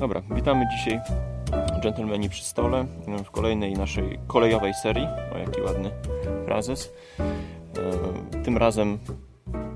[0.00, 1.00] Dobra, witamy dzisiaj
[1.80, 2.86] dżentelmeni przy stole
[3.24, 5.06] w kolejnej naszej kolejowej serii.
[5.34, 5.90] O, jaki ładny
[6.46, 6.92] frazes.
[7.20, 8.98] E, tym razem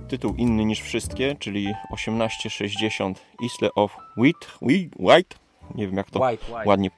[0.09, 4.59] tytuł inny niż wszystkie, czyli 1860 Isle of Wheat,
[4.99, 5.37] White,
[5.75, 6.69] nie wiem jak to white, white.
[6.69, 6.91] ładnie.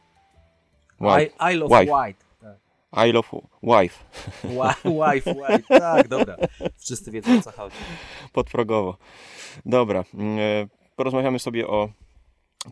[1.01, 1.23] White.
[1.25, 1.93] I, Isle of Wife.
[1.93, 2.25] White.
[2.41, 3.07] Tak.
[3.09, 3.33] Isle of
[3.63, 4.05] Wife.
[4.85, 6.37] Wife, wife, tak, dobra.
[6.79, 7.77] Wszyscy wiedzą o co chodzi.
[8.33, 8.97] Podprogowo.
[9.67, 10.05] Dobra, e,
[10.97, 11.89] porozmawiamy sobie o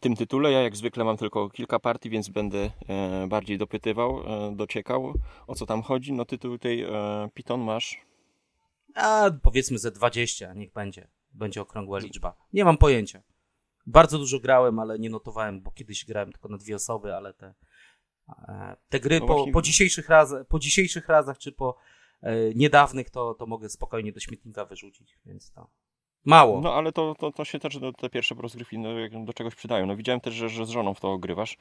[0.01, 0.53] tym tytule.
[0.53, 5.15] Ja jak zwykle mam tylko kilka partii, więc będę e, bardziej dopytywał, e, dociekał
[5.47, 6.13] o co tam chodzi.
[6.13, 6.89] No tytuł tej e,
[7.35, 7.99] Python masz?
[8.95, 11.09] A powiedzmy ze 20, niech będzie.
[11.33, 12.37] Będzie okrągła liczba.
[12.53, 13.23] Nie mam pojęcia.
[13.87, 17.55] Bardzo dużo grałem, ale nie notowałem, bo kiedyś grałem tylko na dwie osoby, ale te,
[18.89, 21.77] te gry no po, po, dzisiejszych raz, po dzisiejszych razach czy po
[22.55, 25.71] niedawnych to, to mogę spokojnie do śmietnika wyrzucić, więc to
[26.25, 26.61] Mało.
[26.61, 28.91] No ale to, to, to się też do, te pierwsze rozgrywki no,
[29.25, 29.87] do czegoś przydają.
[29.87, 31.59] No widziałem też, że, że z żoną w to ogrywasz,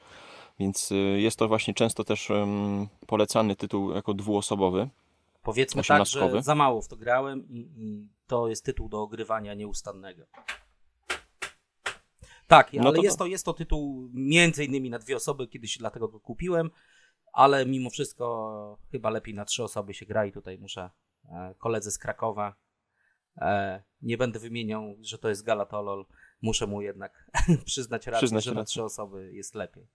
[0.58, 4.88] więc y, jest to właśnie często też um, polecany tytuł jako dwuosobowy.
[5.42, 9.54] Powiedzmy tak, że za mało w to grałem i, i to jest tytuł do ogrywania
[9.54, 10.22] nieustannego.
[12.46, 15.78] Tak, no ale to, jest, to, jest to tytuł między innymi na dwie osoby, kiedyś
[15.78, 16.70] dlatego go kupiłem,
[17.32, 20.90] ale mimo wszystko chyba lepiej na trzy osoby się gra i tutaj muszę
[21.24, 22.54] e, koledzy z Krakowa
[24.02, 26.06] nie będę wymieniał, że to jest Galatolol.
[26.42, 27.30] Muszę mu jednak
[27.64, 29.88] przyznać rację, przyznać że na trzy osoby jest lepiej.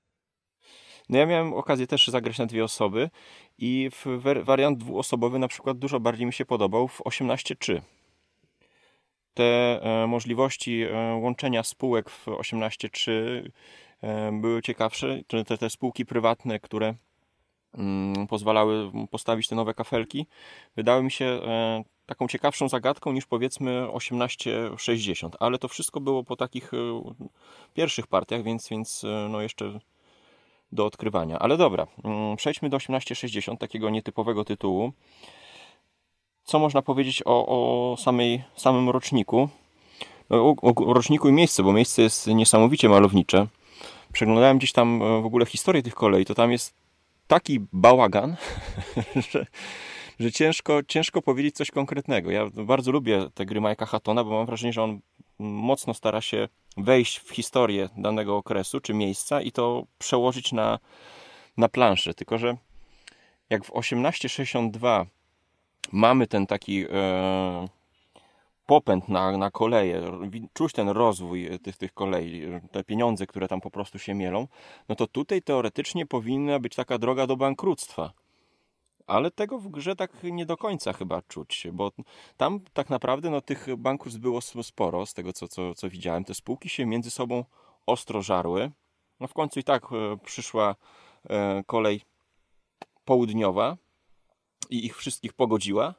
[1.09, 3.09] No ja miałem okazję też zagrać na dwie osoby
[3.57, 4.05] i w
[4.43, 7.81] wariant dwuosobowy na przykład dużo bardziej mi się podobał w 18.3.
[9.33, 9.43] Te
[10.03, 13.11] e, możliwości e, łączenia spółek w 18.3
[14.01, 15.21] e, były ciekawsze.
[15.27, 16.95] Te, te spółki prywatne, które
[18.29, 20.27] pozwalały postawić te nowe kafelki,
[20.75, 26.35] wydały mi się e, taką ciekawszą zagadką niż powiedzmy 1860, ale to wszystko było po
[26.35, 26.77] takich e,
[27.73, 29.79] pierwszych partiach, więc, więc e, no jeszcze
[30.71, 31.39] do odkrywania.
[31.39, 34.91] Ale dobra, mm, przejdźmy do 1860, takiego nietypowego tytułu.
[36.43, 39.49] Co można powiedzieć o, o samej, samym roczniku?
[40.29, 43.47] No, o, o roczniku i miejscu, bo miejsce jest niesamowicie malownicze.
[44.13, 46.84] Przeglądałem gdzieś tam w ogóle historię tych kolei, to tam jest
[47.27, 48.35] taki bałagan,
[49.31, 49.45] że
[50.19, 52.31] że ciężko, ciężko powiedzieć coś konkretnego.
[52.31, 54.99] Ja bardzo lubię te gry Majka Hattona, bo mam wrażenie, że on
[55.39, 56.47] mocno stara się
[56.77, 60.79] wejść w historię danego okresu czy miejsca i to przełożyć na,
[61.57, 62.13] na planszę.
[62.13, 62.57] Tylko, że
[63.49, 65.05] jak w 1862
[65.91, 67.67] mamy ten taki e,
[68.65, 70.01] popęd na, na koleje,
[70.53, 74.47] czuć ten rozwój tych, tych kolei, te pieniądze, które tam po prostu się mielą,
[74.89, 78.13] no to tutaj teoretycznie powinna być taka droga do bankructwa
[79.07, 81.91] ale tego w grze tak nie do końca chyba czuć, bo
[82.37, 86.25] tam tak naprawdę no, tych bankructw było sporo, z tego co, co, co widziałem.
[86.25, 87.45] Te spółki się między sobą
[87.85, 88.71] ostro żarły.
[89.19, 90.75] No w końcu i tak e, przyszła
[91.29, 92.01] e, kolej
[93.05, 93.77] południowa,
[94.69, 95.93] i ich wszystkich pogodziła.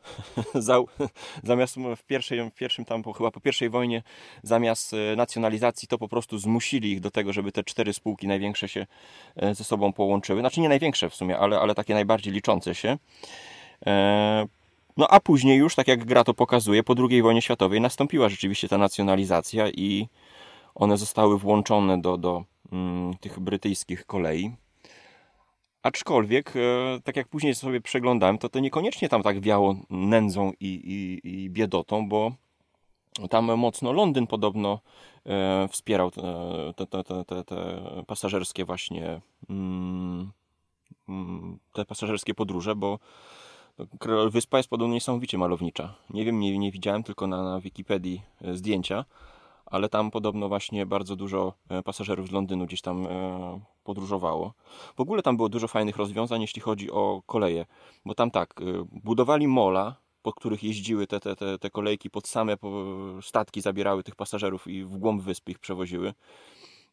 [1.43, 4.03] zamiast w, pierwszej, w pierwszym tam, chyba po pierwszej wojnie,
[4.43, 8.69] zamiast e, nacjonalizacji, to po prostu zmusili ich do tego, żeby te cztery spółki największe
[8.69, 8.87] się
[9.37, 10.41] e, ze sobą połączyły.
[10.41, 12.99] Znaczy nie największe w sumie, ale, ale takie najbardziej liczące się.
[13.87, 14.47] E,
[14.97, 18.69] no a później już, tak jak gra to pokazuje, po II wojnie światowej nastąpiła rzeczywiście
[18.69, 20.09] ta nacjonalizacja i
[20.75, 24.53] one zostały włączone do, do mm, tych brytyjskich kolei.
[25.87, 30.67] Aczkolwiek, e, tak jak później sobie przeglądałem, to to niekoniecznie tam tak wiało nędzą i,
[30.67, 32.33] i, i biedotą, bo
[33.31, 34.81] tam mocno Londyn podobno
[35.27, 36.23] e, wspierał te,
[36.77, 39.21] te, te, te, te pasażerskie właśnie
[39.51, 40.33] mm,
[41.09, 42.99] mm, te pasażerskie podróże, bo
[44.31, 45.95] wyspa jest podobno niesamowicie malownicza.
[46.11, 49.05] Nie wiem, nie, nie widziałem tylko na, na Wikipedii e, zdjęcia,
[49.66, 54.54] ale tam podobno właśnie bardzo dużo e, pasażerów z Londynu gdzieś tam e, podróżowało.
[54.97, 57.66] W ogóle tam było dużo fajnych rozwiązań, jeśli chodzi o koleje,
[58.05, 62.28] bo tam tak, e, budowali mola, po których jeździły te, te, te, te kolejki pod
[62.28, 62.56] same
[63.22, 66.14] statki, zabierały tych pasażerów i w głąb wyspy ich przewoziły.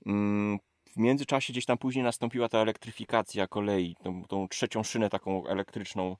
[0.06, 0.60] Mm,
[0.96, 6.18] w międzyczasie gdzieś tam później nastąpiła ta elektryfikacja kolei, tą, tą trzecią szynę taką elektryczną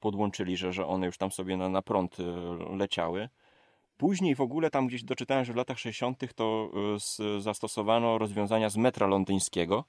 [0.00, 2.16] podłączyli, że, że one już tam sobie na, na prąd
[2.70, 3.28] leciały.
[3.96, 6.34] Później w ogóle tam gdzieś doczytałem, że w latach 60.
[6.34, 6.70] to
[7.36, 9.84] y, zastosowano rozwiązania z metra londyńskiego,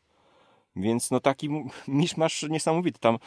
[0.75, 1.50] więc no taki
[1.88, 3.00] miszmasz niesamowity.
[3.00, 3.18] Tam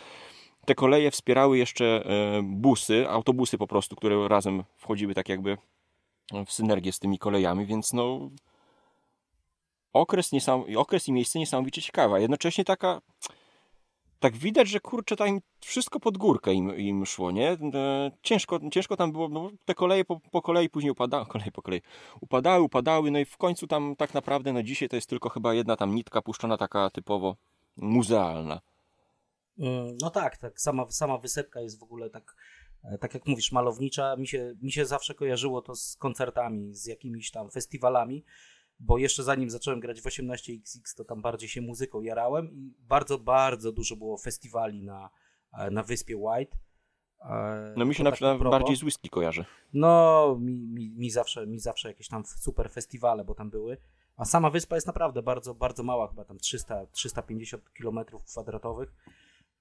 [0.65, 5.59] te koleje wspierały jeszcze e, busy, autobusy po prostu, które razem wchodziły tak jakby
[6.47, 8.31] w synergię z tymi kolejami, więc no
[9.93, 10.31] okres,
[10.77, 12.21] okres i miejsce niesamowicie ciekawe.
[12.21, 13.01] Jednocześnie taka
[14.21, 17.51] tak widać, że kurczę, tam wszystko pod górkę im, im szło, nie?
[17.51, 21.63] E, ciężko, ciężko tam było, no, te koleje po, po kolei później upadały, kolej po
[21.63, 21.83] kolei,
[22.21, 25.55] upadały, upadały, no i w końcu tam tak naprawdę, no dzisiaj to jest tylko chyba
[25.55, 27.37] jedna tam nitka puszczona taka typowo
[27.77, 28.61] muzealna.
[29.59, 32.37] Mm, no tak, tak, sama, sama wysepka jest w ogóle tak,
[32.85, 34.17] e, tak jak mówisz, malownicza.
[34.17, 38.25] Mi się, mi się zawsze kojarzyło to z koncertami, z jakimiś tam festiwalami,
[38.81, 43.19] bo jeszcze zanim zacząłem grać w 18XX, to tam bardziej się muzyką jarałem i bardzo,
[43.19, 45.11] bardzo dużo było festiwali na,
[45.53, 46.57] e, na wyspie White.
[47.21, 49.45] E, no mi się na przykład tak bardziej z whisky kojarzy.
[49.73, 53.77] No, mi, mi, mi, zawsze, mi zawsze jakieś tam super festiwale, bo tam były.
[54.17, 58.95] A sama wyspa jest naprawdę bardzo, bardzo mała, chyba tam 300, 350 km kwadratowych.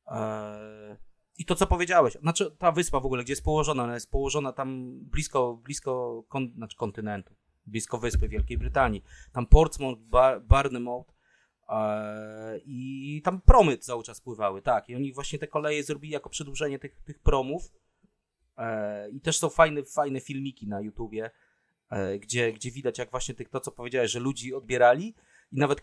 [0.07, 0.97] E,
[1.37, 4.53] I to, co powiedziałeś, znaczy ta wyspa w ogóle, gdzie jest położona, ona jest położona
[4.53, 7.38] tam blisko, blisko kon, znaczy kontynentu
[7.69, 9.03] blisko wyspy Wielkiej Brytanii.
[9.31, 11.13] Tam Portsmouth, Bar Barnemouth
[11.69, 14.89] e, i tam promy cały czas pływały, tak.
[14.89, 17.71] I oni właśnie te koleje zrobili jako przedłużenie tych, tych promów.
[18.57, 21.31] E, I też są fajne, fajne filmiki na YouTubie,
[21.89, 25.15] e, gdzie, gdzie widać jak właśnie tych, to, co powiedziałeś, że ludzi odbierali
[25.51, 25.81] i nawet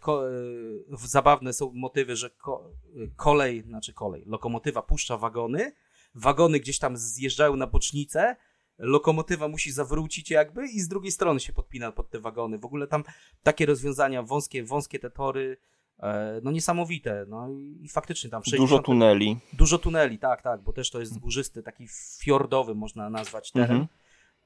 [1.05, 2.71] zabawne są motywy, że ko,
[3.17, 5.73] kolej, znaczy kolej, lokomotywa puszcza wagony,
[6.15, 8.37] wagony gdzieś tam zjeżdżają na bocznicę,
[8.79, 12.59] lokomotywa musi zawrócić jakby i z drugiej strony się podpina pod te wagony.
[12.59, 13.05] W ogóle tam
[13.43, 15.57] takie rozwiązania, wąskie, wąskie te tory,
[15.99, 17.27] e, no niesamowite.
[17.29, 19.37] No i, faktycznie tam 60, Dużo tuneli.
[19.53, 21.89] Dużo tuneli, tak, tak, bo też to jest górzysty, taki
[22.21, 23.71] fiordowy można nazwać teren.
[23.71, 23.87] Mhm.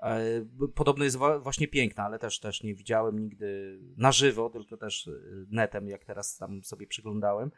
[0.02, 5.08] E, podobno jest właśnie piękna, ale też, też nie widziałem nigdy na żywo, tylko też
[5.08, 5.12] e,
[5.50, 7.50] netem, jak teraz tam sobie przyglądałem.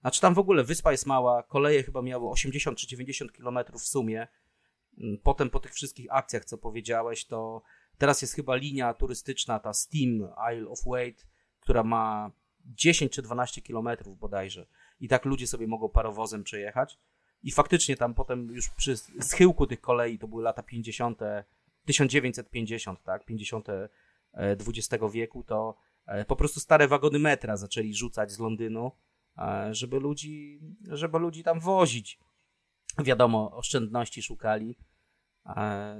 [0.00, 3.86] Znaczy tam w ogóle wyspa jest mała, koleje chyba miały 80 czy 90 kilometrów w
[3.86, 4.26] sumie,
[5.22, 7.62] potem po tych wszystkich akcjach, co powiedziałeś, to
[7.98, 11.26] teraz jest chyba linia turystyczna, ta Steam Isle of Wight,
[11.60, 12.30] która ma
[12.64, 14.66] 10 czy 12 kilometrów bodajże.
[15.00, 16.98] I tak ludzie sobie mogą parowozem przejechać.
[17.42, 21.20] I faktycznie tam potem już przy schyłku tych kolei, to były lata 50.,
[21.84, 23.68] 1950, tak, 50.
[24.34, 25.76] XX e, wieku, to
[26.06, 28.92] e, po prostu stare wagony metra zaczęli rzucać z Londynu,
[29.38, 32.18] e, żeby ludzi, żeby ludzi tam wozić
[33.04, 34.78] wiadomo, oszczędności szukali.
[35.46, 35.96] E,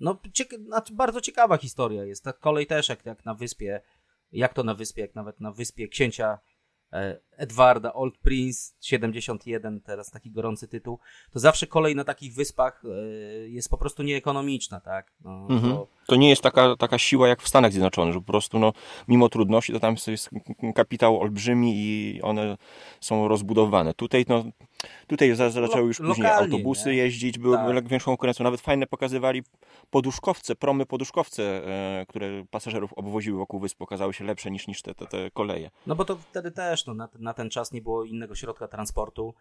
[0.00, 0.56] no, cieka
[0.92, 2.24] bardzo ciekawa historia jest.
[2.24, 3.80] Ta kolej też, jak, jak na wyspie,
[4.32, 6.38] jak to na wyspie, jak nawet na wyspie księcia
[6.92, 10.98] E, Edwarda, Old Prince 71, teraz taki gorący tytuł,
[11.30, 15.12] to zawsze kolej na takich wyspach e, jest po prostu nieekonomiczna, tak?
[15.20, 15.72] No, mhm.
[15.72, 15.88] to...
[16.06, 16.16] to...
[16.16, 18.72] nie jest taka, taka siła jak w Stanach Zjednoczonych, że po prostu no,
[19.08, 20.30] mimo trudności to tam jest
[20.74, 22.56] kapitał olbrzymi i one
[23.00, 23.94] są rozbudowane.
[23.94, 24.44] Tutaj no,
[25.06, 26.96] tutaj zaczęły już później autobusy nie?
[26.96, 27.88] jeździć, były tak.
[27.88, 29.42] większą konkurencją, nawet fajne pokazywali
[29.90, 31.42] poduszkowce, promy poduszkowce,
[32.00, 35.70] e, które pasażerów obwoziły wokół wysp, okazały się lepsze niż, niż te, te, te koleje.
[35.86, 39.34] No bo to wtedy też no, na, na ten czas nie było innego środka transportu,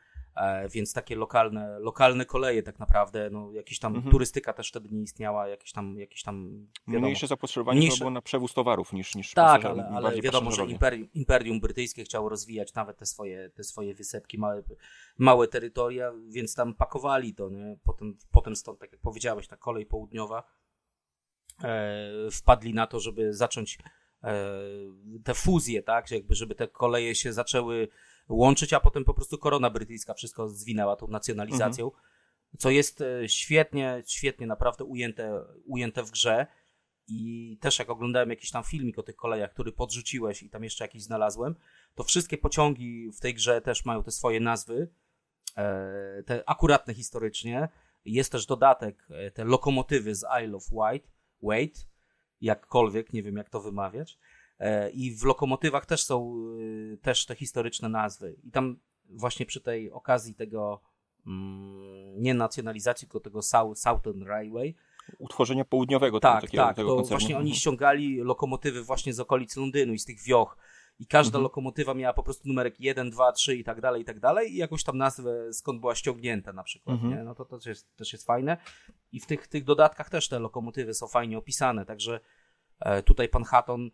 [0.69, 4.11] więc takie lokalne, lokalne koleje tak naprawdę, no jakieś tam mhm.
[4.11, 7.97] turystyka też wtedy nie istniała, jakieś tam, jakieś tam wiadomo, Mniejsze zapotrzebowanie mniejsze...
[7.97, 12.29] było na przewóz towarów niż, niż Tak, ale, ale wiadomo, że imperium, imperium Brytyjskie chciało
[12.29, 14.63] rozwijać nawet te swoje, te swoje wysepki, małe,
[15.17, 17.77] małe terytoria, więc tam pakowali to, nie?
[17.83, 20.43] Potem, potem stąd, tak jak powiedziałeś, ta kolej południowa
[21.63, 23.77] e, wpadli na to, żeby zacząć
[24.25, 24.43] E,
[25.23, 27.87] te fuzje, tak, jakby żeby te koleje się zaczęły
[28.29, 32.03] łączyć, a potem po prostu korona brytyjska wszystko zwinęła tą nacjonalizacją, mhm.
[32.59, 36.47] co jest e, świetnie, świetnie naprawdę ujęte, ujęte w grze
[37.07, 40.83] i też jak oglądałem jakiś tam filmik o tych kolejach, który podrzuciłeś i tam jeszcze
[40.83, 41.55] jakiś znalazłem,
[41.95, 44.89] to wszystkie pociągi w tej grze też mają te swoje nazwy,
[45.57, 47.69] e, te akuratne historycznie.
[48.05, 51.11] Jest też dodatek, te lokomotywy z Isle of Wight,
[51.43, 51.87] Wait,
[52.41, 54.19] jakkolwiek, nie wiem jak to wymawiać.
[54.59, 58.35] E, I w lokomotywach też są y, też te historyczne nazwy.
[58.43, 58.77] I tam
[59.09, 60.81] właśnie przy tej okazji tego
[61.27, 63.41] mm, nie nacjonalizacji, tylko tego
[63.75, 64.75] Southern Railway,
[65.19, 67.19] utworzenia południowego tak, takiego, tak, tego to koncernu.
[67.19, 70.57] właśnie oni ściągali lokomotywy właśnie z okolic Londynu i z tych wioch
[70.99, 71.43] i każda mhm.
[71.43, 74.57] lokomotywa miała po prostu numerek 1, 2, 3 i tak dalej, i tak dalej i
[74.57, 77.13] jakąś tam nazwę skąd była ściągnięta na przykład, mhm.
[77.13, 77.23] nie?
[77.23, 78.57] no to, to też, jest, też jest fajne
[79.11, 82.19] i w tych, tych dodatkach też te lokomotywy są fajnie opisane, także
[82.79, 83.91] e, tutaj pan Hatton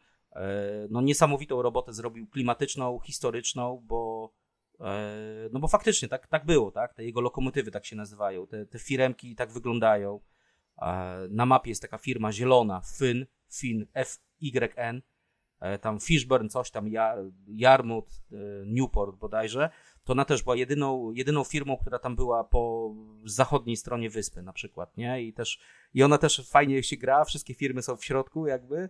[0.90, 4.32] no niesamowitą robotę zrobił klimatyczną, historyczną, bo
[4.80, 6.94] e, no bo faktycznie tak, tak było, tak?
[6.94, 10.20] Te jego lokomotywy tak się nazywają, te, te firemki tak wyglądają.
[10.82, 15.02] E, na mapie jest taka firma zielona, Fyn, Fin, F-Y-N,
[15.62, 16.90] E, tam Fishburne, coś tam,
[17.48, 18.36] Yarmouth, e,
[18.66, 19.70] Newport bodajże,
[20.04, 22.94] to ona też była jedyną, jedyną firmą, która tam była po
[23.26, 25.24] zachodniej stronie wyspy na przykład, nie?
[25.24, 25.60] I też,
[25.94, 28.90] i ona też fajnie się gra, wszystkie firmy są w środku jakby,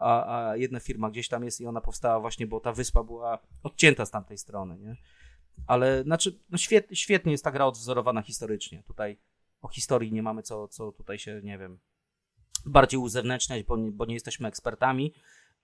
[0.00, 3.38] a, a jedna firma gdzieś tam jest i ona powstała właśnie, bo ta wyspa była
[3.62, 4.96] odcięta z tamtej strony, nie?
[5.66, 8.82] Ale znaczy, no świetnie, świetnie jest ta gra odwzorowana historycznie.
[8.86, 9.18] Tutaj
[9.62, 11.78] o historii nie mamy co, co tutaj się, nie wiem,
[12.66, 15.14] bardziej uzewnętrzniać, bo nie, bo nie jesteśmy ekspertami,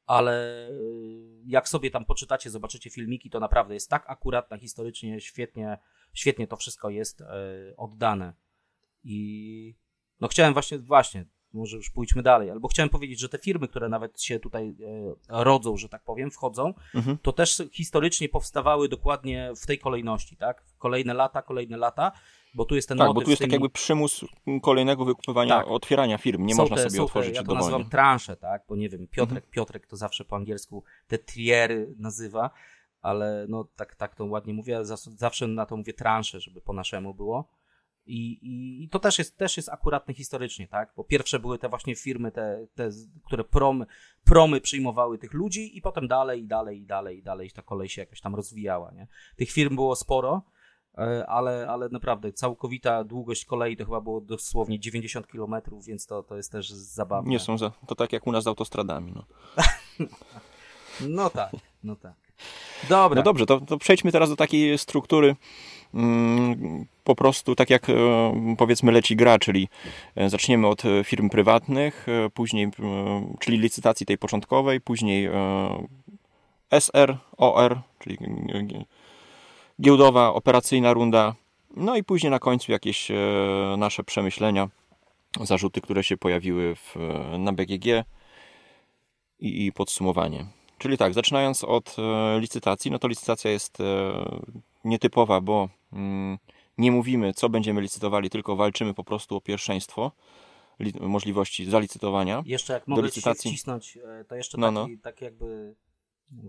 [0.06, 5.78] ale y, jak sobie tam poczytacie, zobaczycie filmiki, to naprawdę jest tak akuratna historycznie, świetnie,
[6.14, 7.24] świetnie to wszystko jest y,
[7.76, 8.34] oddane.
[9.04, 9.74] I
[10.20, 13.88] no chciałem właśnie, właśnie, może już pójdźmy dalej, albo chciałem powiedzieć, że te firmy, które
[13.88, 14.74] nawet się tutaj
[15.30, 17.18] e, rodzą, że tak powiem, wchodzą, mhm.
[17.22, 20.64] to też historycznie powstawały dokładnie w tej kolejności, tak?
[20.78, 22.12] Kolejne lata, kolejne lata,
[22.54, 23.50] bo tu jest ten Tak, bo tu jest tymi...
[23.50, 24.24] tak jakby przymus
[24.62, 25.68] kolejnego wykupywania, tak.
[25.68, 28.62] otwierania firm, nie są można te, sobie otworzyć te, ja to nazywam transze, tak?
[28.68, 29.50] Bo nie wiem, Piotrek, mhm.
[29.50, 32.50] Piotrek to zawsze po angielsku te triery nazywa,
[33.02, 34.80] ale no tak, tak to ładnie mówię,
[35.16, 37.48] zawsze na to mówię transze, żeby po naszemu było.
[38.06, 38.38] I,
[38.82, 40.92] i, to też jest, też jest akuratne historycznie, tak?
[40.96, 42.90] Bo pierwsze były te właśnie firmy, te, te
[43.26, 43.86] które promy,
[44.24, 47.88] promy przyjmowały tych ludzi i potem dalej, i dalej, i dalej, i dalej ta kolej
[47.88, 49.06] się jakoś tam rozwijała, nie?
[49.36, 50.42] Tych firm było sporo,
[50.98, 55.54] e, ale, ale naprawdę całkowita długość kolei to chyba było dosłownie 90 km,
[55.86, 57.30] więc to, to jest też zabawne.
[57.30, 59.26] Nie są za, to tak jak u nas z autostradami, no.
[61.08, 62.23] no tak, no tak.
[62.88, 63.16] Dobra.
[63.16, 65.36] No dobrze, to, to przejdźmy teraz do takiej struktury
[65.94, 67.94] mm, po prostu tak jak e,
[68.58, 69.68] powiedzmy leci gra, czyli
[70.16, 72.68] e, zaczniemy od e, firm prywatnych, później,
[73.40, 75.28] czyli licytacji tej początkowej, później
[76.70, 78.18] SR, OR, czyli
[79.80, 81.34] giełdowa, operacyjna runda,
[81.76, 83.08] no i później na końcu jakieś
[83.78, 84.68] nasze przemyślenia,
[85.40, 86.96] zarzuty, które się pojawiły w,
[87.38, 88.04] na BGG
[89.40, 90.46] i, i podsumowanie.
[90.78, 91.96] Czyli tak, zaczynając od
[92.38, 93.78] licytacji, no to licytacja jest
[94.84, 96.38] nietypowa, bo mm,
[96.78, 100.12] nie mówimy, co będziemy licytowali, tylko walczymy po prostu o pierwszeństwo
[101.00, 102.42] możliwości zalicytowania.
[102.46, 103.50] Jeszcze jak mogę licytacji.
[103.50, 105.02] się wcisnąć, e, to jeszcze no, taki, no.
[105.02, 105.74] tak jakby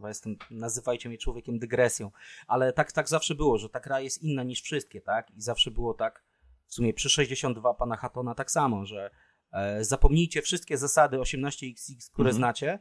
[0.08, 2.12] jestem, nazywajcie mnie człowiekiem dygresją,
[2.48, 5.32] ale tak, tak zawsze było, że ta gra jest inna niż wszystkie, tak?
[5.32, 6.24] I zawsze było tak,
[6.67, 9.12] w sumie przy 62 pana Hatona tak samo, że
[9.51, 12.36] e, zapomnijcie wszystkie zasady 18xx, które mhm.
[12.36, 12.79] znacie,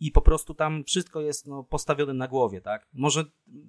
[0.00, 2.88] i po prostu tam wszystko jest no, postawione na głowie, tak?
[2.92, 3.24] Może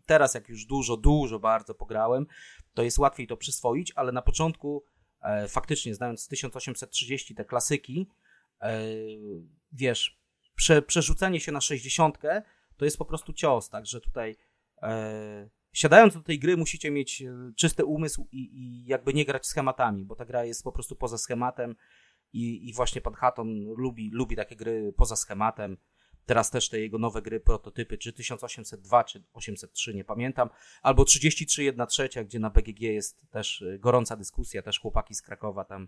[0.05, 2.25] teraz, jak już dużo, dużo bardzo pograłem,
[2.73, 4.83] to jest łatwiej to przyswoić, ale na początku
[5.21, 8.07] e, faktycznie, znając 1830 te klasyki,
[8.61, 8.81] e,
[9.71, 10.19] wiesz,
[10.55, 12.17] prze, przerzucenie się na 60
[12.77, 14.37] to jest po prostu cios, także tutaj
[14.81, 19.45] e, siadając do tej gry musicie mieć e, czysty umysł i, i, jakby nie grać
[19.45, 21.75] schematami, bo ta gra jest po prostu poza schematem
[22.33, 25.77] i, i właśnie pan Hatton lubi, lubi takie gry poza schematem,
[26.29, 30.49] Teraz też te jego nowe gry, prototypy, czy 1802, czy 803, nie pamiętam,
[30.81, 35.21] albo 33 1 trzecia, gdzie na BGG jest też y, gorąca dyskusja, też chłopaki z
[35.21, 35.87] Krakowa tam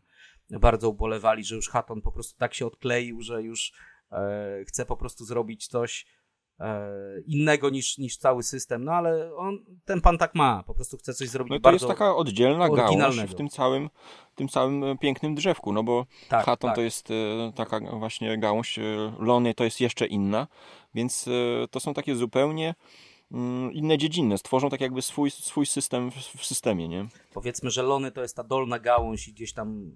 [0.50, 3.74] bardzo ubolewali, że już Hatton po prostu tak się odkleił, że już
[4.12, 6.06] e, chce po prostu zrobić coś
[7.26, 11.14] innego niż, niż cały system, no ale on, ten pan tak ma, po prostu chce
[11.14, 13.90] coś zrobić No to jest taka oddzielna gałąź w tym całym,
[14.36, 16.76] tym całym e, pięknym drzewku, no bo tak, Haton tak.
[16.76, 18.80] to jest e, taka właśnie gałąź,
[19.20, 20.48] Lony to jest jeszcze inna,
[20.94, 21.30] więc
[21.72, 22.76] to są takie zupełnie
[23.32, 27.08] mm, inne dziedziny, stworzą tak jakby swój, swój system w, w systemie, nie?
[27.34, 29.92] Powiedzmy, że Lony to jest ta dolna gałąź i gdzieś tam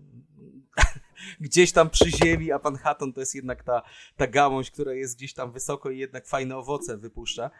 [1.39, 3.81] gdzieś tam przy ziemi, a pan Hatton to jest jednak ta,
[4.15, 7.51] ta gałąź, która jest gdzieś tam wysoko i jednak fajne owoce wypuszcza.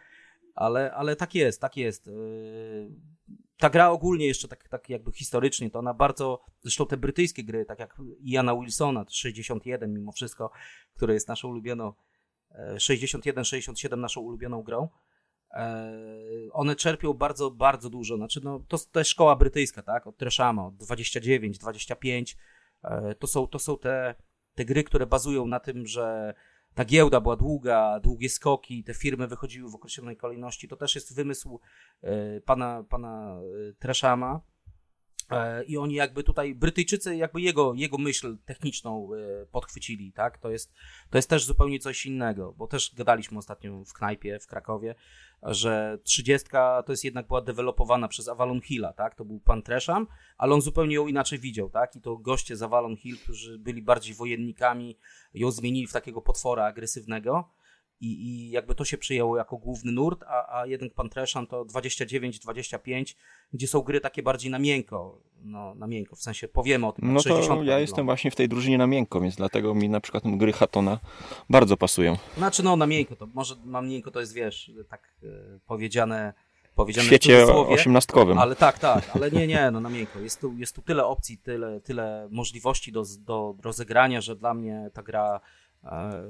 [0.54, 2.06] Ale, ale tak jest, tak jest.
[2.06, 2.90] Yy,
[3.58, 7.64] ta gra ogólnie jeszcze tak, tak jakby historycznie, to ona bardzo, zresztą te brytyjskie gry,
[7.64, 10.50] tak jak Iana Wilsona, 61 mimo wszystko,
[10.94, 11.92] które jest naszą ulubioną,
[12.76, 14.88] 61-67 yy, naszą ulubioną grą,
[15.54, 15.60] yy,
[16.52, 18.16] one czerpią bardzo, bardzo dużo.
[18.16, 20.06] Znaczy, no, to, to jest szkoła brytyjska, tak?
[20.06, 22.55] Od Treshama, od 29, 25, E,
[23.18, 24.14] to są, to są te,
[24.54, 26.34] te gry, które bazują na tym, że
[26.74, 30.68] ta giełda była długa, długie skoki, te firmy wychodziły w określonej kolejności.
[30.68, 31.60] To też jest wymysł
[32.02, 33.38] e, pana, pana
[33.70, 34.40] e, Treshama.
[35.66, 39.10] I oni jakby tutaj, Brytyjczycy jakby jego, jego myśl techniczną
[39.52, 40.38] podchwycili, tak?
[40.38, 40.72] To jest,
[41.10, 44.94] to jest też zupełnie coś innego, bo też gadaliśmy ostatnio w knajpie w Krakowie,
[45.42, 46.48] że 30
[46.86, 49.14] to jest jednak była dewelopowana przez Avalon Hilla, tak?
[49.14, 50.06] To był pan Tresham,
[50.38, 51.96] ale on zupełnie ją inaczej widział, tak?
[51.96, 54.98] I to goście z Avalon Hill, którzy byli bardziej wojennikami,
[55.34, 57.55] ją zmienili w takiego potwora agresywnego
[58.00, 61.64] i, i jakby to się przyjęło jako główny nurt, a, a jeden pan Tresham to
[61.64, 63.14] 29-25,
[63.52, 67.12] gdzie są gry takie bardziej na miękko, no na miękko, w sensie powiemy o tym.
[67.12, 70.24] No to ja jestem właśnie w tej drużynie na miękko, więc dlatego mi na przykład
[70.26, 70.98] gry Hatona
[71.50, 72.16] bardzo pasują.
[72.36, 75.26] Znaczy no na miękko, to może na miękko to jest wiesz, tak e,
[75.66, 76.32] powiedziane
[76.76, 78.38] powiedziane w świecie osiemnastkowym.
[78.38, 80.18] Ale tak, tak, ale nie, nie, no na miękko.
[80.18, 84.90] Jest tu, jest tu tyle opcji, tyle, tyle możliwości do, do rozegrania, że dla mnie
[84.92, 85.40] ta gra
[85.84, 86.22] e,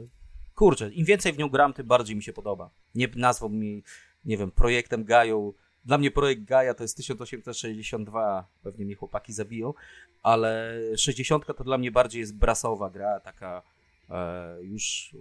[0.56, 2.70] kurczę, im więcej w nią gram, tym bardziej mi się podoba.
[2.94, 3.82] Nie nazwał mi,
[4.24, 5.52] nie wiem, projektem Gają
[5.84, 9.74] Dla mnie projekt Gaia to jest 1862, pewnie mnie chłopaki zabiją,
[10.22, 13.62] ale 60 to dla mnie bardziej jest brasowa gra, taka
[14.10, 15.14] e, już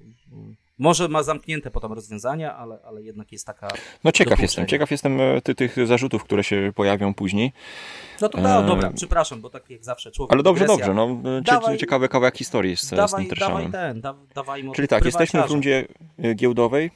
[0.78, 3.68] może ma zamknięte potem rozwiązania, ale, ale jednak jest taka.
[4.04, 7.54] No ciekaw jestem, ciekaw jestem e, ty, tych zarzutów, które się pojawią później.
[8.22, 10.34] No to no, dobra, przepraszam, bo tak jak zawsze człowiek.
[10.34, 14.16] Ale dobrze, dobrze, no dawaj, ciekawy kawałek historii z, dawaj, z tym Dawaj ten, da,
[14.36, 16.92] dawaj Czyli tak, jesteśmy w rundzie e, giełdowej.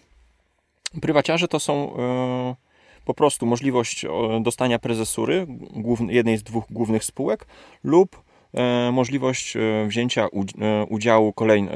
[1.02, 2.56] Prywaciarze to są e,
[3.06, 4.06] po prostu możliwość
[4.42, 5.48] dostania prezesury
[6.08, 7.46] jednej z dwóch głównych spółek
[7.84, 8.24] lub
[8.92, 9.54] możliwość
[9.88, 10.28] wzięcia
[10.90, 11.72] udziału kolejnych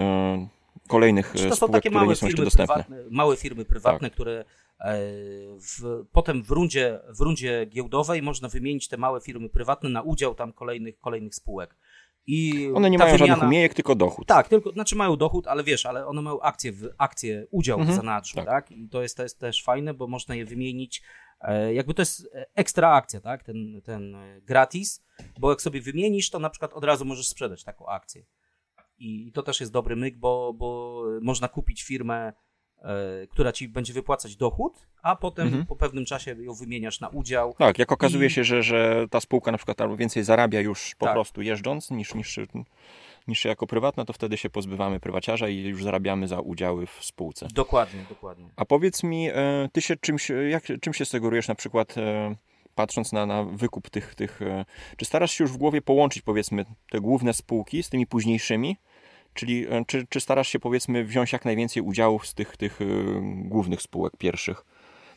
[0.93, 4.13] kolejnych Czy to spółek, są takie małe firmy, prywatne, małe firmy prywatne, tak.
[4.13, 4.45] które
[4.79, 4.97] e,
[5.57, 10.35] w, potem w rundzie, w rundzie giełdowej można wymienić te małe firmy prywatne na udział
[10.35, 11.75] tam kolejnych, kolejnych spółek.
[12.27, 14.27] I one nie mają wymiana, żadnych umiejek, tylko dochód.
[14.27, 17.97] Tak, tylko, znaczy mają dochód, ale wiesz, ale one mają akcje, w, akcje udział mhm,
[17.97, 18.45] w zanadrzu, tak.
[18.45, 18.71] tak.
[18.71, 21.01] I to jest, to jest też fajne, bo można je wymienić,
[21.41, 25.03] e, jakby to jest ekstra akcja, tak, ten, ten gratis,
[25.39, 28.23] bo jak sobie wymienisz, to na przykład od razu możesz sprzedać taką akcję.
[29.03, 32.33] I to też jest dobry myk, bo, bo można kupić firmę,
[32.81, 35.65] e, która ci będzie wypłacać dochód, a potem mhm.
[35.65, 37.55] po pewnym czasie ją wymieniasz na udział.
[37.57, 38.29] Tak, jak okazuje I...
[38.29, 41.15] się, że, że ta spółka na przykład albo więcej zarabia już po tak.
[41.15, 42.39] prostu jeżdżąc niż, niż,
[43.27, 47.47] niż jako prywatna, to wtedy się pozbywamy prywaciarza i już zarabiamy za udziały w spółce.
[47.53, 48.49] Dokładnie, dokładnie.
[48.55, 52.35] A powiedz mi, e, ty się czymś, jak, czym się segurujesz na przykład e,
[52.75, 54.39] patrząc na, na wykup tych, tych.
[54.97, 58.77] Czy starasz się już w głowie połączyć, powiedzmy, te główne spółki z tymi późniejszymi?
[59.33, 62.85] Czyli e, czy, czy starasz się powiedzmy wziąć jak najwięcej udziałów z tych, tych e,
[63.45, 64.65] głównych spółek pierwszych?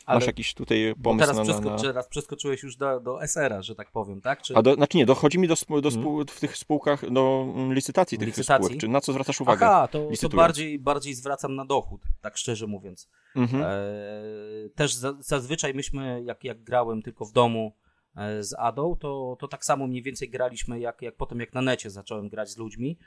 [0.07, 1.77] Ale Masz jakiś tutaj pomysł teraz na, na, na...
[1.77, 4.41] Teraz przeskoczyłeś już do, do SR-a, że tak powiem, tak?
[4.41, 4.55] Czy...
[4.55, 6.27] A do, znaczy nie, dochodzi mi do, do spół, hmm.
[6.27, 8.65] w tych spółkach do mm, licytacji tych licytacji?
[8.65, 8.81] spółek.
[8.81, 9.65] Czy na co zwracasz uwagę?
[9.65, 13.09] Aha, to, to bardziej, bardziej zwracam na dochód, tak szczerze mówiąc.
[13.35, 13.63] Mhm.
[13.63, 17.75] E, też za, zazwyczaj myśmy, jak, jak grałem tylko w domu
[18.15, 21.61] e, z Adą, to, to tak samo mniej więcej graliśmy, jak, jak potem jak na
[21.61, 22.97] necie zacząłem grać z ludźmi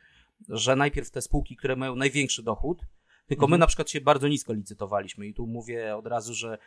[0.49, 2.83] że najpierw te spółki, które mają największy dochód,
[3.27, 3.51] tylko mhm.
[3.51, 6.59] my na przykład się bardzo nisko licytowaliśmy i tu mówię od razu, że e,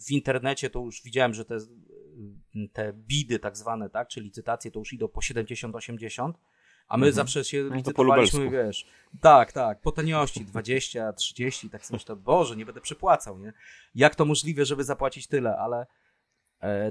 [0.00, 1.58] w internecie to już widziałem, że te,
[2.72, 6.32] te bidy tak zwane, tak, czy licytacje to już idą po 70-80,
[6.88, 7.12] a my mhm.
[7.12, 8.86] zawsze się no licytowaliśmy, wiesz,
[9.20, 13.52] tak, tak, po taniości 20, 30, tak sobie myślę, Boże, nie będę przepłacał, nie?
[13.94, 16.07] Jak to możliwe, żeby zapłacić tyle, ale E,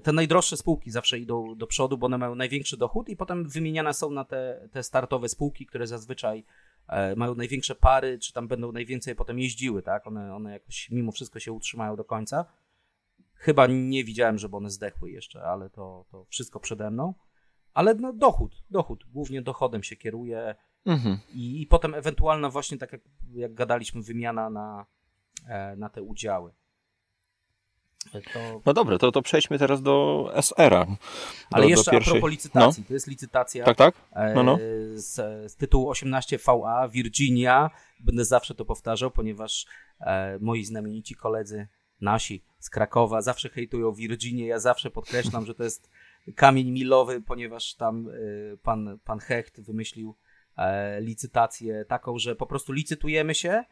[0.03, 3.93] te najdroższe spółki zawsze idą do przodu, bo one mają największy dochód i potem wymieniane
[3.93, 6.45] są na te, te startowe spółki, które zazwyczaj
[6.87, 10.07] e, mają największe pary, czy tam będą najwięcej potem jeździły, tak?
[10.07, 12.45] One, one jakoś mimo wszystko się utrzymają do końca.
[13.33, 17.13] Chyba nie widziałem, żeby one zdechły jeszcze, ale to, to wszystko przede mną.
[17.73, 21.19] Ale no, dochód, dochód, głównie dochodem się kieruje mhm.
[21.33, 23.01] I, i potem ewentualna właśnie, tak jak,
[23.33, 24.85] jak gadaliśmy, wymiana na,
[25.47, 26.53] e, na te udziały.
[28.11, 28.61] To...
[28.65, 30.87] No dobra, to, to przejdźmy teraz do SR-a.
[31.51, 32.11] Ale do, jeszcze do pierwszej...
[32.11, 32.83] a propos licytacji.
[32.83, 32.87] No.
[32.87, 33.95] To jest licytacja tak, tak?
[34.35, 34.57] No, no.
[34.93, 35.15] Z,
[35.51, 37.69] z, tytułu 18VA Virginia.
[37.99, 39.65] Będę zawsze to powtarzał, ponieważ
[39.99, 41.67] e, moi znamienici koledzy
[42.01, 44.47] nasi z Krakowa zawsze hejtują Virginię.
[44.47, 45.89] Ja zawsze podkreślam, że to jest
[46.35, 50.15] kamień milowy, ponieważ tam e, pan, pan Hecht wymyślił
[50.57, 53.63] e, licytację taką, że po prostu licytujemy się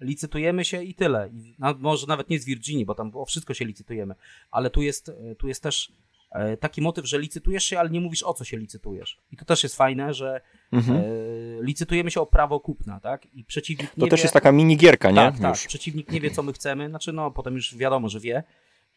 [0.00, 1.30] licytujemy się i tyle.
[1.58, 4.14] no, może nawet nie z Virginii, bo tam o wszystko się licytujemy,
[4.50, 5.92] ale tu jest, e, tu jest też
[6.30, 9.18] e, taki motyw, że licytujesz się, ale nie mówisz o co się licytujesz.
[9.32, 10.40] I to też jest fajne, że
[10.72, 10.98] mhm.
[10.98, 11.02] e,
[11.60, 13.26] licytujemy się o prawo kupna, tak?
[13.34, 14.24] I przeciwnik To też wie...
[14.24, 15.16] jest taka minigierka, nie?
[15.16, 15.56] Tak, tak.
[15.56, 18.42] Przeciwnik nie wie, co my chcemy, znaczy no, potem już wiadomo, że wie,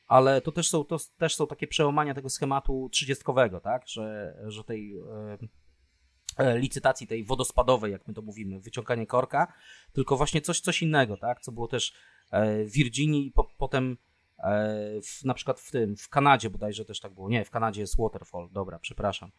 [0.07, 3.87] ale to też są, to też są takie przełamania tego schematu trzydziestkowego, tak?
[3.87, 5.37] Że, że tej E,
[6.39, 9.53] licytacji tej wodospadowej, jak my to mówimy, wyciąganie korka,
[9.93, 11.93] tylko właśnie coś, coś innego, tak, co było też
[12.31, 13.97] e, w Virginii i po, potem
[14.37, 17.81] e, w, na przykład w tym, w Kanadzie bodajże też tak było, nie, w Kanadzie
[17.81, 19.31] jest Waterfall, dobra, przepraszam.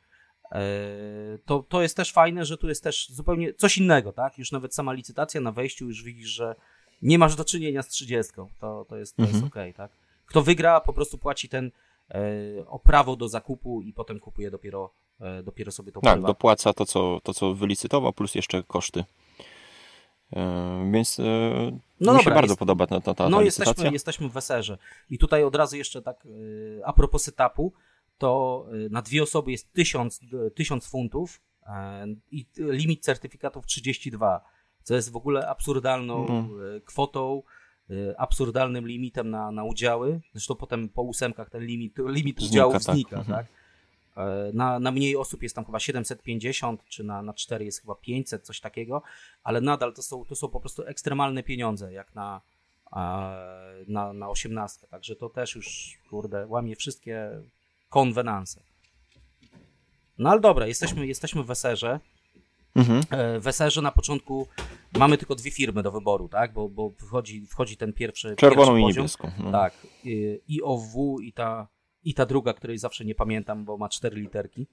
[1.45, 4.75] To, to jest też fajne, że tu jest też zupełnie coś innego, tak, już nawet
[4.75, 6.55] sama licytacja na wejściu już widzisz, że
[7.03, 9.43] nie masz do czynienia z 30, to, to jest, to mhm.
[9.43, 9.93] jest ok, tak.
[10.27, 11.71] Kto wygra, po prostu płaci ten
[12.67, 15.10] o prawo do zakupu i potem kupuje dopiero E,
[15.43, 19.05] dopiero sobie to Tak, dopłaca to co, to, co wylicytował, plus jeszcze koszty.
[20.33, 23.91] E, więc e, no mi dobra, się bardzo jest, podoba ta, ta, ta No jesteśmy,
[23.93, 24.79] jesteśmy w weserze.
[25.11, 26.29] I tutaj od razu jeszcze tak
[26.85, 27.73] a propos setupu,
[28.19, 30.21] to na dwie osoby jest 1000,
[30.55, 31.41] 1000 funtów
[32.31, 34.45] i limit certyfikatów 32,
[34.83, 36.81] co jest w ogóle absurdalną mm.
[36.85, 37.43] kwotą,
[38.19, 40.21] absurdalnym limitem na, na udziały.
[40.33, 43.47] Zresztą potem po ósemkach ten limit, limit udziałów znika, znika tak?
[44.21, 47.95] E, na, na mniej osób jest tam chyba 750, czy na, na 4 jest chyba
[47.95, 49.03] 500, coś takiego,
[49.43, 52.41] ale nadal to są, to są po prostu ekstremalne pieniądze, jak na,
[53.89, 54.87] na, na 18.
[54.87, 57.31] Także to też już, kurde, łamie wszystkie
[57.89, 58.61] konwenanse.
[60.19, 62.01] No ale dobra, jesteśmy, jesteśmy w Eserze.
[62.75, 63.03] Mhm.
[63.11, 64.47] E, w Eserze na początku
[64.99, 66.53] mamy tylko dwie firmy do wyboru, tak?
[66.53, 68.37] Bo, bo wchodzi, wchodzi ten pierwszy.
[68.37, 69.31] Czerwoną pierwszy i niebieską.
[69.39, 69.53] No.
[69.53, 69.75] Tak.
[70.49, 71.69] I OW i ta,
[72.05, 74.67] i ta druga, której zawsze nie pamiętam, bo ma cztery literki.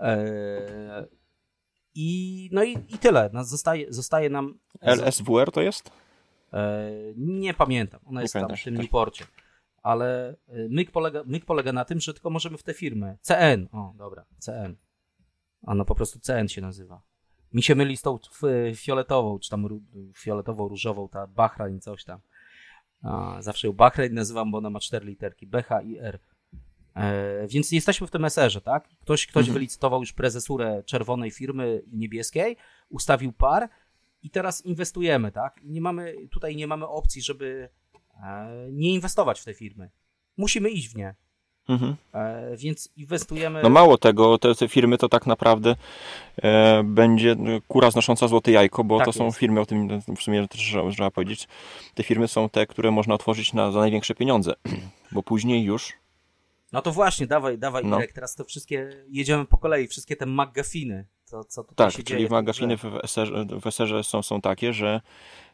[0.00, 1.06] E,
[1.94, 3.30] I no i, i tyle.
[3.32, 4.58] Nas zostaje, zostaje nam.
[4.80, 5.90] LSWR to jest?
[6.52, 8.00] E, nie pamiętam.
[8.04, 8.82] Ona nie jest tam w tym tak.
[8.82, 9.24] reporcie.
[9.82, 13.18] Ale e, myk polega, myk polega na tym, że tylko możemy w te firmy.
[13.20, 13.68] CN.
[13.72, 14.76] O, dobra, CN.
[15.62, 17.02] Ona po prostu CN się nazywa.
[17.52, 18.18] Mi się myli z tą
[18.74, 19.68] fioletową, czy tam
[20.16, 22.20] fioletową, różową, ta Bahrain, coś tam.
[23.02, 25.46] A, zawsze ją Bahrain nazywam, bo ona ma cztery literki.
[25.46, 26.20] BH i R.
[26.96, 28.88] E, więc jesteśmy w tym SR-ze, tak?
[29.00, 29.54] Ktoś, ktoś mhm.
[29.54, 32.56] wylicytował już prezesurę czerwonej firmy i niebieskiej,
[32.88, 33.68] ustawił par
[34.22, 35.60] i teraz inwestujemy, tak?
[35.64, 37.68] Nie mamy, tutaj nie mamy opcji, żeby
[38.22, 39.90] e, nie inwestować w te firmy.
[40.36, 41.14] Musimy iść w nie.
[41.68, 41.96] Mhm.
[42.14, 43.62] E, więc inwestujemy.
[43.62, 45.76] No mało tego, te, te firmy to tak naprawdę
[46.42, 47.36] e, będzie
[47.68, 50.90] kura znosząca złote jajko, bo tak to są firmy, o tym w sumie też trzeba,
[50.90, 51.48] trzeba powiedzieć.
[51.94, 54.54] Te firmy są te, które można otworzyć na, za największe pieniądze,
[55.12, 55.92] bo później już
[56.72, 57.98] no to właśnie, dawaj, dawaj, no.
[57.98, 62.02] Irek, teraz to wszystkie, jedziemy po kolei, wszystkie te magaziny, co, co tutaj tak, się
[62.02, 65.00] czyli magaziny w eserze, w eserze są, są takie, że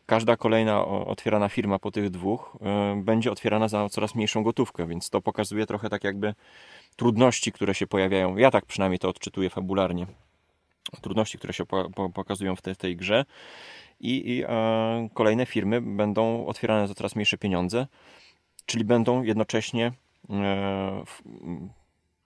[0.07, 2.59] każda kolejna otwierana firma po tych dwóch
[3.01, 6.35] y, będzie otwierana za coraz mniejszą gotówkę, więc to pokazuje trochę tak jakby
[6.97, 8.37] trudności, które się pojawiają.
[8.37, 10.07] Ja tak przynajmniej to odczytuję fabularnie.
[11.01, 13.25] Trudności, które się po, po, pokazują w tej, tej grze
[14.01, 17.87] i, i e, kolejne firmy będą otwierane za coraz mniejsze pieniądze,
[18.67, 19.93] czyli będą jednocześnie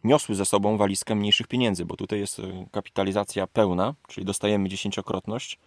[0.04, 5.58] niosły ze sobą walizkę mniejszych pieniędzy, bo tutaj jest e, kapitalizacja pełna, czyli dostajemy dziesięciokrotność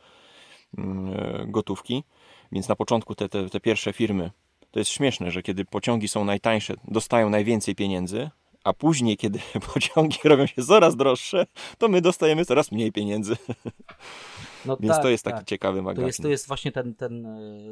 [0.78, 2.04] mm, e, gotówki,
[2.52, 4.32] więc na początku te, te, te pierwsze firmy,
[4.72, 8.30] to jest śmieszne, że kiedy pociągi są najtańsze, dostają najwięcej pieniędzy,
[8.64, 9.40] a później, kiedy
[9.74, 11.46] pociągi robią się coraz droższe,
[11.78, 13.38] to my dostajemy coraz mniej pieniędzy.
[14.66, 15.48] No Więc tak, to jest taki tak.
[15.48, 16.04] ciekawy magazyn.
[16.04, 17.28] To jest, to jest właśnie ten, ten,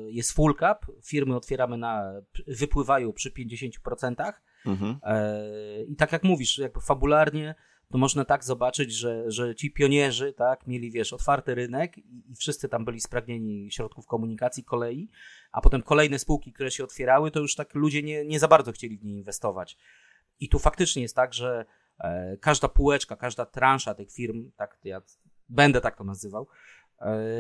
[0.10, 2.14] jest full cap, firmy otwieramy na,
[2.48, 4.34] wypływają przy 50%,
[4.66, 5.00] Mhm.
[5.04, 7.56] E, I tak jak mówisz, jakby fabularnie,
[7.92, 12.36] to można tak zobaczyć, że, że ci pionierzy, tak, mieli, wiesz, otwarty rynek i, i
[12.36, 15.10] wszyscy tam byli spragnieni środków komunikacji, kolei,
[15.52, 18.72] a potem kolejne spółki, które się otwierały, to już tak ludzie nie, nie za bardzo
[18.72, 19.78] chcieli w nie inwestować.
[20.40, 21.66] I tu faktycznie jest tak, że
[22.00, 25.02] e, każda półeczka, każda transza tych firm, tak, ja
[25.50, 26.81] będę tak to nazywał, e,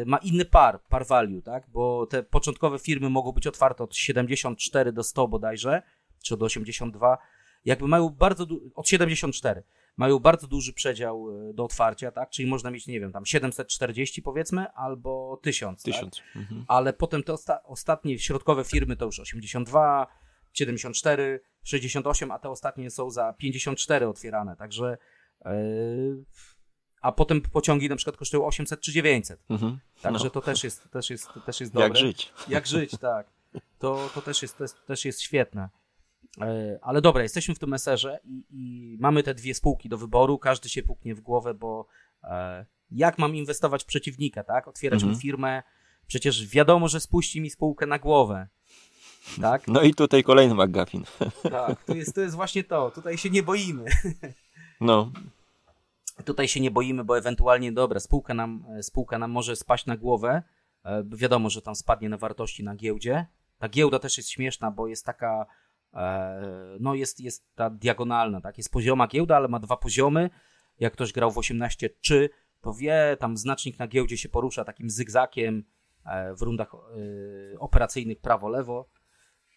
[0.05, 4.91] ma inny par, par value, tak, bo te początkowe firmy mogą być otwarte od 74
[4.91, 5.81] do 100 bodajże,
[6.23, 7.17] czy od 82,
[7.65, 8.45] jakby mają bardzo,
[8.75, 9.63] od 74,
[9.97, 12.29] mają bardzo duży przedział e, do otwarcia, tak?
[12.29, 16.15] Czyli można mieć, nie wiem, tam 740 powiedzmy, albo 1000, 1000.
[16.15, 16.25] Tak?
[16.35, 16.65] Mhm.
[16.67, 20.07] Ale potem te osta ostatnie środkowe firmy to już 82,
[20.53, 24.97] 74, 68, a te ostatnie są za 54 otwierane, także
[25.45, 25.51] yy,
[27.01, 29.43] a potem pociągi na przykład kosztują 800 czy 900.
[29.49, 29.79] Mhm.
[30.01, 30.29] Także no.
[30.29, 31.87] to też jest, też jest, też jest dobre.
[31.87, 32.33] Jak żyć.
[32.49, 33.27] Jak żyć, tak.
[33.79, 35.69] To, to też, jest, też, też jest świetne.
[36.41, 40.37] E, ale dobra, jesteśmy w tym meserze i, i, mamy te dwie spółki do wyboru,
[40.37, 41.85] każdy się puknie w głowę, bo
[42.23, 44.67] e, jak mam inwestować w przeciwnika, tak?
[44.67, 45.13] Otwierać mhm.
[45.13, 45.63] mu firmę,
[46.07, 48.47] przecież wiadomo, że spuści mi spółkę na głowę.
[49.41, 49.67] Tak?
[49.67, 51.03] No i tutaj kolejny McGuffin.
[51.43, 52.91] Tak, to jest, to jest właśnie to.
[52.91, 53.85] Tutaj się nie boimy.
[54.81, 55.11] No.
[56.25, 60.43] Tutaj się nie boimy, bo ewentualnie, dobra, spółka nam, spółka nam może spaść na głowę.
[60.83, 63.25] E, wiadomo, że tam spadnie na wartości na giełdzie.
[63.57, 65.45] Ta giełda też jest śmieszna, bo jest taka
[65.93, 68.57] E, no jest, jest ta diagonalna, tak?
[68.57, 70.29] Jest pozioma giełda, ale ma dwa poziomy.
[70.79, 72.29] Jak ktoś grał w 18 czy
[72.61, 75.63] to wie, tam znacznik na giełdzie się porusza takim zygzakiem
[76.05, 78.85] e, w rundach e, operacyjnych prawo-lewo.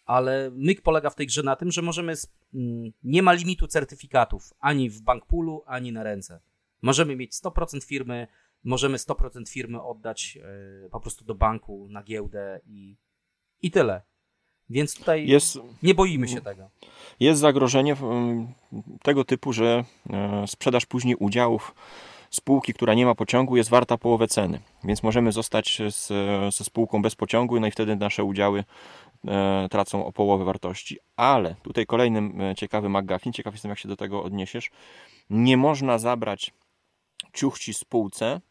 [0.05, 2.13] Ale myk polega w tej grze na tym, że możemy,
[2.53, 6.39] mm, nie ma limitu certyfikatów ani w bankpulu, ani na ręce.
[6.81, 8.27] Możemy mieć 100% firmy,
[8.63, 10.37] możemy 100% firmy oddać
[10.91, 12.97] po prostu do banku, na giełdę i,
[13.61, 14.01] i tyle.
[14.69, 16.69] Więc tutaj jest, nie boimy się tego.
[17.19, 17.95] Jest zagrożenie
[19.03, 21.75] tego typu, że e, sprzedaż później udziałów
[22.29, 24.59] spółki, która nie ma pociągu, jest warta połowę ceny.
[24.83, 26.07] Więc możemy zostać z,
[26.55, 28.63] ze spółką bez pociągu, no i wtedy nasze udziały e,
[29.71, 30.97] tracą o połowę wartości.
[31.15, 34.71] Ale tutaj kolejnym e, ciekawym McGuffin, ciekaw jestem jak się do tego odniesiesz,
[35.29, 36.53] nie można zabrać
[37.33, 38.41] ciuchci spółce,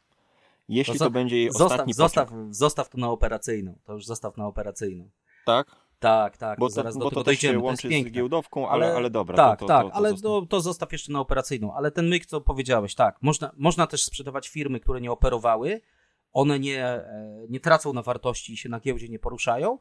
[0.68, 2.54] jeśli to, to będzie jej zostaw, ostatni zostaw, pociąg.
[2.54, 3.78] Zostaw to na operacyjną.
[3.84, 5.10] To już zostaw na operacyjną.
[5.44, 5.76] Tak?
[5.98, 6.58] Tak, tak.
[6.58, 9.36] Bo to, zaraz bo do to też się łączy z giełdowką, ale, ale, ale dobra.
[9.36, 11.74] Tak, to, to, tak, to, ale to, to zostaw jeszcze na operacyjną.
[11.74, 15.80] Ale ten myk, co powiedziałeś, tak, można, można też sprzedawać firmy, które nie operowały,
[16.32, 19.78] one nie, e, nie tracą na wartości i się na giełdzie nie poruszają,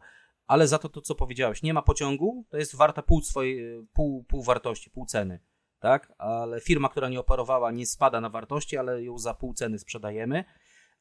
[0.48, 4.24] ale za to to, co powiedziałeś, nie ma pociągu, to jest warta pół swojej, pół,
[4.24, 5.40] pół wartości, pół ceny,
[5.80, 6.14] tak?
[6.18, 10.46] Ale firma, która nie operowała, nie spada na wartości, ale ją za pół ceny sprzedajemy.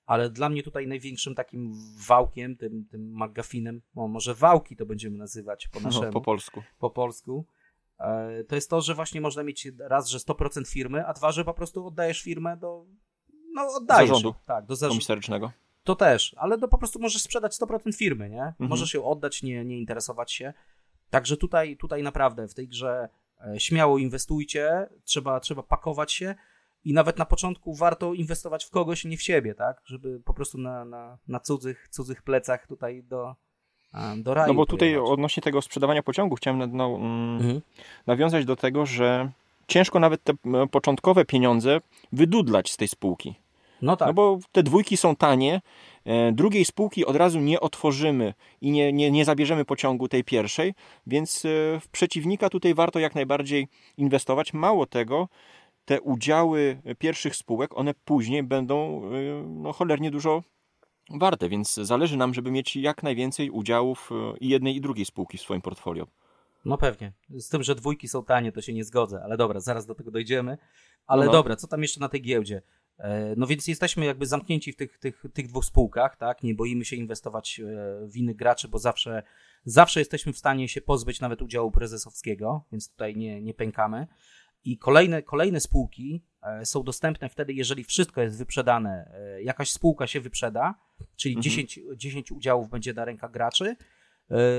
[0.06, 1.72] Ale dla mnie tutaj największym takim
[2.08, 6.04] wałkiem, tym, tym magafinem, no może wałki to będziemy nazywać po naszemu.
[6.06, 6.62] No, po polsku.
[6.78, 7.46] Po polsku.
[7.98, 11.44] E, to jest to, że właśnie można mieć raz, że 100% firmy, a dwa, że
[11.44, 12.86] po prostu oddajesz firmę do.
[13.54, 14.08] No, oddajesz.
[14.08, 14.34] Zarządu.
[14.46, 14.94] Tak, do zarządu.
[14.94, 15.52] Komisarycznego.
[15.84, 18.42] To też, ale to po prostu możesz sprzedać 100% firmy, nie?
[18.42, 18.70] Mhm.
[18.70, 20.52] Możesz ją oddać, nie, nie interesować się.
[21.10, 23.08] Także tutaj, tutaj naprawdę w tej grze
[23.46, 26.34] e, śmiało inwestujcie, trzeba, trzeba pakować się
[26.84, 29.82] i nawet na początku warto inwestować w kogoś, nie w siebie, tak?
[29.84, 33.34] Żeby po prostu na, na, na cudzych, cudzych plecach tutaj do,
[34.16, 35.10] do raju No bo tutaj pojechać.
[35.10, 37.60] odnośnie tego sprzedawania pociągu chciałem no, mm, mhm.
[38.06, 39.30] nawiązać do tego, że
[39.66, 40.32] ciężko nawet te
[40.70, 41.80] początkowe pieniądze
[42.12, 43.41] wydudlać z tej spółki.
[43.82, 44.08] No tak.
[44.08, 45.60] No bo te dwójki są tanie,
[46.04, 50.74] e, drugiej spółki od razu nie otworzymy i nie, nie, nie zabierzemy pociągu tej pierwszej,
[51.06, 51.48] więc e,
[51.80, 54.52] w przeciwnika tutaj warto jak najbardziej inwestować.
[54.52, 55.28] Mało tego,
[55.84, 59.08] te udziały pierwszych spółek, one później będą e,
[59.48, 60.42] no, cholernie dużo
[61.10, 65.40] warte, więc zależy nam, żeby mieć jak najwięcej udziałów i jednej i drugiej spółki w
[65.40, 66.06] swoim portfolio.
[66.64, 67.12] No pewnie.
[67.30, 70.10] Z tym, że dwójki są tanie, to się nie zgodzę, ale dobra, zaraz do tego
[70.10, 70.58] dojdziemy.
[71.06, 71.32] Ale no.
[71.32, 72.62] dobra, co tam jeszcze na tej giełdzie?
[72.98, 76.42] E, no więc jesteśmy jakby zamknięci w tych, tych, tych dwóch spółkach, tak?
[76.42, 79.22] Nie boimy się inwestować e, w innych graczy, bo zawsze,
[79.64, 84.06] zawsze jesteśmy w stanie się pozbyć nawet udziału prezesowskiego, więc tutaj nie, nie pękamy.
[84.64, 90.20] I kolejne, kolejne spółki e, są dostępne wtedy, jeżeli wszystko jest wyprzedane, jakaś spółka się
[90.20, 90.74] wyprzeda,
[91.16, 91.42] czyli mhm.
[91.42, 93.76] 10, 10 udziałów będzie na rękach graczy,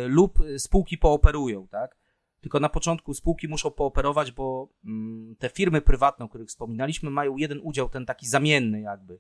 [0.07, 1.97] lub spółki pooperują, tak?
[2.43, 7.37] Tylko na początku spółki muszą pooperować, bo mm, te firmy prywatne, o których wspominaliśmy, mają
[7.37, 9.19] jeden udział, ten taki zamienny jakby.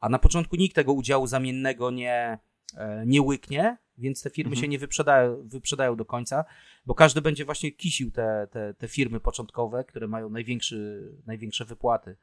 [0.00, 2.38] A na początku nikt tego udziału zamiennego nie,
[2.76, 4.62] e, nie łyknie, więc te firmy mhm.
[4.62, 6.44] się nie wyprzedają, wyprzedają do końca,
[6.86, 12.16] bo każdy będzie właśnie kisił te, te, te firmy początkowe, które mają największy, największe wypłaty.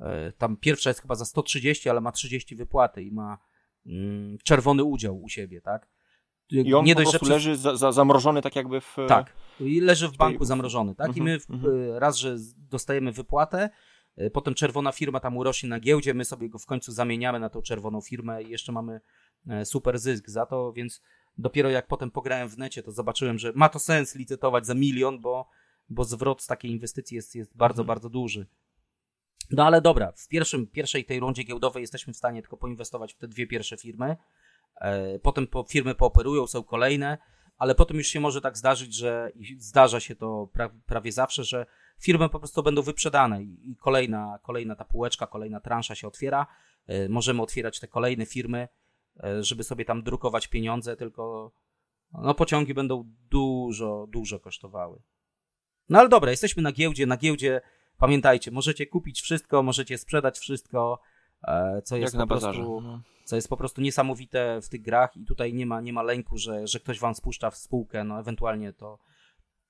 [0.00, 3.38] E, tam pierwsza jest chyba za 130, ale ma 30 wypłaty i ma
[3.86, 5.88] mm, czerwony udział u siebie, tak?
[6.50, 8.96] I on nie dość, prostu leży za, za, zamrożony tak jakby w...
[9.08, 11.16] Tak, i leży w banku zamrożony, tak?
[11.16, 11.98] I mhm, my w, mhm.
[11.98, 12.36] raz, że
[12.70, 13.70] dostajemy wypłatę,
[14.16, 17.48] e, potem czerwona firma tam urośnie na giełdzie, my sobie go w końcu zamieniamy na
[17.48, 19.00] tą czerwoną firmę i jeszcze mamy
[19.48, 21.02] e, super zysk za to, więc
[21.38, 25.20] dopiero jak potem pograłem w necie, to zobaczyłem, że ma to sens licytować za milion,
[25.20, 25.48] bo,
[25.88, 27.86] bo zwrot z takiej inwestycji jest, jest bardzo, mhm.
[27.86, 28.46] bardzo duży.
[29.50, 33.18] No ale dobra, w pierwszym, pierwszej tej rundzie giełdowej jesteśmy w stanie tylko poinwestować w
[33.18, 34.16] te dwie pierwsze firmy.
[34.80, 37.18] E, potem po, firmy pooperują, są kolejne,
[37.58, 41.66] ale potem już się może tak zdarzyć, że zdarza się to pra, prawie zawsze, że
[42.00, 46.46] firmy po prostu będą wyprzedane i kolejna, kolejna ta półeczka, kolejna transza się otwiera.
[46.86, 48.68] E, możemy otwierać te kolejne firmy,
[49.24, 51.52] e, żeby sobie tam drukować pieniądze, tylko
[52.12, 55.02] no, pociągi będą dużo, dużo kosztowały.
[55.88, 57.06] No ale dobra, jesteśmy na giełdzie.
[57.06, 57.60] Na giełdzie
[57.98, 61.00] pamiętajcie, możecie kupić wszystko, możecie sprzedać wszystko,
[61.84, 62.80] co jest Jak po prostu.
[62.80, 66.02] No co jest po prostu niesamowite w tych grach i tutaj nie ma, nie ma
[66.02, 68.98] lęku, że, że ktoś wam spuszcza w spółkę, no ewentualnie to,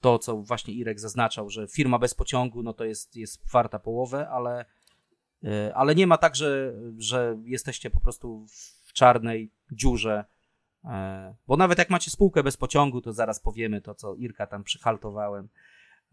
[0.00, 4.28] to, co właśnie Irek zaznaczał, że firma bez pociągu, no to jest, jest warta połowę,
[4.28, 4.64] ale,
[5.44, 8.46] e, ale nie ma tak, że, że jesteście po prostu
[8.84, 10.24] w czarnej dziurze,
[10.84, 14.64] e, bo nawet jak macie spółkę bez pociągu, to zaraz powiemy to, co Irka tam
[14.64, 15.48] przyhaltowałem,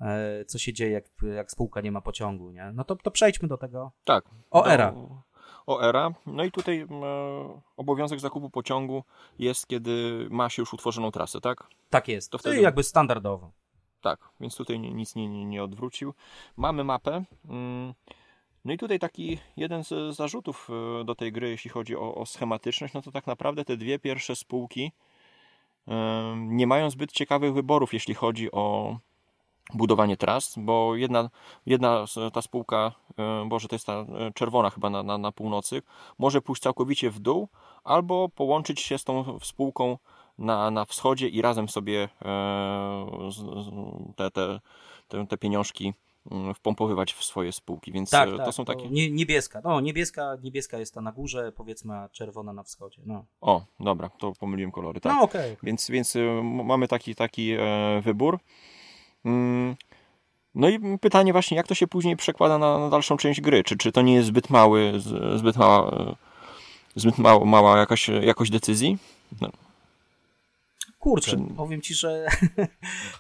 [0.02, 2.72] e, co się dzieje, jak, jak spółka nie ma pociągu, nie?
[2.74, 3.92] No to, to przejdźmy do tego.
[4.04, 4.26] Tak.
[4.52, 4.94] O era.
[5.66, 6.14] OERA.
[6.26, 6.88] No i tutaj e,
[7.78, 9.04] obowiązek zakupu pociągu
[9.40, 11.68] jest, kiedy ma się już utworzoną trasę, tak?
[11.90, 12.32] Tak jest.
[12.32, 13.52] To wtedy jakby standardowo.
[14.02, 16.14] Tak, więc tutaj nic nie, nie, nie odwrócił.
[16.58, 17.24] Mamy mapę.
[17.50, 17.94] Mm,
[18.66, 20.70] no i tutaj taki jeden z zarzutów
[21.02, 24.00] e, do tej gry, jeśli chodzi o, o schematyczność, no to tak naprawdę te dwie
[24.00, 24.92] pierwsze spółki
[25.88, 28.98] e, nie mają zbyt ciekawych wyborów, jeśli chodzi o
[29.74, 31.30] budowanie tras, bo jedna,
[31.66, 35.82] jedna ta spółka, e, Boże, to jest ta e, czerwona chyba na, na, na północy,
[36.20, 37.48] może pójść całkowicie w dół,
[37.84, 39.98] albo połączyć się z tą spółką
[40.38, 43.30] na, na wschodzie i razem sobie e,
[44.16, 44.60] te, te,
[45.08, 45.94] te, te pieniążki
[46.32, 48.90] mm, wpompowywać w swoje spółki, więc tak, to tak, są takie...
[48.90, 53.26] Nie, niebieska, no niebieska, niebieska jest ta na górze, powiedzmy, a czerwona na wschodzie, no.
[53.42, 55.14] O, dobra, to pomyliłem kolory, tak.
[55.14, 55.54] No okej.
[55.54, 55.58] Okay.
[55.64, 57.54] Więc, więc mamy taki, taki
[58.02, 58.40] wybór.
[59.26, 59.76] Mm,
[60.56, 63.64] no i pytanie właśnie, jak to się później przekłada na, na dalszą część gry?
[63.64, 64.94] Czy, czy to nie jest zbyt mały,
[65.36, 66.16] zbyt mała,
[66.96, 68.98] zbyt mała, mała jakaś jakość decyzji?
[69.42, 69.50] No.
[71.04, 71.56] Kurczę, Czy...
[71.58, 72.26] powiem ci, że.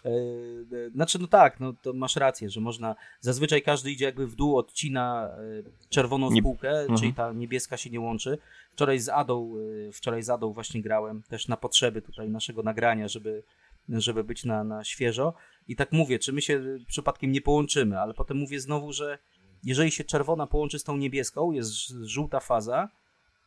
[0.05, 2.95] E, znaczy, no tak, no to masz rację, że można.
[3.21, 6.41] Zazwyczaj każdy idzie jakby w dół, odcina e, czerwoną nie...
[6.41, 6.99] spółkę, mhm.
[6.99, 8.37] czyli ta niebieska się nie łączy.
[8.71, 9.53] Wczoraj z Adą,
[9.87, 13.43] e, wczoraj z Adą właśnie grałem też na potrzeby tutaj naszego nagrania, żeby,
[13.89, 15.33] żeby być na, na świeżo.
[15.67, 19.17] I tak mówię, czy my się przypadkiem nie połączymy, ale potem mówię znowu, że
[19.63, 22.89] jeżeli się czerwona połączy z tą niebieską, jest żółta faza,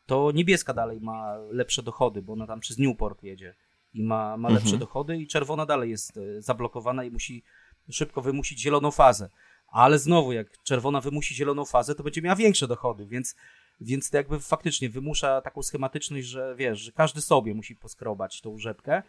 [0.06, 3.54] to niebieska dalej ma lepsze dochody, bo ona tam przez Newport jedzie
[3.94, 4.80] i ma, ma lepsze mhm.
[4.80, 7.42] dochody i czerwona dalej jest e, zablokowana i musi
[7.90, 9.30] szybko wymusić zieloną fazę.
[9.68, 13.36] Ale znowu, jak czerwona wymusi zieloną fazę, to będzie miała większe dochody, więc,
[13.80, 18.58] więc to jakby faktycznie wymusza taką schematyczność, że wiesz, że każdy sobie musi poskrobać tą
[18.58, 19.02] rzepkę.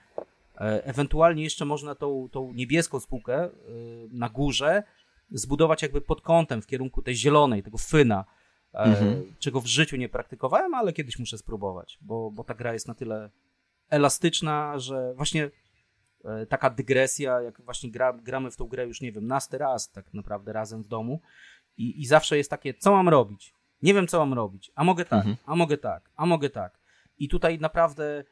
[0.58, 3.50] E, ewentualnie jeszcze można tą, tą niebieską spółkę e,
[4.12, 4.84] na górze
[5.30, 8.26] zbudować jakby pod kątem w kierunku tej zielonej, tego fyna,
[8.74, 9.36] mhm.
[9.40, 12.96] czego w życiu nie praktykowałem, ale kiedyś muszę spróbować, bo, bo ta gra jest na
[12.96, 13.30] tyle
[13.90, 15.52] elastyczna, że właśnie
[16.26, 19.92] e, taka dygresja, jak właśnie gra, gramy w tą grę już, nie wiem, nasty raz
[19.92, 21.22] tak naprawdę razem w domu
[21.78, 23.54] i, i zawsze jest takie, co mam robić?
[23.82, 25.38] Nie wiem, co mam robić, a mogę tak, mhm.
[25.46, 26.80] a mogę tak, a mogę tak.
[27.18, 28.24] I tutaj naprawdę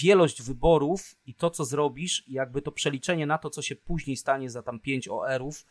[0.00, 4.16] wielość wyborów i to, co zrobisz, i jakby to przeliczenie na to, co się później
[4.16, 5.66] stanie za tam 5 OR-ów,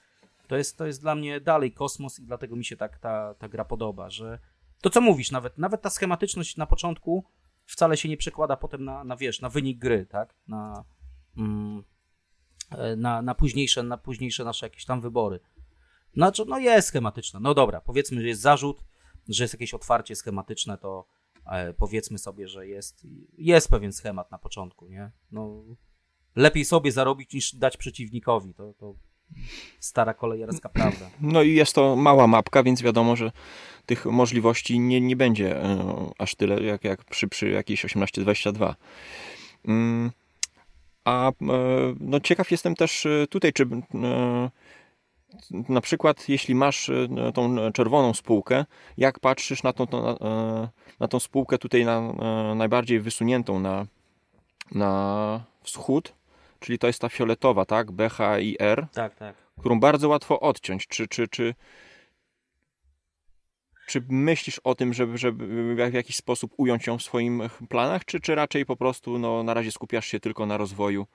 [0.47, 3.49] to jest, to jest dla mnie dalej kosmos i dlatego mi się tak ta, ta
[3.49, 4.39] gra podoba, że
[4.81, 7.25] to, co mówisz, nawet, nawet ta schematyczność na początku
[7.65, 10.34] wcale się nie przekłada potem na, na wiesz, na wynik gry, tak?
[10.47, 10.84] Na,
[11.38, 11.84] mm,
[12.71, 15.39] e, na, na, późniejsze, na późniejsze nasze jakieś tam wybory.
[16.13, 17.39] Znaczy, no jest schematyczne.
[17.39, 18.84] No dobra, powiedzmy, że jest zarzut,
[19.29, 21.05] że jest jakieś otwarcie schematyczne, to
[21.77, 25.12] powiedzmy sobie, że jest, jest pewien schemat na początku, nie?
[25.32, 25.63] No,
[26.36, 28.54] lepiej sobie zarobić niż dać przeciwnikowi.
[28.54, 28.95] To, to
[29.80, 31.10] stara kolejarska prawda.
[31.21, 33.32] No i jest to mała mapka, więc wiadomo, że
[33.86, 38.75] tych możliwości nie, nie będzie e, aż tyle, jak, jak przy, przy jakiejś 1822.
[39.67, 40.12] Mm,
[41.06, 41.34] a e,
[41.99, 43.65] no, ciekaw jestem też e, tutaj, czy
[45.51, 46.91] na przykład jeśli masz
[47.33, 48.65] tą czerwoną spółkę,
[48.97, 50.17] jak patrzysz na tą, na,
[50.99, 52.13] na tą spółkę tutaj na,
[52.55, 53.85] najbardziej wysuniętą na,
[54.71, 56.13] na wschód,
[56.59, 57.91] czyli to jest ta fioletowa, tak?
[57.91, 58.87] BHIR.
[58.93, 59.35] Tak, tak.
[59.59, 60.87] Którą bardzo łatwo odciąć.
[60.87, 61.55] Czy, czy, czy,
[63.87, 68.19] czy myślisz o tym, żeby, żeby w jakiś sposób ująć ją w swoim planach, czy,
[68.19, 71.05] czy raczej po prostu no, na razie skupiasz się tylko na rozwoju e,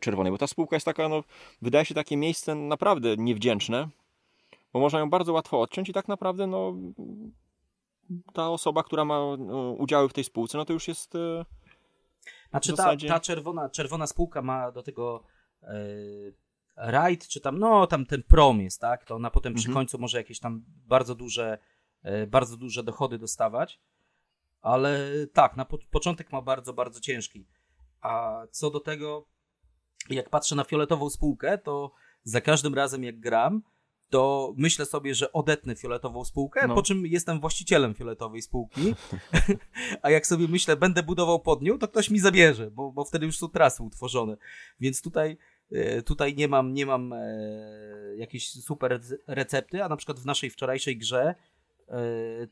[0.00, 0.32] czerwonej?
[0.32, 1.24] Bo ta spółka jest taka, no,
[1.62, 3.88] wydaje się takie miejsce naprawdę niewdzięczne,
[4.72, 6.74] bo można ją bardzo łatwo odciąć i tak naprawdę no,
[8.32, 11.44] ta osoba, która ma no, udziały w tej spółce, no to już jest e,
[12.50, 13.08] znaczy zasadzie...
[13.08, 15.22] ta, ta czerwona, czerwona spółka ma do tego
[15.62, 15.76] e,
[16.76, 19.04] rajd, czy tam, no tam ten prom jest, tak?
[19.04, 19.74] To ona potem przy mhm.
[19.74, 21.58] końcu może jakieś tam bardzo duże,
[22.02, 23.80] e, bardzo duże dochody dostawać.
[24.60, 25.00] Ale
[25.32, 27.46] tak, na po, początek ma bardzo, bardzo ciężki.
[28.00, 29.26] A co do tego,
[30.10, 31.92] jak patrzę na fioletową spółkę, to
[32.24, 33.62] za każdym razem jak gram,
[34.10, 36.74] to myślę sobie, że odetnę fioletową spółkę, no.
[36.74, 38.94] po czym jestem właścicielem fioletowej spółki,
[40.02, 43.26] a jak sobie myślę, będę budował pod nią, to ktoś mi zabierze, bo, bo wtedy
[43.26, 44.36] już są trasy utworzone.
[44.80, 45.36] Więc tutaj,
[45.72, 47.18] e, tutaj nie mam, nie mam e,
[48.16, 51.34] jakiejś super recepty, a na przykład w naszej wczorajszej grze
[51.88, 51.94] e,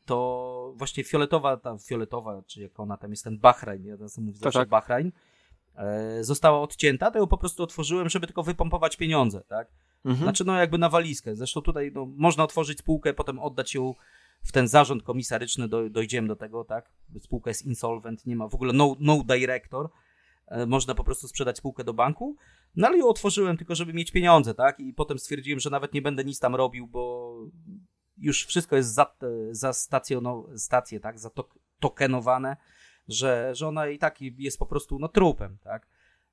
[0.05, 4.37] to właśnie fioletowa, ta fioletowa, czy jak ona tam jest, ten Bahrain, ja teraz mówię
[4.37, 4.69] zawsze tak.
[4.69, 5.11] Bahrain,
[6.21, 9.67] została odcięta, to ją po prostu otworzyłem, żeby tylko wypompować pieniądze, tak?
[10.05, 10.23] Mhm.
[10.23, 11.35] Znaczy, no jakby na walizkę.
[11.35, 13.93] Zresztą tutaj no, można otworzyć spółkę, potem oddać ją
[14.43, 16.91] w ten zarząd komisaryczny, do, dojdziemy do tego, tak?
[17.19, 19.89] Spółka jest insolvent, nie ma w ogóle no, no director.
[20.47, 22.35] E, można po prostu sprzedać spółkę do banku.
[22.75, 24.79] No ale ją otworzyłem tylko, żeby mieć pieniądze, tak?
[24.79, 27.33] I potem stwierdziłem, że nawet nie będę nic tam robił, bo
[28.17, 29.15] już wszystko jest za,
[29.51, 31.19] za stacjono, stację, tak?
[31.19, 31.29] Za
[31.79, 32.57] tokenowane,
[33.07, 35.87] że, że ona i tak jest po prostu no, trupem, tak?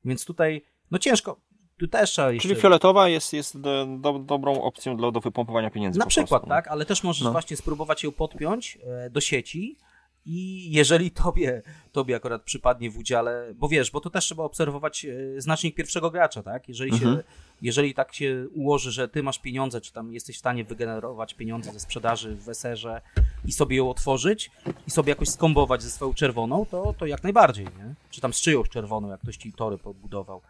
[0.05, 1.41] Więc tutaj, no ciężko,
[1.79, 2.49] tu też trzeba jeszcze...
[2.49, 5.99] Czyli fioletowa jest, jest do, do, dobrą opcją do, do wypompowania pieniędzy.
[5.99, 6.49] Na przykład, prostu.
[6.49, 7.33] tak, ale też możesz no.
[7.33, 9.79] właśnie spróbować ją podpiąć e, do sieci
[10.25, 15.05] i jeżeli tobie, tobie akurat przypadnie w udziale, bo wiesz, bo to też trzeba obserwować
[15.05, 16.69] e, znacznik pierwszego gracza, tak?
[16.69, 17.17] Jeżeli, mhm.
[17.17, 17.23] się,
[17.63, 21.73] jeżeli tak się ułoży, że ty masz pieniądze, czy tam jesteś w stanie wygenerować pieniądze
[21.73, 23.01] ze sprzedaży w weserze
[23.45, 24.51] i sobie ją otworzyć
[24.87, 27.95] i sobie jakoś skombować ze swoją czerwoną, to, to jak najbardziej, nie?
[28.11, 30.43] Czy tam z czyjąś czerwoną, jak ktoś ci tory podbudował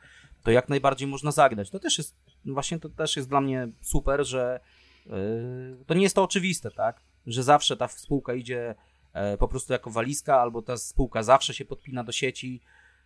[0.43, 1.71] to jak najbardziej można zagrać.
[1.71, 4.61] To też jest, właśnie to też jest dla mnie super, że
[5.07, 5.13] yy,
[5.87, 7.01] to nie jest to oczywiste, tak?
[7.27, 8.75] Że zawsze ta spółka idzie
[9.13, 12.61] e, po prostu jako walizka, albo ta spółka zawsze się podpina do sieci.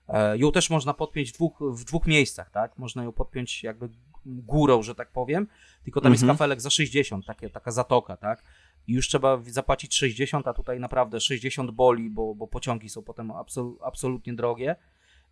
[0.08, 2.78] E, ją też można podpiąć w dwóch, w dwóch miejscach, tak?
[2.78, 3.88] Można ją podpiąć jakby
[4.26, 5.46] górą, że tak powiem,
[5.84, 6.28] tylko tam mhm.
[6.28, 8.44] jest kafelek za 60, takie, taka zatoka, tak?
[8.86, 13.30] I już trzeba zapłacić 60, a tutaj naprawdę 60 boli, bo, bo pociągi są potem
[13.30, 14.76] absol, absolutnie drogie.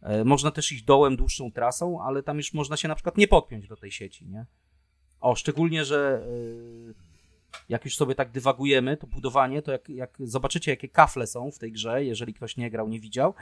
[0.02, 3.28] E, można też iść dołem dłuższą trasą, ale tam już można się na przykład nie
[3.28, 4.46] podpiąć do tej sieci, nie?
[5.20, 6.26] O, szczególnie, że
[6.90, 7.14] e,
[7.68, 11.58] jak już sobie tak dywagujemy, to budowanie, to jak, jak zobaczycie, jakie kafle są w
[11.58, 13.34] tej grze, jeżeli ktoś nie grał, nie widział,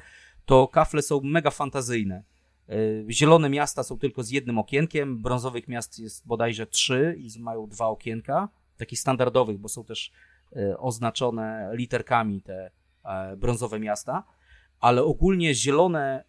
[0.45, 2.25] to kafle są mega fantazyjne.
[2.69, 2.75] E,
[3.11, 7.87] zielone miasta są tylko z jednym okienkiem, brązowych miast jest bodajże trzy i mają dwa
[7.87, 10.13] okienka, takich standardowych, bo są też
[10.79, 12.71] oznaczone literkami te
[13.37, 14.25] brązowe miasta
[14.83, 16.25] ale ogólnie zielone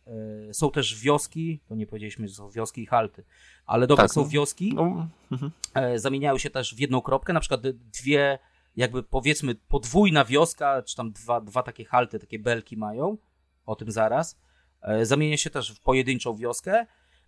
[0.51, 3.23] są też wioski, to nie powiedzieliśmy, że są wioski i halty,
[3.65, 4.27] ale dobra, tak, są no.
[4.27, 5.07] wioski, no.
[5.31, 5.51] Mhm.
[5.99, 8.39] zamieniają się też w jedną kropkę, na przykład dwie,
[8.75, 13.17] jakby powiedzmy podwójna wioska, czy tam dwa, dwa takie halty, takie belki mają,
[13.65, 14.39] o tym zaraz,
[15.01, 16.85] y, zamienia się też w pojedynczą wioskę,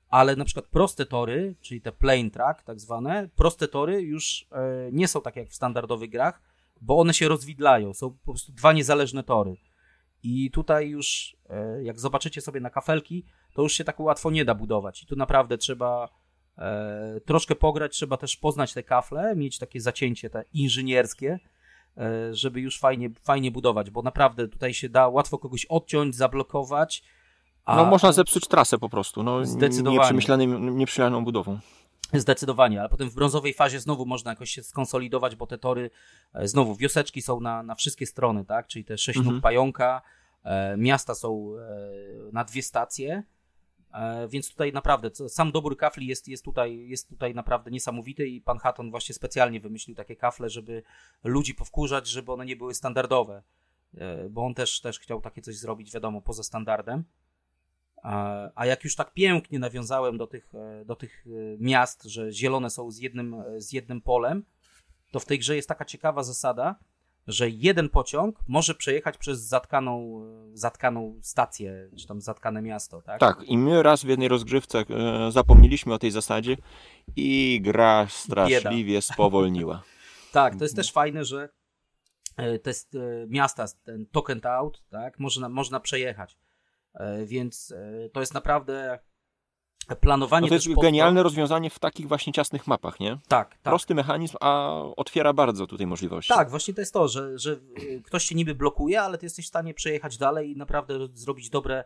[0.09, 4.47] ale na przykład proste tory, czyli te plain track tak zwane, proste tory już
[4.91, 6.41] nie są takie jak w standardowych grach,
[6.81, 9.57] bo one się rozwidlają, są po prostu dwa niezależne tory.
[10.23, 14.45] I tutaj już, e, jak zobaczycie sobie na kafelki, to już się tak łatwo nie
[14.45, 15.03] da budować.
[15.03, 16.09] I tu naprawdę trzeba
[16.57, 21.39] e, troszkę pograć, trzeba też poznać te kafle, mieć takie zacięcie te inżynierskie, e,
[22.31, 27.03] żeby już fajnie, fajnie budować, bo naprawdę tutaj się da łatwo kogoś odciąć, zablokować.
[27.65, 27.75] A...
[27.75, 29.97] No można zepsuć trasę po prostu, no, Zdecydowanie.
[29.97, 31.59] nieprzemyślaną budową.
[32.13, 35.89] Zdecydowanie, ale potem w brązowej fazie znowu można jakoś się skonsolidować, bo te tory,
[36.33, 38.67] e, znowu wioseczki są na, na wszystkie strony, tak?
[38.67, 39.35] Czyli te sześć mhm.
[39.35, 40.01] nóg pająka,
[40.43, 43.23] e, miasta są e, na dwie stacje, e,
[44.29, 48.57] więc tutaj naprawdę sam dobór kafli jest, jest, tutaj, jest tutaj naprawdę niesamowity i pan
[48.57, 50.83] Hatton właśnie specjalnie wymyślił takie kafle, żeby
[51.23, 53.43] ludzi powkurzać, żeby one nie były standardowe,
[53.97, 57.03] e, bo on też, też chciał takie coś zrobić, wiadomo, poza standardem.
[58.55, 61.29] A jak już tak pięknie nawiązałem do tych, e, do tych e,
[61.59, 64.45] miast, że zielone są z jednym, e, z jednym polem,
[65.11, 66.75] to w tej grze jest taka ciekawa zasada,
[67.27, 70.21] że jeden pociąg może przejechać przez zatkaną,
[70.53, 73.19] zatkaną stację, czy tam zatkane miasto, tak?
[73.19, 76.57] Tak, i my raz w jednej rozgrywce e, zapomnieliśmy o tej zasadzie
[77.15, 79.01] i gra straszliwie Bieda.
[79.13, 79.83] spowolniła.
[80.31, 81.49] tak, to jest też fajne, że
[82.63, 82.71] te
[83.27, 86.37] miasta, ten token out, tak, można, można przejechać.
[86.93, 88.99] E, więc e, to jest naprawdę
[90.01, 90.41] planowanie.
[90.41, 93.19] No to jest genialne rozwiązanie w takich właśnie ciasnych mapach, nie?
[93.27, 93.59] Tak, tak.
[93.61, 96.33] Prosty mechanizm, a otwiera bardzo tutaj możliwości.
[96.33, 99.45] Tak, właśnie to jest to, że, że e, ktoś się niby blokuje, ale ty jesteś
[99.45, 101.83] w stanie przejechać dalej i naprawdę zrobić dobre,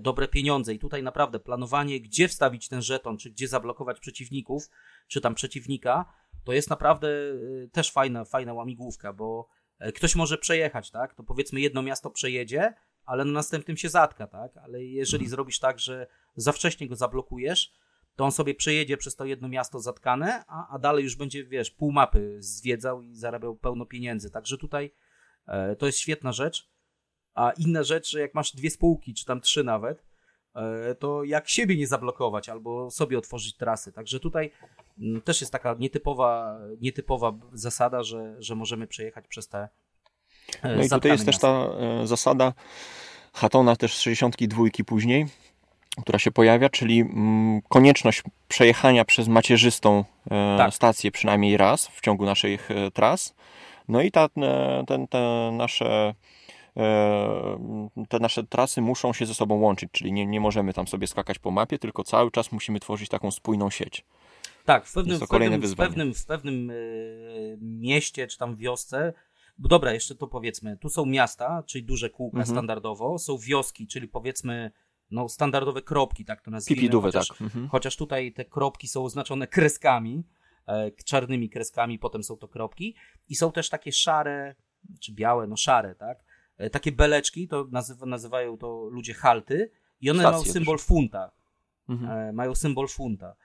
[0.00, 0.74] dobre pieniądze.
[0.74, 4.70] I tutaj naprawdę planowanie, gdzie wstawić ten żeton, czy gdzie zablokować przeciwników,
[5.08, 6.12] czy tam przeciwnika,
[6.44, 7.08] to jest naprawdę
[7.72, 9.48] też fajna, fajna łamigłówka, bo
[9.94, 11.14] ktoś może przejechać, tak?
[11.14, 12.74] To powiedzmy jedno miasto przejedzie,
[13.06, 14.56] ale na następnym się zatka, tak?
[14.56, 15.30] Ale jeżeli mhm.
[15.30, 17.72] zrobisz tak, że za wcześnie go zablokujesz,
[18.16, 21.70] to on sobie przejedzie przez to jedno miasto zatkane, a, a dalej już będzie, wiesz,
[21.70, 24.30] pół mapy zwiedzał i zarabiał pełno pieniędzy.
[24.30, 24.94] Także tutaj
[25.46, 26.70] e, to jest świetna rzecz.
[27.34, 30.04] A inna rzecz, że jak masz dwie spółki, czy tam trzy nawet,
[30.54, 33.92] e, to jak siebie nie zablokować albo sobie otworzyć trasy.
[33.92, 34.50] Także tutaj
[34.98, 39.68] m, mm, też jest taka nietypowa, nietypowa zasada, że, że możemy przejechać przez te
[40.62, 42.52] no i tutaj jest też ta e, zasada
[43.32, 45.26] Hatona też z 62 później,
[46.00, 50.74] która się pojawia, czyli mm, konieczność przejechania przez macierzystą e, tak.
[50.74, 53.34] stację przynajmniej raz w ciągu naszych e, tras.
[53.88, 54.28] No i ta,
[54.86, 56.14] ten, te nasze
[58.08, 61.38] te nasze trasy muszą się ze sobą łączyć, czyli nie, nie możemy tam sobie skakać
[61.38, 64.04] po mapie, tylko cały czas musimy tworzyć taką spójną sieć.
[64.64, 66.72] Tak, w pewnym, w pewnym, w pewnym, w pewnym
[67.60, 69.12] mieście czy tam wiosce
[69.58, 72.54] bo dobra, jeszcze to powiedzmy, tu są miasta, czyli duże kółka mhm.
[72.54, 74.70] standardowo, są wioski, czyli powiedzmy
[75.10, 76.80] no, standardowe kropki, tak to nazwijmy.
[76.80, 77.40] Pipidowe, chociaż, tak.
[77.40, 77.68] Mhm.
[77.68, 80.24] chociaż tutaj te kropki są oznaczone kreskami,
[80.68, 82.94] e, czarnymi kreskami, potem są to kropki
[83.28, 84.54] i są też takie szare,
[85.00, 86.18] czy białe, no szare, tak?
[86.56, 90.86] E, takie beleczki, to nazywa, nazywają to ludzie halty i one Stacje mają symbol też.
[90.86, 91.30] funta.
[91.88, 92.10] Mhm.
[92.10, 93.36] E, mają symbol funta.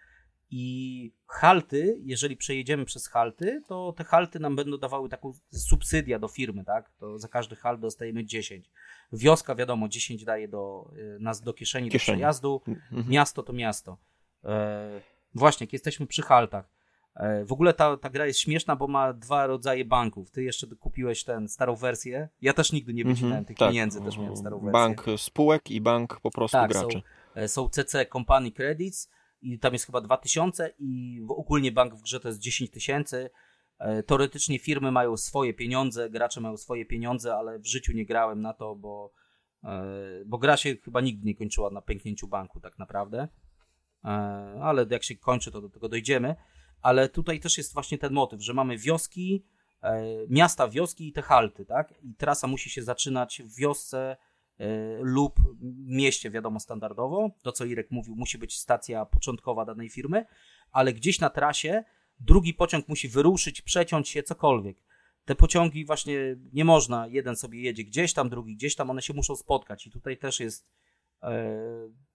[0.54, 6.28] I halty, jeżeli przejedziemy przez halty, to te halty nam będą dawały taką subsydia do
[6.28, 6.92] firmy, tak?
[7.00, 8.70] To za każdy halt dostajemy 10.
[9.14, 12.16] Wioska, wiadomo, 10 daje do y, nas do kieszeni, kieszeni.
[12.16, 12.62] do przejazdu.
[12.68, 13.10] Mhm.
[13.10, 13.98] Miasto to miasto.
[14.44, 15.02] E,
[15.36, 16.70] właśnie, jak jesteśmy przy haltach.
[17.16, 20.32] E, w ogóle ta, ta gra jest śmieszna, bo ma dwa rodzaje banków.
[20.32, 22.30] Ty jeszcze kupiłeś ten starą wersję.
[22.42, 23.70] Ja też nigdy nie wycinałem mhm, tych tak.
[23.70, 24.72] pieniędzy, też miałem starą wersję.
[24.72, 26.98] Bank spółek i bank po prostu tak, graczy.
[26.98, 27.02] Są,
[27.42, 29.10] e, są CC Company Credits
[29.42, 33.30] i tam jest chyba 2000 i ogólnie bank w grze to jest 10 tysięcy.
[33.80, 38.42] E, teoretycznie firmy mają swoje pieniądze, gracze mają swoje pieniądze, ale w życiu nie grałem
[38.42, 39.14] na to, bo,
[39.64, 39.84] e,
[40.26, 43.28] bo gra się chyba nigdy nie kończyła na pęknięciu banku tak naprawdę.
[44.06, 44.08] E,
[44.62, 46.36] ale jak się kończy, to do tego dojdziemy.
[46.82, 49.46] Ale tutaj też jest właśnie ten motyw, że mamy wioski,
[50.30, 51.94] miasta, wioski i te halty, tak?
[52.04, 54.18] I trasa musi się zaczynać w wiosce
[55.02, 55.40] lub
[55.88, 60.26] mieście, wiadomo, standardowo, to co Irek mówił, musi być stacja początkowa danej firmy,
[60.72, 61.84] ale gdzieś na trasie
[62.20, 64.78] drugi pociąg musi wyruszyć, przeciąć się, cokolwiek.
[65.26, 69.14] Te pociągi właśnie nie można, jeden sobie jedzie gdzieś tam, drugi gdzieś tam, one się
[69.14, 70.72] muszą spotkać i tutaj też jest
[71.24, 71.54] e,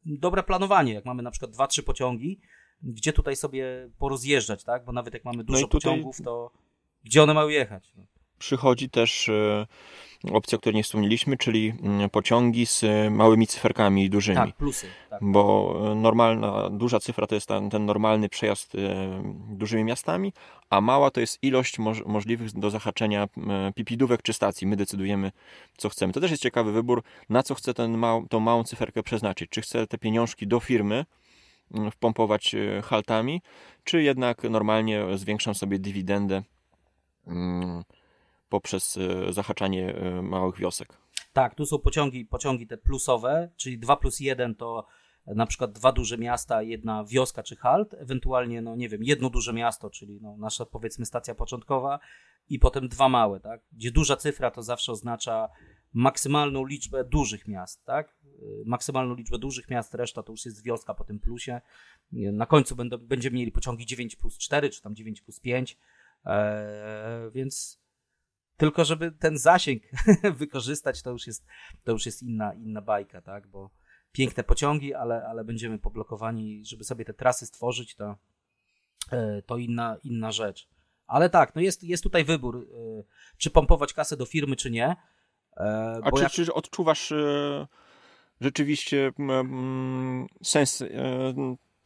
[0.05, 2.41] dobre planowanie, jak mamy na przykład dwa, trzy pociągi,
[2.83, 4.85] gdzie tutaj sobie porozjeżdżać, tak?
[4.85, 5.93] Bo nawet jak mamy dużo no tutaj...
[5.93, 6.51] pociągów, to
[7.05, 7.93] gdzie one mają jechać?
[7.97, 8.07] No
[8.39, 9.67] przychodzi też e,
[10.33, 14.37] opcja, o której nie wspomnieliśmy, czyli mm, pociągi z małymi cyferkami dużymi.
[14.37, 14.87] Tak, plusy.
[15.11, 15.21] Tak.
[15.23, 18.79] Bo e, normalna, duża cyfra to jest ten, ten normalny przejazd e,
[19.49, 20.33] dużymi miastami,
[20.71, 23.29] a mała to jest ilość moż, możliwych do zahaczenia
[23.75, 24.67] pipidówek czy stacji.
[24.67, 25.33] My decydujemy,
[25.77, 26.13] co chcemy.
[26.13, 29.51] To też jest ciekawy wybór, na co chcę ten mał, tą małą cyferkę przeznaczyć.
[29.51, 31.05] Czy chcę te pieniążki do firmy,
[31.75, 33.43] mm, wpompować haltami,
[33.85, 36.43] czy jednak normalnie zwiększam sobie dywidendę
[37.27, 37.83] mm,
[38.49, 40.99] poprzez e, zahaczanie e, małych wiosek.
[41.33, 44.87] Tak, tu są pociągi, pociągi te plusowe, czyli 2 plus 1 to
[45.27, 49.53] na przykład dwa duże miasta, jedna wioska czy halt, ewentualnie, no nie wiem, jedno duże
[49.53, 51.99] miasto, czyli no, nasza powiedzmy stacja początkowa
[52.49, 53.61] i potem dwa małe, tak?
[53.73, 55.49] Gdzie duża cyfra to zawsze oznacza
[55.93, 58.15] maksymalną liczbę dużych miast, tak?
[58.67, 61.61] Maksymalną liczbę dużych miast, reszta to już jest wioska po tym plusie.
[62.13, 65.79] Na końcu będą, będziemy mieli pociągi 9 plus 4, czy tam 9 plus 5,
[66.25, 67.86] eee, więc
[68.57, 69.83] tylko żeby ten zasięg
[70.39, 71.47] wykorzystać, to już jest,
[71.85, 73.47] to już jest inna, inna bajka, tak?
[73.47, 73.71] Bo
[74.13, 78.17] piękne pociągi, ale, ale będziemy poblokowani, żeby sobie te trasy stworzyć, to,
[79.13, 80.69] e, to inna, inna rzecz.
[81.07, 83.03] Ale tak, no jest, jest tutaj wybór, e,
[83.39, 84.97] czy pompować kasę do firmy, czy nie.
[85.57, 86.33] E, A czy, jak...
[86.33, 87.13] czy odczuwasz
[88.41, 89.13] rzeczywiście
[90.43, 90.85] sens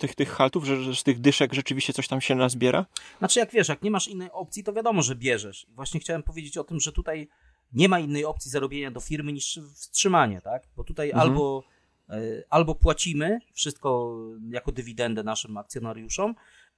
[0.01, 2.87] tych, tych haltów, że, że z tych dyszek rzeczywiście coś tam się nazbiera?
[3.19, 5.67] Znaczy, jak wiesz, jak nie masz innej opcji, to wiadomo, że bierzesz.
[5.75, 7.29] Właśnie chciałem powiedzieć o tym, że tutaj
[7.73, 10.63] nie ma innej opcji zarobienia do firmy niż wstrzymanie, tak?
[10.77, 11.29] Bo tutaj mhm.
[11.29, 11.65] albo,
[12.09, 12.21] e,
[12.51, 14.17] albo płacimy wszystko
[14.51, 16.35] jako dywidendę naszym akcjonariuszom,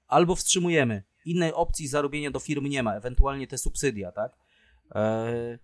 [0.09, 1.03] albo wstrzymujemy.
[1.25, 4.33] Innej opcji zarobienia do firmy nie ma, ewentualnie te subsydia, tak?
[4.95, 5.59] E,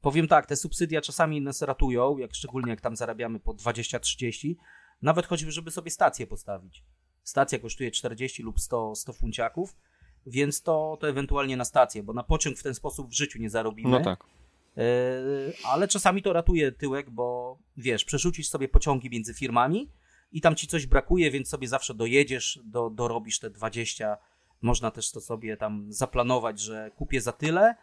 [0.00, 4.54] powiem tak, te subsydia czasami nas ratują, jak szczególnie jak tam zarabiamy po 20-30,
[5.02, 6.84] nawet choćby, żeby sobie stację postawić.
[7.24, 9.76] Stacja kosztuje 40 lub 100, 100 funciaków,
[10.26, 13.50] więc to, to ewentualnie na stację, bo na pociąg w ten sposób w życiu nie
[13.50, 13.90] zarobimy.
[13.90, 14.24] No tak.
[14.76, 14.82] Yy,
[15.64, 19.90] ale czasami to ratuje tyłek, bo wiesz, przerzucisz sobie pociągi między firmami
[20.32, 24.16] i tam ci coś brakuje, więc sobie zawsze dojedziesz, do, dorobisz te 20.
[24.62, 27.74] Można też to sobie tam zaplanować, że kupię za tyle,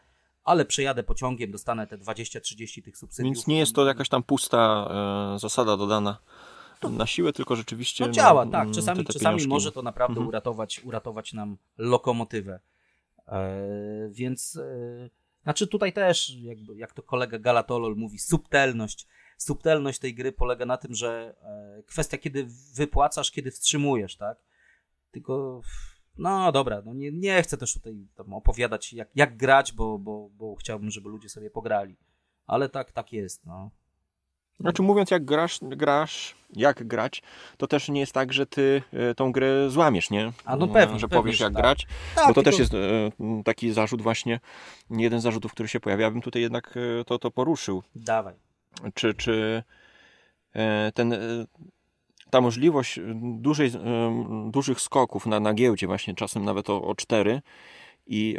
[0.44, 3.36] ale przejadę pociągiem, dostanę te 20-30 tych subsydiów.
[3.36, 4.88] Więc nie jest to jakaś tam pusta
[5.36, 6.20] e, zasada dodana
[6.82, 8.08] to, na siłę, tylko rzeczywiście.
[8.08, 8.72] No działa, no, tak.
[8.72, 10.28] Czasami, te, te czasami może to naprawdę mhm.
[10.28, 12.60] uratować, uratować nam lokomotywę.
[13.28, 15.10] E, więc e,
[15.44, 19.08] znaczy tutaj też, jakby, jak to kolega Galatolol mówi, subtelność.
[19.38, 24.38] Subtelność tej gry polega na tym, że e, kwestia, kiedy wypłacasz, kiedy wstrzymujesz, tak?
[25.12, 25.62] Tylko.
[26.18, 30.56] No dobra, no nie, nie chcę też tutaj opowiadać, jak, jak grać, bo, bo, bo
[30.56, 31.96] chciałbym, żeby ludzie sobie pograli.
[32.46, 33.46] Ale tak, tak jest.
[33.46, 33.72] No.
[34.62, 37.22] Znaczy mówiąc jak grasz, grasz, jak grać,
[37.58, 40.32] to też nie jest tak, że ty e, tą grę złamiesz, nie?
[40.46, 41.00] A no pewnie.
[41.00, 41.62] Że powiesz jak tak.
[41.62, 42.52] grać, tak, bo to tylko...
[42.52, 44.40] też jest e, taki zarzut właśnie,
[44.90, 47.84] jeden z zarzutów, który się pojawia, ja bym tutaj jednak e, to, to poruszył.
[47.96, 48.36] Dawaj.
[48.94, 49.64] Czy, czy
[50.94, 51.16] ten,
[52.30, 53.72] ta możliwość dużej,
[54.52, 57.42] dużych skoków na, na giełdzie właśnie, czasem nawet o, o cztery
[58.08, 58.38] i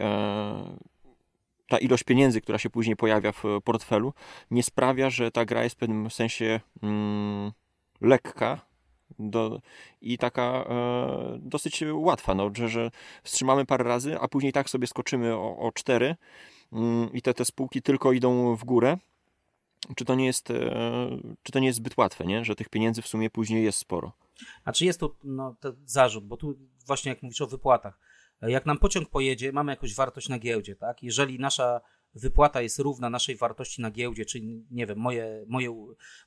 [1.73, 4.13] ta ilość pieniędzy, która się później pojawia w portfelu,
[4.51, 7.53] nie sprawia, że ta gra jest w pewnym sensie mm,
[8.01, 8.61] lekka
[9.19, 9.61] do,
[10.01, 12.91] i taka e, dosyć łatwa, no, że, że
[13.23, 16.17] wstrzymamy parę razy, a później tak sobie skoczymy o, o cztery
[16.73, 18.97] mm, i te, te spółki tylko idą w górę.
[19.97, 20.55] Czy to nie jest, e,
[21.43, 22.45] czy to nie jest zbyt łatwe, nie?
[22.45, 24.13] że tych pieniędzy w sumie później jest sporo?
[24.65, 26.55] A czy jest tu no, zarzut, bo tu
[26.87, 27.99] właśnie jak mówisz o wypłatach,
[28.49, 31.03] jak nam pociąg pojedzie, mamy jakąś wartość na giełdzie, tak?
[31.03, 31.81] Jeżeli nasza
[32.15, 35.75] wypłata jest równa naszej wartości na giełdzie, czyli nie wiem, moje, moje,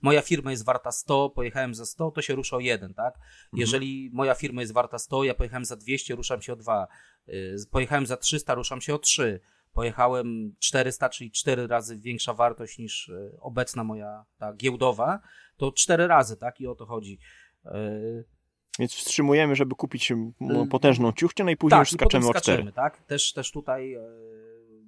[0.01, 3.13] moja firma jest warta 100, pojechałem za 100, to się rusza o 1, tak?
[3.15, 3.27] Mhm.
[3.53, 6.87] Jeżeli moja firma jest warta 100, ja pojechałem za 200, ruszam się o 2.
[7.29, 9.39] Y, pojechałem za 300, ruszam się o 3.
[9.73, 15.19] Pojechałem 400, czyli 4 razy większa wartość niż y, obecna moja ta giełdowa,
[15.57, 16.61] to 4 razy, tak?
[16.61, 17.19] I o to chodzi.
[18.75, 20.13] Y, więc wstrzymujemy, żeby kupić
[20.69, 22.71] potężną ciuchcię, no i później tak, już skaczemy o cztery.
[22.71, 24.01] Tak, też, też tutaj e,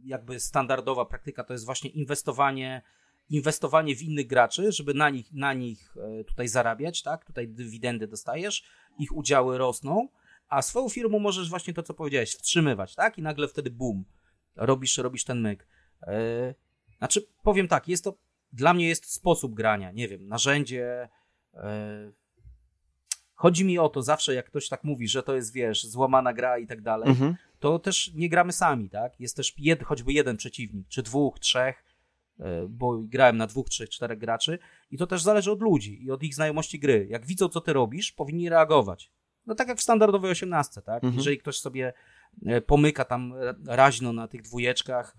[0.05, 2.81] jakby standardowa praktyka to jest właśnie inwestowanie,
[3.29, 7.25] inwestowanie w innych graczy, żeby na nich, na nich e, tutaj zarabiać, tak?
[7.25, 8.63] Tutaj dywidendy dostajesz,
[8.99, 10.07] ich udziały rosną,
[10.47, 13.17] a swoją firmą możesz właśnie to, co powiedziałeś, wstrzymywać, tak?
[13.17, 14.05] I nagle wtedy boom,
[14.55, 15.67] robisz, robisz ten myk.
[16.01, 16.55] E,
[16.97, 18.17] znaczy, powiem tak, jest to
[18.53, 21.09] dla mnie jest sposób grania, nie wiem, narzędzie.
[23.39, 26.57] Chodzi mi o to zawsze, jak ktoś tak mówi, że to jest, wiesz, złamana gra
[26.57, 27.35] i tak dalej, Mhm.
[27.59, 29.19] to też nie gramy sami, tak?
[29.19, 31.83] Jest też jed, choćby jeden przeciwnik, czy dwóch, trzech,
[32.39, 34.59] e, bo grałem na dwóch, trzech, czterech graczy
[34.91, 37.07] i to też zależy od ludzi i od ich znajomości gry.
[37.09, 39.11] Jak widzą, co ty robisz, powinni reagować.
[39.45, 40.95] No tak jak w standardowej osiemnastce, tak?
[41.03, 41.13] Mhm.
[41.13, 41.93] Jeżeli ktoś sobie
[42.45, 43.33] e, pomyka tam
[43.67, 45.17] raźno na tych dwójeczkach,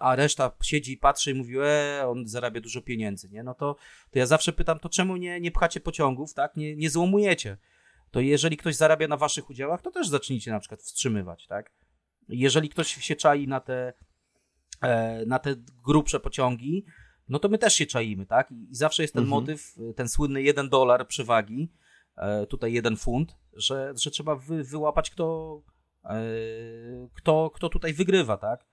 [0.00, 3.42] a reszta siedzi i patrzy i mówi, e, on zarabia dużo pieniędzy, nie?
[3.42, 3.76] No to,
[4.10, 6.56] to ja zawsze pytam, to czemu nie, nie pchacie pociągów, tak?
[6.56, 7.56] Nie, nie złomujecie.
[8.10, 11.72] To jeżeli ktoś zarabia na waszych udziałach, to też zacznijcie na przykład wstrzymywać, tak?
[12.28, 13.92] Jeżeli ktoś się czai na te,
[14.82, 15.54] e, na te
[15.84, 16.84] grubsze pociągi,
[17.28, 18.52] no to my też się czaimy, tak?
[18.52, 19.42] I zawsze jest ten Mhm.
[19.42, 21.72] motyw, ten słynny jeden dolar przewagi,
[22.16, 25.62] e, tutaj jeden funt, że, że trzeba wy, wyłapać, kto,
[26.04, 26.18] e,
[27.14, 28.69] kto, kto tutaj wygrywa, tak?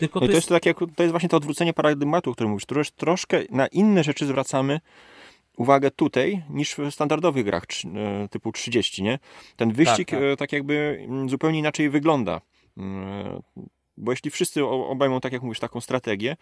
[0.00, 2.66] Tylko No to to jest, takie, to jest właśnie to odwrócenie paradygmatu, o którym mówisz.
[2.66, 4.80] Trosz, troszkę na inne rzeczy zwracamy
[5.56, 9.18] uwagę tutaj niż w standardowych grach e, typu 30, nie?
[9.56, 10.20] Ten wyścig tak.
[10.20, 12.40] tak, tak jakby mm, zupełnie inaczej wygląda.
[12.76, 13.42] Mm,
[13.96, 16.36] Bo jeśli wszyscy obejmą, tak jak mówisz, taką strategię,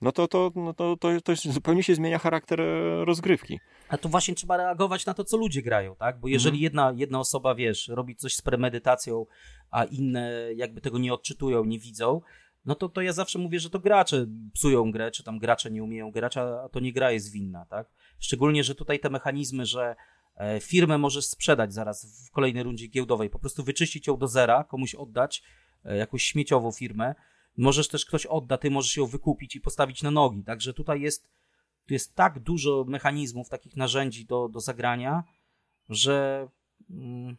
[0.00, 3.60] no to, to, no to, to, to zupełnie się zmienia charakter e, rozgrywki.
[3.88, 6.20] A tu właśnie trzeba reagować na to, co ludzie grają, tak?
[6.20, 6.62] Bo jeżeli Mhm.
[6.62, 9.26] jedna, jedna osoba, wiesz, robi coś z premedytacją,
[9.70, 12.20] a inne jakby tego nie odczytują, nie widzą,
[12.64, 15.82] no to, to ja zawsze mówię, że to gracze psują grę, czy tam gracze nie
[15.82, 17.90] umieją grać, a to nie gra jest winna, tak?
[18.18, 19.96] Szczególnie, że tutaj te mechanizmy, że
[20.36, 24.64] e, firmę możesz sprzedać zaraz w kolejnej rundzie giełdowej, po prostu wyczyścić ją do zera,
[24.64, 25.42] komuś oddać,
[25.84, 27.14] e, jakąś śmieciową firmę.
[27.56, 30.44] Możesz też ktoś odda, ty możesz ją wykupić i postawić na nogi.
[30.44, 31.28] Także tutaj jest,
[31.86, 35.24] tu jest tak dużo mechanizmów, takich narzędzi do, do zagrania,
[35.88, 36.48] że
[36.90, 37.36] mm,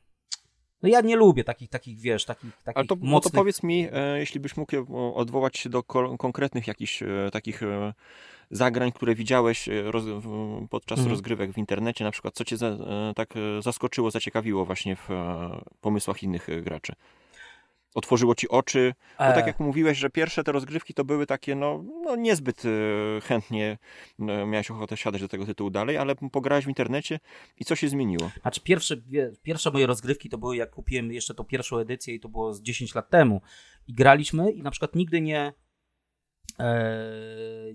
[0.84, 3.34] no ja nie lubię takich, takich wiesz, takich, takich Ale to, no to mocnych...
[3.34, 7.64] powiedz mi, e, jeśli byś mógł e, odwołać się do ko- konkretnych jakichś e, takich
[7.64, 7.94] e,
[8.52, 10.04] zagrań, które widziałeś e, roz,
[10.70, 11.12] podczas Mhm.
[11.12, 15.10] rozgrywek w internecie, na przykład, co cię za, e, tak zaskoczyło, zaciekawiło właśnie w
[15.82, 16.94] pomysłach innych graczy?
[17.94, 18.94] Otworzyło ci oczy?
[19.20, 22.64] Bo E, tak jak mówiłeś, że pierwsze te rozgrywki to były takie, no, no niezbyt
[22.66, 23.78] e, chętnie
[24.20, 27.20] e, miałeś ochotę siadać do tego tytułu dalej, ale pograłeś w internecie
[27.58, 28.32] i co się zmieniło?
[28.42, 28.96] Znaczy pierwsze,
[29.42, 32.62] pierwsze moje rozgrywki to były, jak kupiłem jeszcze tą pierwszą edycję i to było z
[32.62, 33.42] 10 lat temu.
[33.88, 35.54] I graliśmy i na przykład nigdy nie
[36.60, 36.96] e,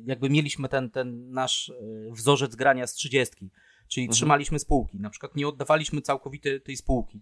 [0.04, 1.74] jakby mieliśmy ten, ten nasz e,
[2.12, 3.34] wzorzec grania z 30,
[3.88, 4.14] czyli Mhm.
[4.14, 5.00] trzymaliśmy spółki.
[5.00, 7.20] Na przykład nie oddawaliśmy całkowite tej spółki.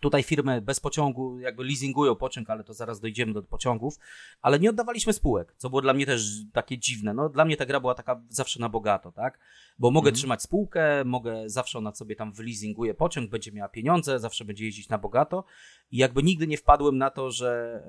[0.00, 3.98] Tutaj firmy bez pociągu jakby leasingują pociąg, ale to zaraz dojdziemy do pociągów,
[4.42, 7.14] ale nie oddawaliśmy spółek, co było dla mnie też takie dziwne.
[7.14, 9.38] No, dla mnie ta gra była taka zawsze na bogato, tak?
[9.78, 10.14] Bo mogę Mhm.
[10.16, 14.88] trzymać spółkę, mogę zawsze ona sobie tam wyleasinguje pociąg, będzie miała pieniądze, zawsze będzie jeździć
[14.88, 15.44] na bogato
[15.90, 17.80] i jakby nigdy nie wpadłem na to, że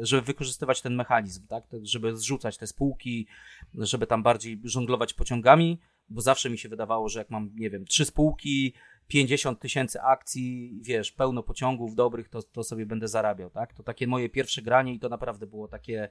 [0.00, 1.64] e, żeby wykorzystywać ten mechanizm, tak?
[1.82, 3.26] Żeby zrzucać te spółki,
[3.74, 7.84] żeby tam bardziej żonglować pociągami, bo zawsze mi się wydawało, że jak mam, nie wiem,
[7.84, 8.74] trzy spółki,
[9.10, 13.74] 50 tysięcy akcji, wiesz, pełno pociągów dobrych, to, to sobie będę zarabiał, tak?
[13.74, 16.08] To takie moje pierwsze granie i to naprawdę było takie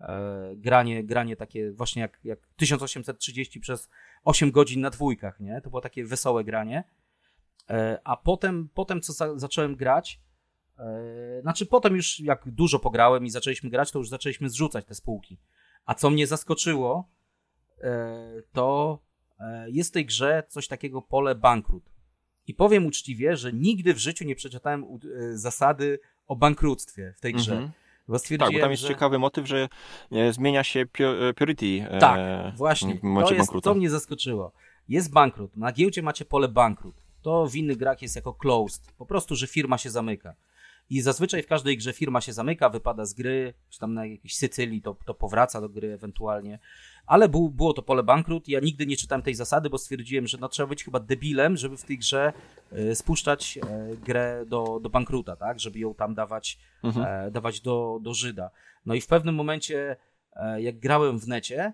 [0.00, 3.88] e, granie, granie takie właśnie jak, jak 1830 przez
[4.24, 5.60] 8 godzin na dwójkach, nie?
[5.60, 6.84] To było takie wesołe granie.
[7.70, 10.20] E, a potem, potem co za, zacząłem grać,
[10.78, 14.94] e, znaczy potem już jak dużo pograłem i zaczęliśmy grać, to już zaczęliśmy zrzucać te
[14.94, 15.38] spółki.
[15.86, 17.08] A co mnie zaskoczyło,
[17.80, 18.98] e, to
[19.38, 21.95] e, jest w tej grze coś takiego pole bankrut.
[22.46, 27.34] I powiem uczciwie, że nigdy w życiu nie przeczytałem e, zasady o bankructwie w tej
[27.34, 27.52] grze.
[27.52, 27.72] Mhm.
[28.08, 28.88] Bo Tak, bo tam jest że...
[28.88, 29.68] ciekawy motyw, że
[30.12, 30.86] e, zmienia się
[31.36, 32.20] purity e, Tak,
[32.56, 32.94] właśnie.
[32.94, 34.52] w momencie to, jest, to mnie zaskoczyło.
[34.88, 35.56] Jest bankrut.
[35.56, 36.94] Na giełdzie macie pole bankrut.
[37.22, 38.92] To w innych grach jest jako closed.
[38.98, 40.34] Po prostu, że firma się zamyka.
[40.90, 44.36] I zazwyczaj w każdej grze firma się zamyka, wypada z gry, czy tam na jakiejś
[44.36, 46.58] Sycylii to, to powraca do gry ewentualnie.
[47.06, 48.48] Ale był, było to pole bankrut.
[48.48, 51.76] Ja nigdy nie czytałem tej zasady, bo stwierdziłem, że no, trzeba być chyba debilem, żeby
[51.76, 52.32] w tej grze
[52.72, 55.60] e, spuszczać e, grę do, do bankruta, tak?
[55.60, 57.26] Żeby ją tam dawać, Mhm.
[57.26, 58.50] e, dawać do, do Żyda.
[58.86, 59.96] No i w pewnym momencie,
[60.32, 61.72] e, jak grałem w necie,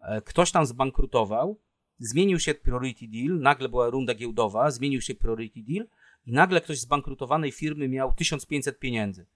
[0.00, 1.60] e, ktoś tam zbankrutował,
[1.98, 5.86] zmienił się priority deal, nagle była runda giełdowa, zmienił się priority deal
[6.26, 9.26] i nagle ktoś z bankrutowanej firmy miał 1500 pieniędzy.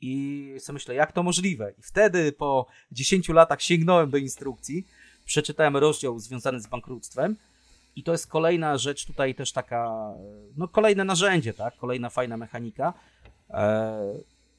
[0.00, 1.72] I sobie myślę, jak to możliwe?
[1.78, 4.86] I wtedy po 10 latach sięgnąłem do instrukcji,
[5.24, 7.36] przeczytałem rozdział związany z bankructwem
[7.96, 10.12] i to jest kolejna rzecz tutaj też taka,
[10.56, 11.76] no kolejne narzędzie, tak?
[11.76, 12.94] Kolejna fajna mechanika.
[13.50, 14.14] E,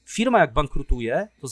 [0.06, 1.48] firma jak bankrutuje, to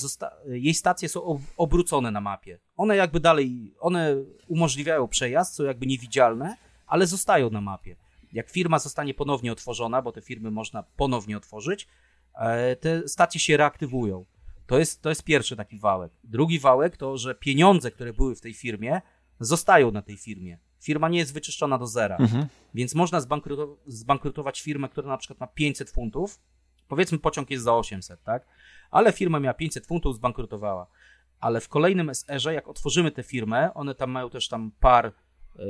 [0.45, 2.59] jej stacje są ob- obrócone na mapie.
[2.77, 4.15] One jakby dalej, one
[4.47, 6.57] umożliwiają przejazd, są jakby niewidzialne,
[6.87, 7.95] ale zostają na mapie.
[8.33, 11.87] Jak firma zostanie ponownie otworzona, bo te firmy można ponownie otworzyć,
[12.79, 14.25] te stacje się reaktywują.
[14.67, 16.11] To jest, to jest pierwszy taki wałek.
[16.23, 19.01] Drugi wałek to, że pieniądze, które były w tej firmie,
[19.39, 20.57] zostają na tej firmie.
[20.79, 22.47] Firma nie jest wyczyszczona do zera, Mhm.
[22.73, 26.39] więc można zbankruto- zbankrutować firmę, która na przykład ma 500 funtów,
[26.87, 28.47] powiedzmy pociąg jest za 800, tak?
[28.91, 30.87] Ale firma miała 500 funtów, zbankrutowała.
[31.39, 35.13] Ale w kolejnym SR-ze, jak otworzymy tę firmę, one tam mają też tam par
[35.55, 35.65] yy,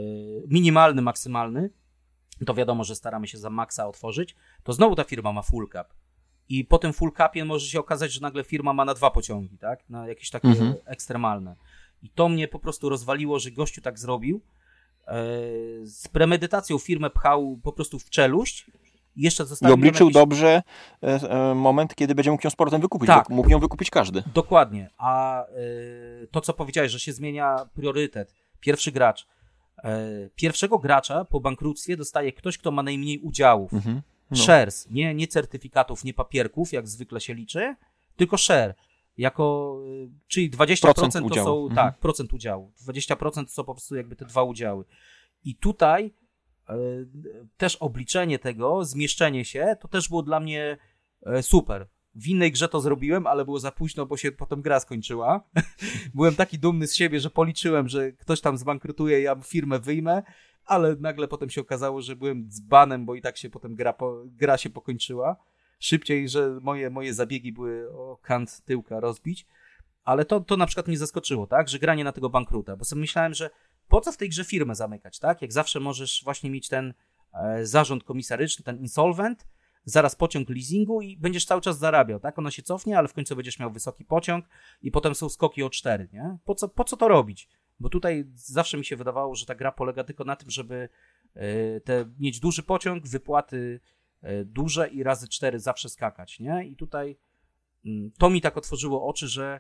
[0.48, 1.70] minimalny, maksymalny,
[2.46, 5.94] to wiadomo, że staramy się za maksa otworzyć, to znowu ta firma ma full cap.
[6.50, 9.58] I po tym full capie może się okazać, że nagle firma ma na dwa pociągi,
[9.58, 9.90] tak?
[9.90, 10.76] Na jakieś takie Mhm.
[10.86, 11.56] ekstremalne.
[12.04, 14.42] I to mnie po prostu rozwaliło, że gościu tak zrobił.
[15.08, 15.14] E,
[15.84, 18.72] z premedytacją firmę pchał po prostu w czeluść.
[19.16, 20.14] I jeszcze I zostawił ją obliczył jakiś...
[20.14, 20.64] dobrze
[21.04, 21.08] e,
[21.52, 23.30] e, moment, kiedy będzie mógł ją z portem wykupić, Tak.
[23.30, 24.24] mógł ją wykupić każdy.
[24.34, 24.90] Dokładnie.
[24.98, 25.44] A
[26.32, 28.34] to, co powiedziałeś, że się zmienia priorytet.
[28.60, 29.28] Pierwszy gracz.
[30.36, 33.74] Pierwszego gracza po bankructwie dostaje ktoś, kto ma najmniej udziałów.
[33.74, 34.02] Mhm.
[34.32, 34.38] No.
[34.38, 37.76] Shares, nie, nie certyfikatów, nie papierków, jak zwykle się liczy,
[38.16, 38.76] tylko share.
[39.18, 41.48] Jako, y, czyli 20% Procent to udziału.
[41.48, 41.76] są, Mhm.
[41.76, 42.72] tak, procent udziału.
[42.84, 44.86] 20% to są po prostu jakby te dwa udziały.
[45.44, 46.14] I tutaj
[46.70, 46.74] y,
[47.58, 50.78] też obliczenie tego, zmieszczenie się, to też było dla mnie
[51.26, 51.88] e, super.
[52.16, 55.44] W innej grze to zrobiłem, ale było za późno, bo się potem gra skończyła.
[56.16, 60.24] Byłem taki dumny z siebie, że policzyłem, że ktoś tam zbankrutuje, ja firmę wyjmę,
[60.68, 64.24] ale nagle potem się okazało, że byłem dzbanem, bo i tak się potem gra, po,
[64.26, 65.36] gra się pokończyła.
[65.80, 69.46] Szybciej, że moje, moje zabiegi były o kant tyłka rozbić.
[70.04, 71.70] Ale to, to na przykład mnie zaskoczyło, tak?
[71.70, 73.50] Że granie na tego bankruta, bo sobie myślałem, że
[73.88, 75.42] po co w tej grze firmę zamykać, tak?
[75.42, 76.94] Jak zawsze możesz właśnie mieć ten
[77.34, 79.48] e, zarząd komisaryczny, ten insolvent,
[79.86, 82.40] zaraz pociąg leasingu i będziesz cały czas zarabiał, tak?
[82.40, 84.46] Ono się cofnie, ale w końcu będziesz miał wysoki pociąg
[84.82, 86.38] i potem są skoki o 4, nie?
[86.46, 87.50] Po co, po co to robić?
[87.80, 90.90] Bo tutaj zawsze mi się wydawało, że ta gra polega tylko na tym, żeby
[91.34, 93.80] e, te, mieć duży pociąg, wypłaty
[94.22, 96.68] e, duże i razy 4 zawsze skakać, nie?
[96.68, 97.18] I tutaj
[97.86, 99.60] mm, to mi tak otworzyło oczy, że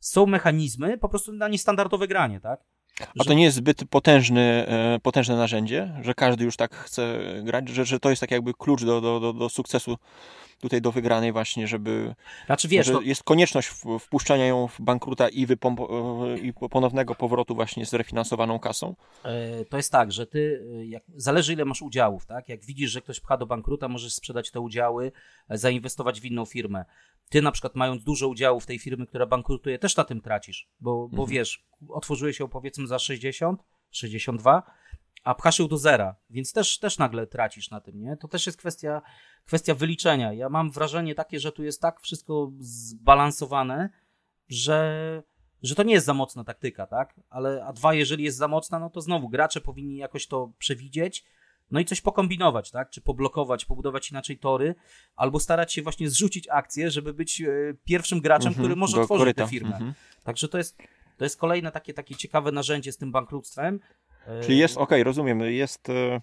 [0.00, 2.64] są mechanizmy po prostu na niestandardowe granie, tak?
[3.00, 7.68] A to nie jest zbyt potężny, e, potężne narzędzie, że każdy już tak chce grać,
[7.68, 9.96] że, że to jest tak jakby klucz do, do, do, do sukcesu
[10.60, 12.14] tutaj do wygranej właśnie, żeby
[12.46, 13.68] Znaczy wiesz, że to, jest konieczność
[14.00, 18.94] wpuszczania ją w bankruta i, wypompo- e, i ponownego powrotu właśnie z refinansowaną kasą.
[19.24, 22.48] E, To jest tak, że ty, jak, zależy ile masz udziałów, tak?
[22.48, 25.12] Jak widzisz, że ktoś pcha do bankruta, możesz sprzedać te udziały,
[25.50, 26.84] zainwestować w inną firmę.
[27.30, 31.08] Ty na przykład mając dużo udziałów tej firmy, która bankrutuje, też na tym tracisz, bo,
[31.08, 31.28] bo Mhm.
[31.28, 34.62] wiesz, otworzyłeś ją powiedzmy za 60, 62,
[35.24, 38.16] a pchasz ją do zera, więc też, też nagle tracisz na tym, nie?
[38.16, 39.02] To też jest kwestia,
[39.46, 40.32] kwestia wyliczenia.
[40.32, 43.90] Ja mam wrażenie takie, że tu jest tak wszystko zbalansowane,
[44.48, 45.22] że,
[45.62, 47.20] że to nie jest za mocna taktyka, tak?
[47.30, 51.24] Ale a dwa, jeżeli jest za mocna, no to znowu gracze powinni jakoś to przewidzieć,
[51.70, 52.90] no i coś pokombinować, tak?
[52.90, 54.74] Czy poblokować, pobudować inaczej tory,
[55.16, 57.46] albo starać się właśnie zrzucić akcję, żeby być e,
[57.84, 59.44] pierwszym graczem, Mhm, który może otworzyć koryta.
[59.44, 59.72] tę firmę.
[59.72, 59.94] Mhm.
[60.24, 60.78] Także to jest,
[61.16, 63.80] to jest kolejne takie, takie ciekawe narzędzie z tym bankructwem.
[64.26, 66.20] E, Czyli jest, okej, rozumiem, jest, e,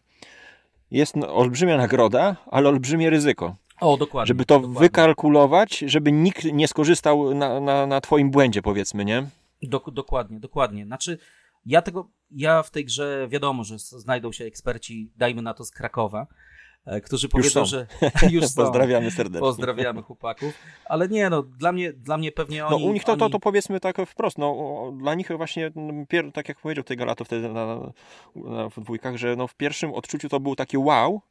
[0.92, 3.56] jest olbrzymia nagroda, ale olbrzymie ryzyko.
[3.82, 4.28] O, dokładnie.
[4.28, 4.80] Żeby to dokładnie.
[4.80, 9.28] wykalkulować, żeby nikt nie skorzystał na, na, na twoim błędzie, powiedzmy, nie?
[9.64, 10.86] Dok- dokładnie, dokładnie.
[10.86, 11.18] Znaczy,
[11.66, 15.72] ja tego, ja w tej grze wiadomo, że znajdą się eksperci, dajmy na to z
[15.72, 16.28] Krakowa,
[16.86, 17.66] e, którzy powiedzą, są.
[17.66, 17.88] że
[18.32, 18.64] już są.
[18.64, 19.40] Pozdrawiamy serdecznie.
[19.40, 20.54] Pozdrawiamy chłopaków.
[20.86, 22.86] Ale nie, no, dla mnie, dla mnie pewnie No oni...
[22.86, 23.32] u nich to, to, oni...
[23.32, 25.72] to powiedzmy tak wprost, no dla nich właśnie,
[26.10, 27.66] pier, tak jak powiedział tego lato wtedy na,
[28.36, 31.22] na, w dwójkach, że no w pierwszym odczuciu to było takie wow,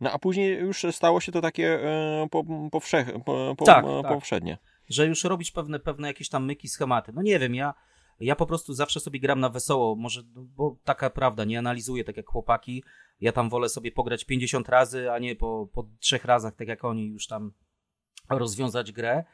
[0.00, 4.02] no a później już stało się to takie e, po, powszech, po, po, Tak, e,
[4.02, 4.12] tak.
[4.12, 4.58] powszednie.
[4.88, 7.12] że już robisz pewne, pewne jakieś tam myki, schematy.
[7.14, 7.74] No nie wiem, ja,
[8.20, 12.04] ja po prostu zawsze sobie gram na wesoło, może, no, bo taka prawda, nie analizuję
[12.04, 12.84] tak jak chłopaki,
[13.20, 16.84] ja tam wolę sobie pograć 50 razy, a nie po, po trzech razach, tak jak
[16.84, 17.52] oni już tam
[18.30, 19.24] rozwiązać grę.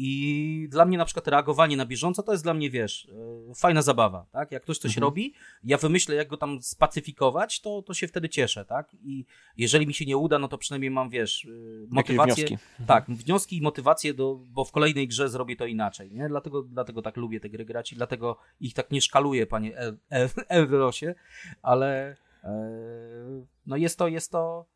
[0.00, 3.08] I dla mnie na przykład reagowanie na bieżąco to jest dla mnie, wiesz,
[3.50, 4.52] e, fajna zabawa, tak?
[4.52, 5.02] Jak ktoś coś Mhm.
[5.02, 5.34] robi,
[5.64, 8.94] ja wymyślę, jak go tam spacyfikować, to, to się wtedy cieszę, tak?
[9.02, 9.24] I
[9.56, 11.48] jeżeli mi się nie uda, no to przynajmniej mam, wiesz, e,
[11.90, 12.34] motywację.
[12.46, 12.58] wnioski.
[12.86, 16.28] Tak, wnioski i motywacje, do, bo w kolejnej grze zrobię to inaczej, nie?
[16.28, 19.76] Dlatego, dlatego tak lubię te gry grać i dlatego ich tak nie szkaluję, panie
[20.10, 21.14] El- Elrosie,
[21.62, 24.66] ale e, no jest to, jest to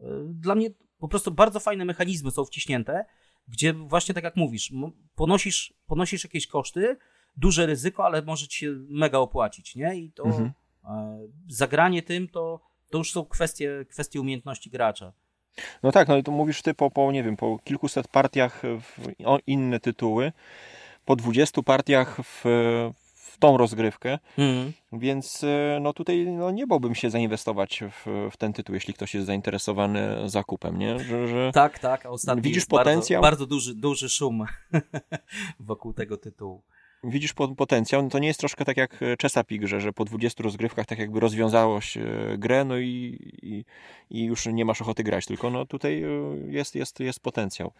[0.00, 3.04] e, dla mnie po prostu bardzo fajne mechanizmy są wciśnięte,
[3.48, 4.72] gdzie właśnie tak jak mówisz,
[5.14, 6.96] ponosisz, ponosisz jakieś koszty,
[7.36, 9.96] duże ryzyko, ale może ci się mega opłacić, nie?
[9.96, 10.52] I to Mhm.
[10.84, 11.18] e,
[11.48, 15.12] zagranie tym to, to już są kwestie, kwestie umiejętności gracza.
[15.82, 19.12] No tak, no i to mówisz ty po, po nie wiem, po kilkuset partiach w
[19.46, 20.32] inne tytuły,
[21.04, 22.44] po 20 partiach w
[23.42, 24.72] tą rozgrywkę, Mhm.
[24.92, 29.14] więc e, no tutaj no, nie bałbym się zainwestować w, w ten tytuł, jeśli ktoś
[29.14, 30.98] jest zainteresowany zakupem, nie?
[30.98, 31.50] Że, że...
[31.54, 32.06] Tak, tak.
[32.06, 33.22] Ostatnio Widzisz potencjał?
[33.22, 34.44] Bardzo, bardzo duży, duży szum
[35.60, 36.62] wokół tego tytułu.
[37.04, 40.86] widzisz potencjał, no to nie jest troszkę tak jak Chesapeake, że, że po 20 rozgrywkach
[40.86, 41.98] tak jakby rozwiązałoś
[42.38, 43.64] grę, no i, i,
[44.18, 46.04] i już nie masz ochoty grać, tylko no tutaj
[46.48, 47.72] jest, jest, jest potencjał.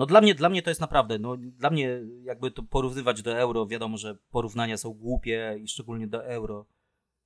[0.00, 3.38] No dla mnie, dla mnie to jest naprawdę, no dla mnie jakby to porównywać do
[3.38, 6.66] euro, wiadomo, że porównania są głupie i szczególnie do euro.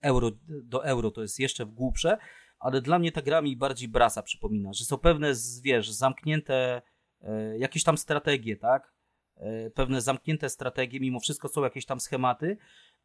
[0.03, 2.19] Euro do euro to jest jeszcze głupsze,
[2.59, 6.83] ale dla mnie ta gra mi bardziej Brasa przypomina, że są pewne, wiesz, zamknięte
[7.21, 8.95] e, jakieś tam strategie, tak?
[9.37, 12.57] E, pewne zamknięte strategie, mimo wszystko są jakieś tam schematy,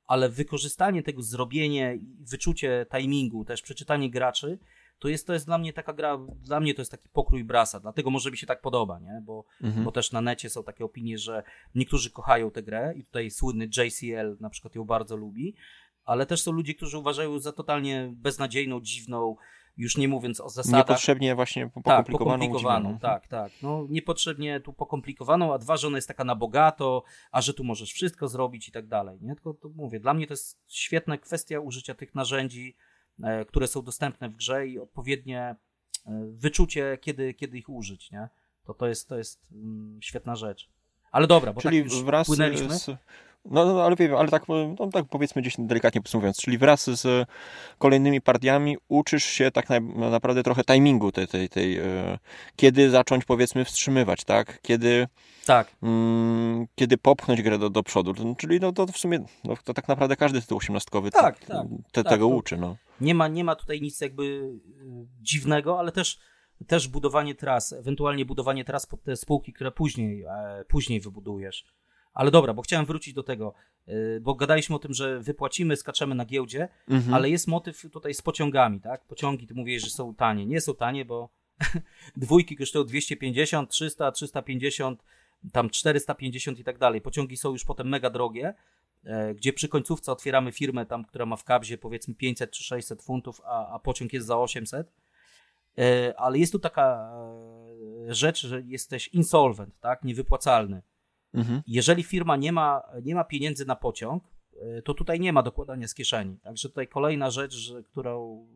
[0.07, 4.59] ale wykorzystanie tego, zrobienie, wyczucie timingu, też przeczytanie graczy,
[4.99, 7.79] to jest, to jest dla mnie taka gra, dla mnie to jest taki pokrój brasa,
[7.79, 9.21] dlatego może mi się tak podoba, nie?
[9.25, 9.83] Bo, mhm.
[9.83, 11.43] bo też na necie są takie opinie, że
[11.75, 15.55] niektórzy kochają tę grę i tutaj słynny JCL na przykład ją bardzo lubi,
[16.05, 19.35] ale też są ludzie, którzy uważają za totalnie beznadziejną, dziwną,
[19.77, 20.79] już nie mówiąc o zasadach.
[20.79, 22.03] Niepotrzebnie właśnie pokomplikowaną.
[22.03, 23.51] Tak, pokomplikowaną, tak, tak.
[23.63, 27.63] No, niepotrzebnie tu pokomplikowaną, a dwa, że ona jest taka na bogato, a że tu
[27.63, 29.35] możesz wszystko zrobić i tak dalej, nie?
[29.35, 32.75] Tylko to mówię, dla mnie to jest świetna kwestia użycia tych narzędzi,
[33.47, 35.55] które są dostępne w grze i odpowiednie e,
[36.31, 38.29] wyczucie, kiedy, kiedy ich użyć, nie?
[38.63, 40.69] To, to, jest, to jest mm, świetna rzecz.
[41.11, 42.79] Ale dobra, bo Czyli tak już wraz płynęliśmy.
[42.79, 42.89] Z,
[43.45, 47.27] no, no, ale wiem, ale tak, no, tak powiedzmy gdzieś delikatnie podsumowując, czyli wraz z
[47.77, 49.79] kolejnymi partiami uczysz się tak na,
[50.09, 52.19] naprawdę trochę timingu tej, tej, tej e,
[52.55, 54.61] kiedy zacząć powiedzmy wstrzymywać, tak?
[54.61, 55.07] Kiedy,
[55.45, 55.75] tak.
[55.83, 58.35] Mm, kiedy popchnąć grę do, do przodu.
[58.37, 62.03] Czyli no, to w sumie no, to tak naprawdę każdy tytuł osiemnastkowy tak, tak, te,
[62.03, 62.57] tak, tego uczy.
[62.57, 62.75] No.
[63.01, 64.59] Nie, ma, nie ma tutaj nic jakby y,
[65.21, 66.19] dziwnego, ale też
[66.67, 71.65] też budowanie tras, ewentualnie budowanie tras pod te spółki, które później, e, później wybudujesz
[72.13, 73.53] ale dobra, bo chciałem wrócić do tego,
[73.87, 77.13] y, bo gadaliśmy o tym, że wypłacimy, skaczemy na giełdzie, mhm.
[77.13, 79.05] ale jest motyw tutaj z pociągami, tak?
[79.05, 80.45] Pociągi, ty mówisz, że są tanie.
[80.45, 81.29] Nie są tanie, bo
[82.17, 85.03] dwójki kosztują 250, 300, 350,
[85.51, 87.01] tam 450 i tak dalej.
[87.01, 88.53] Pociągi są już potem mega drogie,
[89.03, 93.03] e, gdzie przy końcówce otwieramy firmę tam, która ma w kabzie powiedzmy 500 czy 600
[93.03, 94.91] funtów, a, a pociąg jest za 800.
[95.77, 97.11] E, ale jest tu taka
[98.07, 100.03] e, rzecz, że jesteś insolvent, tak?
[100.03, 100.81] Niewypłacalny.
[101.33, 101.61] Mhm.
[101.67, 104.23] Jeżeli firma nie ma, nie ma pieniędzy na pociąg,
[104.61, 106.37] e, to tutaj nie ma dokładania z kieszeni.
[106.37, 108.47] Także tutaj kolejna rzecz, że, którą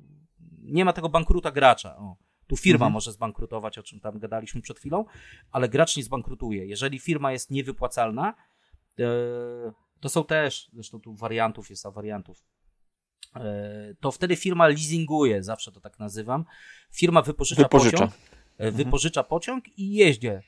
[0.61, 1.97] nie ma tego bankruta gracza.
[1.97, 2.17] O,
[2.47, 2.93] tu firma mhm.
[2.93, 5.05] może zbankrutować, o czym tam gadaliśmy przed chwilą,
[5.51, 6.65] ale gracz nie zbankrutuje.
[6.65, 8.34] Jeżeli firma jest niewypłacalna,
[8.99, 9.05] e,
[9.99, 12.43] to są też, zresztą tu wariantów jest, a wariantów
[13.36, 16.45] e, to wtedy firma leasinguje, zawsze to tak nazywam.
[16.91, 17.97] Firma wypożycza, wypożycza.
[17.97, 18.13] pociąg,
[18.51, 18.76] mhm.
[18.76, 20.41] wypożycza pociąg i jeździ E,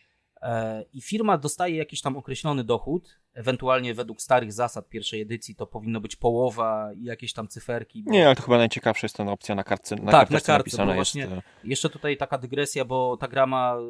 [0.94, 6.02] i firma dostaje jakiś tam określony dochód, ewentualnie według starych zasad pierwszej edycji to powinno
[6.02, 8.04] być połowa i jakieś tam cyferki.
[8.04, 8.12] Bo...
[8.12, 10.94] Nie, ale to chyba najciekawsza jest ta opcja na kartce na Tak, na kartce, bo
[10.94, 11.34] właśnie jest...
[11.64, 13.82] jeszcze tutaj taka dygresja, bo ta gra ma e,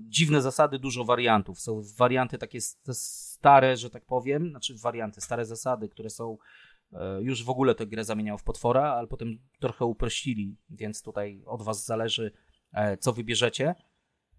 [0.00, 1.60] dziwne zasady, dużo wariantów.
[1.60, 6.38] Są warianty takie stare, że tak powiem, znaczy warianty, stare zasady, które są
[6.92, 11.42] e, już w ogóle tę grę zamieniają w potwora, ale potem trochę uprościli, więc tutaj
[11.46, 12.32] od was zależy,
[13.00, 13.74] co wybierzecie.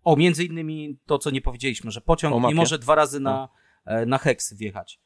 [0.08, 3.49] O, między innymi to, co nie powiedzieliśmy, że pociąg nie może dwa razy na,
[3.86, 4.99] e, na heks wjechać.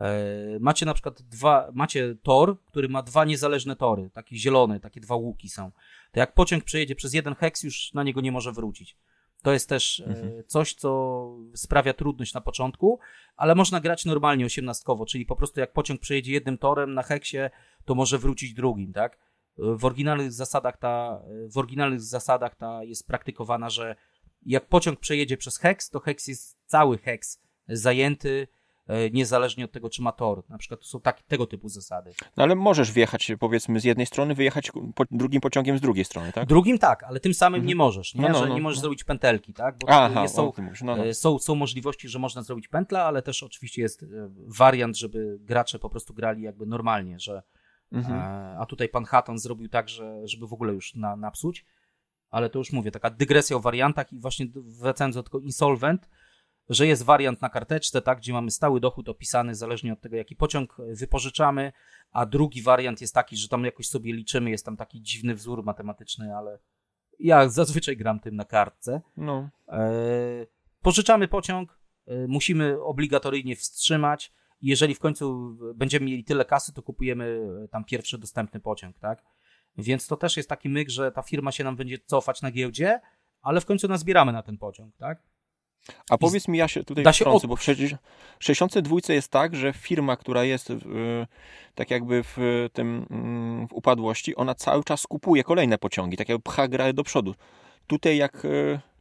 [0.00, 0.16] E,
[0.60, 5.14] macie na przykład dwa, macie tor, który ma dwa niezależne tory, takie zielone, takie dwa
[5.14, 5.70] łuki są.
[6.12, 8.96] To jak pociąg przejedzie przez jeden heks, już na niego nie może wrócić.
[9.42, 10.42] To jest też e, mhm.
[10.46, 12.98] coś, co sprawia trudność na początku,
[13.36, 17.38] ale można grać normalnie osiemnastkowo, czyli po prostu jak pociąg przejedzie jednym torem na heksie,
[17.84, 19.18] to może wrócić drugim, tak?
[19.58, 21.22] W oryginalnych zasadach ta,
[21.52, 23.96] w oryginalnych zasadach ta jest praktykowana, że
[24.46, 28.48] jak pociąg przejedzie przez heks, to heks jest cały heks zajęty,
[28.86, 30.42] e, niezależnie od tego, czy ma tor.
[30.48, 32.12] Na przykład to są tak, tego typu zasady.
[32.36, 36.32] No ale możesz wjechać, powiedzmy, z jednej strony, wyjechać po, drugim pociągiem z drugiej strony,
[36.32, 36.48] tak?
[36.48, 37.68] Drugim tak, ale tym samym mhm.
[37.68, 38.22] nie możesz, nie?
[38.22, 38.80] No, no, że no, nie możesz no.
[38.80, 39.78] zrobić pętelki, tak?
[39.78, 41.06] Bo Aha, są, no.
[41.06, 44.06] E, są, są możliwości, że można zrobić pętla, ale też oczywiście jest e,
[44.46, 47.42] wariant, żeby gracze po prostu grali jakby normalnie, że
[47.92, 48.20] mhm.
[48.60, 51.64] a tutaj pan Hatton zrobił tak, że, żeby w ogóle już na, napsuć
[52.34, 56.08] ale to już mówię, taka dygresja o wariantach i właśnie wracając do tego insolvent,
[56.68, 60.36] że jest wariant na karteczce, tak, gdzie mamy stały dochód opisany zależnie od tego, jaki
[60.36, 61.72] pociąg wypożyczamy,
[62.12, 65.64] a drugi wariant jest taki, że tam jakoś sobie liczymy, jest tam taki dziwny wzór
[65.64, 66.58] matematyczny, ale
[67.18, 69.00] ja zazwyczaj gram tym na kartce.
[69.16, 69.50] No.
[69.68, 69.90] E,
[70.82, 74.32] pożyczamy pociąg, e, musimy obligatoryjnie wstrzymać.
[74.62, 79.24] Jeżeli w końcu będziemy mieli tyle kasy, to kupujemy tam pierwszy dostępny pociąg, tak?
[79.78, 83.00] Więc to też jest taki myk, że ta firma się nam będzie cofać na giełdzie,
[83.42, 85.22] ale w końcu nazbieramy na ten pociąg, tak?
[86.10, 87.62] A powiedz mi, ja się tutaj da się wtrącę, bo w
[88.40, 91.24] 62 jest tak, że firma, która jest w,
[91.74, 96.42] tak jakby w tym mm, w upadłości, ona cały czas kupuje kolejne pociągi, tak jakby
[96.42, 97.34] pcha grę do przodu.
[97.86, 98.46] Tutaj jak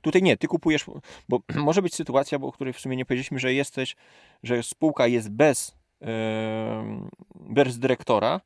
[0.03, 0.85] Tutaj nie, ty kupujesz,
[1.29, 3.95] bo może być sytuacja, bo o której w sumie nie powiedzieliśmy, że jesteś,
[4.43, 5.77] że spółka jest bez,
[7.35, 8.41] bez dyrektora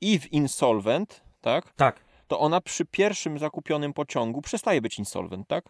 [0.00, 1.72] i w insolvent, tak?
[1.72, 2.04] Tak.
[2.26, 5.64] To ona przy pierwszym zakupionym pociągu przestaje być insolvent, tak?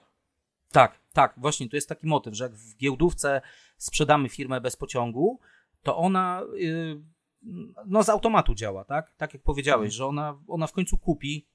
[0.72, 3.40] Tak, tak, właśnie tu jest taki motyw, że jak w giełdówce
[3.76, 5.40] sprzedamy firmę bez pociągu,
[5.82, 7.02] to ona yy,
[7.86, 9.12] no z automatu działa, tak?
[9.16, 9.90] Tak jak powiedziałeś, mhm.
[9.90, 11.46] że ona, ona w końcu kupi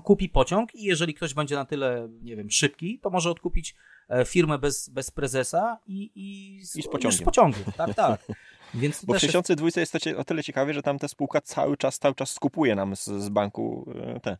[0.00, 3.74] kupi pociąg i jeżeli ktoś będzie na tyle, nie wiem, szybki, to może odkupić
[4.08, 7.18] e, firmę bez, bez prezesa i, i, z, I z pociągiem.
[7.18, 7.64] Z pociągiem.
[7.76, 8.26] Tak, tak.
[8.74, 9.76] Więc Bo w 6002 jest...
[9.76, 12.96] jest to o tyle ciekawie, że tam ta spółka cały czas, cały czas skupuje nam
[12.96, 14.38] z, z banku e, te,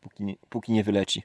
[0.00, 1.22] póki nie, póki nie wyleci.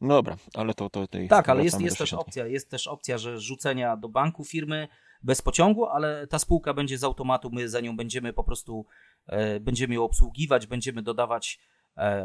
[0.00, 1.28] No dobra, ale to, to tej.
[1.28, 4.88] Tak, ale jest, jest też opcja, jest też opcja, że rzucenia do banku firmy
[5.22, 8.86] bez pociągu, ale ta spółka będzie z automatu, my za nią będziemy po prostu,
[9.26, 11.58] e, będziemy ją obsługiwać, będziemy dodawać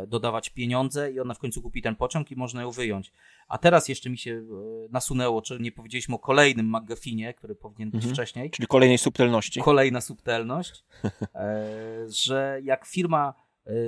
[0.08, 3.12] dodawać pieniądze i ona w końcu kupi ten pociąg i można ją wyjąć.
[3.48, 4.44] A teraz jeszcze mi się e,
[4.92, 8.14] nasunęło, czy nie powiedzieliśmy o kolejnym McGuffinie, który powinien być mhm.
[8.14, 8.50] wcześniej.
[8.50, 9.62] Czyli kolejnej subtelności.
[9.62, 10.84] Kolejna subtelność,
[11.36, 11.66] e,
[12.10, 13.34] że jak firma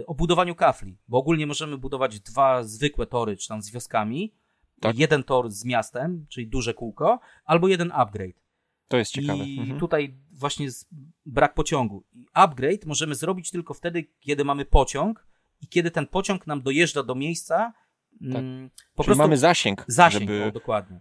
[0.07, 4.33] o budowaniu kafli, bo ogólnie możemy budować dwa zwykłe tory, czy tam z wioskami,
[4.79, 4.97] tak.
[4.97, 8.45] jeden tor z miastem, czyli duże kółko, albo jeden upgrade.
[8.87, 9.45] To jest ciekawe.
[9.45, 9.79] I mhm.
[9.79, 10.67] tutaj właśnie
[11.25, 12.03] brak pociągu.
[12.13, 15.25] I upgrade możemy zrobić tylko wtedy, kiedy mamy pociąg,
[15.61, 17.73] i kiedy ten pociąg nam dojeżdża do miejsca,
[18.33, 18.41] tak.
[18.41, 19.85] Mm, po Czyli prostu mamy zasięg.
[19.87, 20.43] Zasięg, żeby...
[20.43, 20.99] o, dokładnie.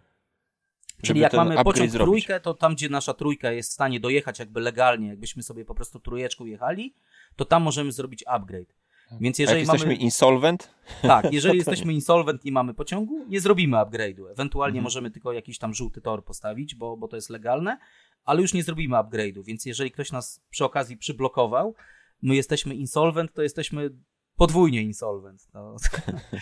[1.02, 2.06] Czyli jak mamy pociąg zrobić.
[2.06, 5.74] trójkę, to tam, gdzie nasza trójka jest w stanie dojechać jakby legalnie, jakbyśmy sobie po
[5.74, 6.94] prostu trójeczką jechali,
[7.36, 8.74] to tam możemy zrobić upgrade.
[9.10, 9.18] Tak.
[9.20, 9.76] Więc jeżeli jak mamy...
[9.76, 10.74] jesteśmy insolvent?
[11.02, 14.30] Tak, jeżeli jesteśmy insolvent i mamy pociągu, nie zrobimy upgrade'u.
[14.30, 14.84] Ewentualnie mhm.
[14.84, 17.78] możemy tylko jakiś tam żółty tor postawić, bo, bo to jest legalne,
[18.24, 19.44] ale już nie zrobimy upgrade'u.
[19.44, 21.74] Więc jeżeli ktoś nas przy okazji przyblokował,
[22.22, 23.90] my jesteśmy insolvent, to jesteśmy
[24.36, 25.48] podwójnie insolvent.
[25.54, 25.76] No.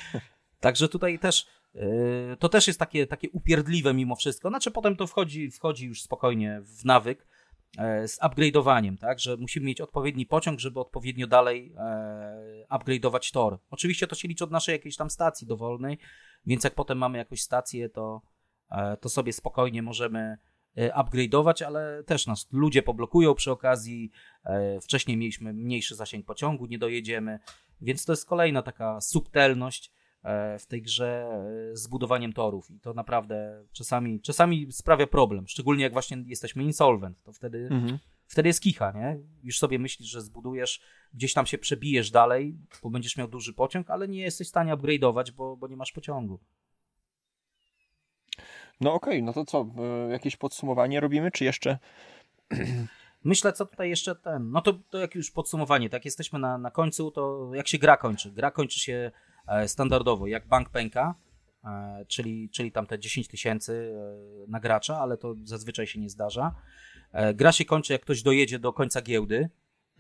[0.61, 4.49] Także tutaj też yy, to też jest takie, takie upierdliwe mimo wszystko.
[4.49, 7.27] Znaczy potem to wchodzi, wchodzi już spokojnie w nawyk
[7.79, 13.59] e, z upgrade'owaniem, tak, że musimy mieć odpowiedni pociąg, żeby odpowiednio dalej e, upgrade'ować tor.
[13.71, 15.99] Oczywiście to się liczy od naszej jakiejś tam stacji dowolnej,
[16.47, 18.23] więc jak potem mamy jakąś stację, to,
[18.71, 20.39] e, to sobie spokojnie możemy
[20.77, 24.11] upgrade'ować, ale też nas ludzie poblokują przy okazji.
[24.45, 27.39] E, wcześniej mieliśmy mniejszy zasięg pociągu, nie dojedziemy,
[27.81, 29.93] więc to jest kolejna taka subtelność
[30.23, 31.43] e, w tej grze
[31.73, 37.23] z budowaniem torów i to naprawdę czasami, czasami sprawia problem, szczególnie jak właśnie jesteśmy insolvent,
[37.23, 37.99] to wtedy, mhm.
[38.27, 39.19] wtedy jest kicha, nie?
[39.43, 40.81] Już sobie myślisz, że zbudujesz,
[41.15, 44.75] gdzieś tam się przebijesz dalej, bo będziesz miał duży pociąg, ale nie jesteś w stanie
[44.75, 46.41] upgrade'ować, bo, bo nie masz pociągu.
[48.83, 49.67] No okej, okay, no to co,
[50.07, 51.79] e, jakieś podsumowanie robimy, czy jeszcze...
[53.25, 54.51] Myślę, co tutaj jeszcze ten.
[54.51, 57.97] No to, to jak już podsumowanie, tak jesteśmy na, na końcu, to jak się gra
[57.97, 58.31] kończy?
[58.31, 59.11] Gra kończy się
[59.49, 61.15] e, standardowo, jak bank pęka,
[61.65, 63.95] e, czyli, czyli tam te 10 tysięcy
[64.49, 66.55] na gracza, ale to zazwyczaj się nie zdarza.
[67.35, 69.49] Gra się kończy, jak ktoś dojedzie do końca giełdy,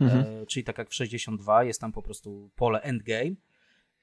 [0.01, 0.47] mhm.
[0.47, 3.35] czyli tak jak w 62, jest tam po prostu pole endgame.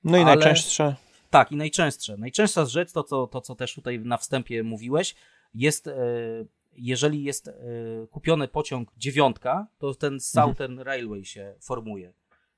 [0.04, 0.36] No i ale...
[0.36, 0.96] najczęstsze
[1.30, 2.18] tak, i najczęstsze.
[2.18, 5.16] Najczęstsza rzecz, to co, to co też tutaj na wstępie mówiłeś,
[5.54, 5.96] jest, e,
[6.72, 7.54] jeżeli jest e,
[8.12, 10.20] kupiony pociąg dziewiątka, to ten.
[10.20, 10.88] Southern mhm.
[10.88, 12.14] Railway się formuje.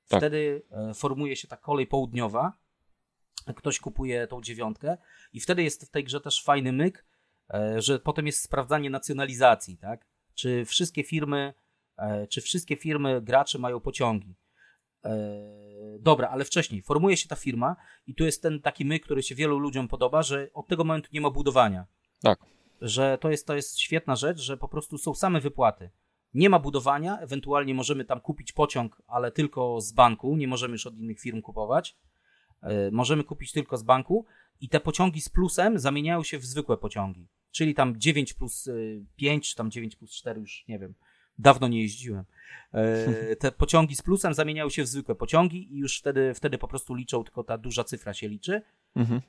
[0.08, 0.20] Tak.
[0.20, 0.96] Wtedy tak.
[0.96, 2.52] formuje się ta kolej południowa,
[3.56, 4.96] ktoś kupuje tą dziewiątkę
[5.32, 7.04] i wtedy jest w tej grze też fajny myk,
[7.76, 10.06] że potem jest sprawdzanie nacjonalizacji, tak?
[10.34, 11.54] Czy wszystkie firmy,
[12.28, 14.34] czy wszystkie firmy gracze mają pociągi.
[16.00, 17.76] Dobra, ale wcześniej formuje się ta firma
[18.06, 21.08] i tu jest ten taki my, który się wielu ludziom podoba, że od tego momentu
[21.12, 21.86] nie ma budowania.
[22.22, 22.38] Tak.
[22.80, 25.90] Że to jest, to jest świetna rzecz, że po prostu są same wypłaty.
[26.34, 30.86] Nie ma budowania, ewentualnie możemy tam kupić pociąg, ale tylko z banku, nie możemy już
[30.86, 31.96] od innych firm kupować.
[32.62, 34.26] Yy, możemy kupić tylko z banku
[34.60, 37.28] i te pociągi z plusem zamieniają się w zwykłe pociągi.
[37.50, 38.68] Czyli tam 9 plus
[39.16, 40.94] 5, czy tam 9 plus 4, już nie wiem.
[41.38, 42.24] Dawno nie jeździłem.
[42.74, 46.68] E, te pociągi z plusem zamieniały się w zwykłe pociągi i już wtedy, wtedy po
[46.68, 48.62] prostu liczą, tylko ta duża cyfra się liczy.
[48.96, 49.20] Mhm.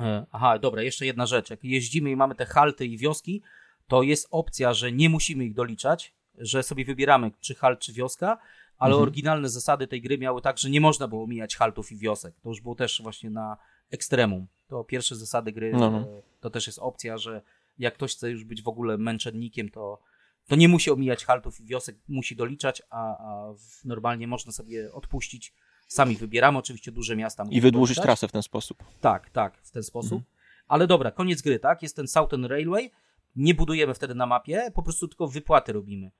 [0.00, 1.50] E, aha, dobra, jeszcze jedna rzecz.
[1.50, 3.42] Jak jeździmy i mamy te halty i wioski,
[3.88, 8.38] to jest opcja, że nie musimy ich doliczać, że sobie wybieramy, czy halt, czy wioska,
[8.78, 9.02] ale mhm.
[9.02, 12.34] oryginalne zasady tej gry miały tak, że nie można było mijać haltów i wiosek.
[12.42, 13.56] To już było też właśnie na
[13.90, 14.46] ekstremum.
[14.68, 16.06] To pierwsze zasady gry, no, no.
[16.40, 17.42] to też jest opcja, że
[17.78, 19.98] jak ktoś chce już być w ogóle męczennikiem, to
[20.46, 25.54] to nie musi omijać haltów i wiosek, musi doliczać, a, a normalnie można sobie odpuścić.
[25.88, 27.44] Sami wybieramy oczywiście duże miasta.
[27.50, 28.04] I wydłużyć doliczać.
[28.04, 28.84] trasę w ten sposób.
[29.00, 30.12] Tak, tak, w ten sposób.
[30.12, 30.32] Mhm.
[30.68, 31.82] Ale dobra, koniec gry, tak?
[31.82, 32.90] Jest ten Southern Railway.
[33.36, 36.10] Nie budujemy wtedy na mapie, po prostu tylko wypłaty robimy.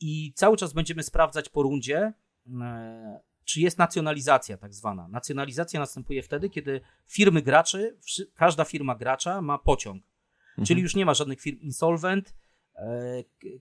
[0.00, 2.12] I cały czas będziemy sprawdzać po rundzie,
[2.60, 5.08] e, czy jest nacjonalizacja tak zwana.
[5.08, 7.98] Nacjonalizacja następuje wtedy, kiedy firmy graczy,
[8.34, 10.02] każda firma gracza ma pociąg.
[10.50, 10.66] Mhm.
[10.66, 12.34] Czyli już nie ma żadnych firm insolvent,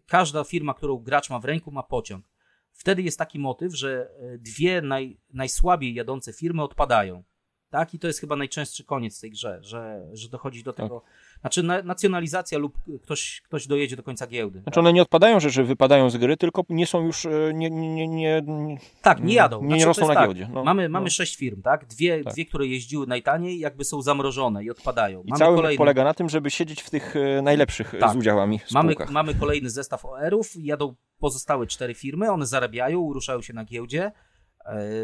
[0.08, 2.26] każda firma, którą gracz ma w ręku, ma pociąg.
[2.72, 7.24] Wtedy jest taki motyw, że e, dwie naj, najsłabiej jadące firmy odpadają.
[7.70, 7.94] Tak?
[7.94, 11.00] I to jest chyba najczęstszy koniec tej grze, że, że dochodzi do tego.
[11.00, 11.31] Tak.
[11.42, 14.60] Znaczy na, nacjonalizacja lub ktoś, ktoś dojedzie do końca giełdy.
[14.60, 14.78] Znaczy tak?
[14.78, 18.08] one nie odpadają, że, że wypadają z gry, tylko nie są już, e, nie, nie,
[18.08, 19.62] nie, nie tak, nie jadą.
[19.62, 20.26] Nie, znaczy, nie rosną na tak.
[20.26, 20.50] giełdzie.
[20.54, 20.94] No, mamy, no.
[20.94, 21.86] mamy sześć firm, tak?
[21.86, 22.34] Dwie, tak.
[22.34, 25.24] dwie, które jeździły najtaniej, jakby są zamrożone i odpadają.
[25.24, 25.78] I mamy cały kolejny...
[25.78, 28.14] polega na tym, żeby siedzieć w tych e, najlepszych tak.
[28.14, 33.54] z udziałami mamy, mamy kolejny zestaw OR-ów, jadą pozostałe cztery firmy, one zarabiają, ruszają się
[33.54, 34.12] na giełdzie,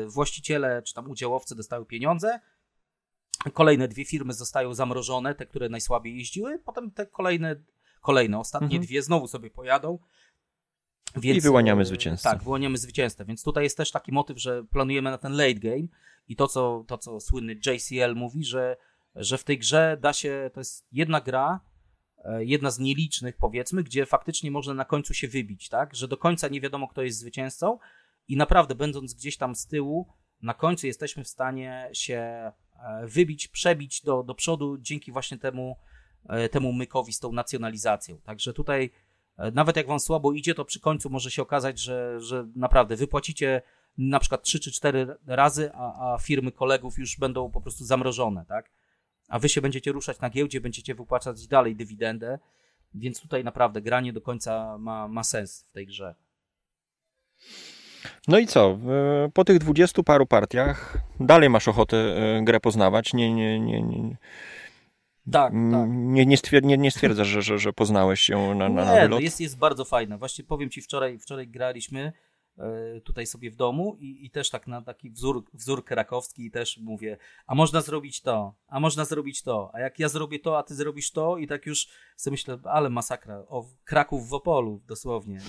[0.07, 2.39] właściciele czy tam udziałowcy dostają pieniądze,
[3.53, 7.55] Kolejne dwie firmy zostają zamrożone, te, które najsłabiej jeździły, potem te kolejne,
[8.01, 8.83] kolejne ostatnie mhm.
[8.83, 9.99] dwie znowu sobie pojadą.
[11.15, 12.29] Więc, I wyłaniamy zwycięzcę.
[12.29, 13.25] Tak, wyłaniamy zwycięzcę.
[13.25, 15.88] Więc tutaj jest też taki motyw, że planujemy na ten late game
[16.27, 18.77] i to, co, to, co słynny JCL mówi, że,
[19.15, 21.59] że w tej grze da się, to jest jedna gra,
[22.25, 25.95] e, jedna z nielicznych powiedzmy, gdzie faktycznie można na końcu się wybić, tak?
[25.95, 27.79] Że do końca nie wiadomo, kto jest zwycięzcą
[28.27, 30.07] i naprawdę będąc gdzieś tam z tyłu,
[30.41, 32.66] na końcu jesteśmy w stanie się E,
[33.03, 35.78] wybić, przebić do, do przodu dzięki właśnie temu,
[36.30, 38.17] e, temu mykowi z tą nacjonalizacją.
[38.17, 38.89] Także tutaj
[39.38, 42.95] e, nawet jak wam słabo idzie, to przy końcu może się okazać, że, że naprawdę
[42.95, 43.61] wypłacicie
[43.97, 48.45] na przykład 3 czy 4 razy, a, a firmy kolegów już będą po prostu zamrożone,
[48.45, 48.71] tak?
[49.28, 52.39] A wy się będziecie ruszać na giełdzie, będziecie wypłacać dalej dywidendę,
[52.93, 56.15] więc tutaj naprawdę granie do końca ma, ma sens w tej grze.
[58.27, 58.79] No i co?
[59.33, 63.13] Po tych dwudziestu paru partiach dalej masz ochotę e, grę poznawać?
[63.13, 64.17] Nie, nie, nie, nie.
[65.31, 65.89] Tak, tak.
[65.89, 69.07] Nie, nie, stwier nie, nie stwierdzasz, że, że, że poznałeś ją na, na, nie, na
[69.07, 70.17] No jest, jest bardzo fajna.
[70.17, 72.26] Właśnie powiem Ci, wczoraj, wczoraj graliśmy E,
[73.03, 77.17] tutaj sobie w domu i, i też tak na taki wzór, wzór krakowski też mówię,
[77.47, 80.75] a można zrobić to, a można zrobić to, a jak ja zrobię to, a ty
[80.75, 85.39] zrobisz to i tak już sobie myślę, ale masakra, o Kraków w Opolu dosłownie,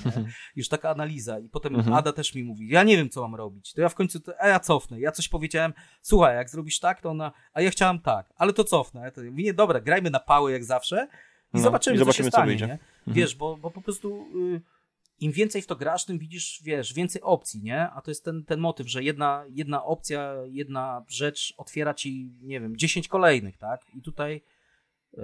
[0.56, 1.96] już taka analiza i potem mhm.
[1.96, 4.32] Ada też mi mówi, ja nie wiem co mam robić, to ja w końcu, to,
[4.40, 8.00] a ja cofnę, ja coś powiedziałem, słuchaj, jak zrobisz tak, to ona, a ja chciałam
[8.00, 11.08] tak, ale to cofnę, ja to mówię, nie, dobra, grajmy na pały jak zawsze
[11.54, 12.66] i no, zobaczymy, i zobaczymy co się stanie, co wyjdzie.
[12.66, 12.72] Nie?
[12.72, 13.14] Mhm.
[13.14, 14.26] Wiesz, bo, bo po prostu...
[14.54, 14.77] Y
[15.20, 17.90] im więcej w to grasz, tym widzisz, wiesz, więcej opcji, nie?
[17.90, 22.60] A to jest ten, ten motyw, że jedna, jedna opcja, jedna rzecz otwiera ci, nie
[22.60, 23.80] wiem, 10 kolejnych, tak?
[23.94, 24.44] I tutaj
[25.12, 25.22] yy,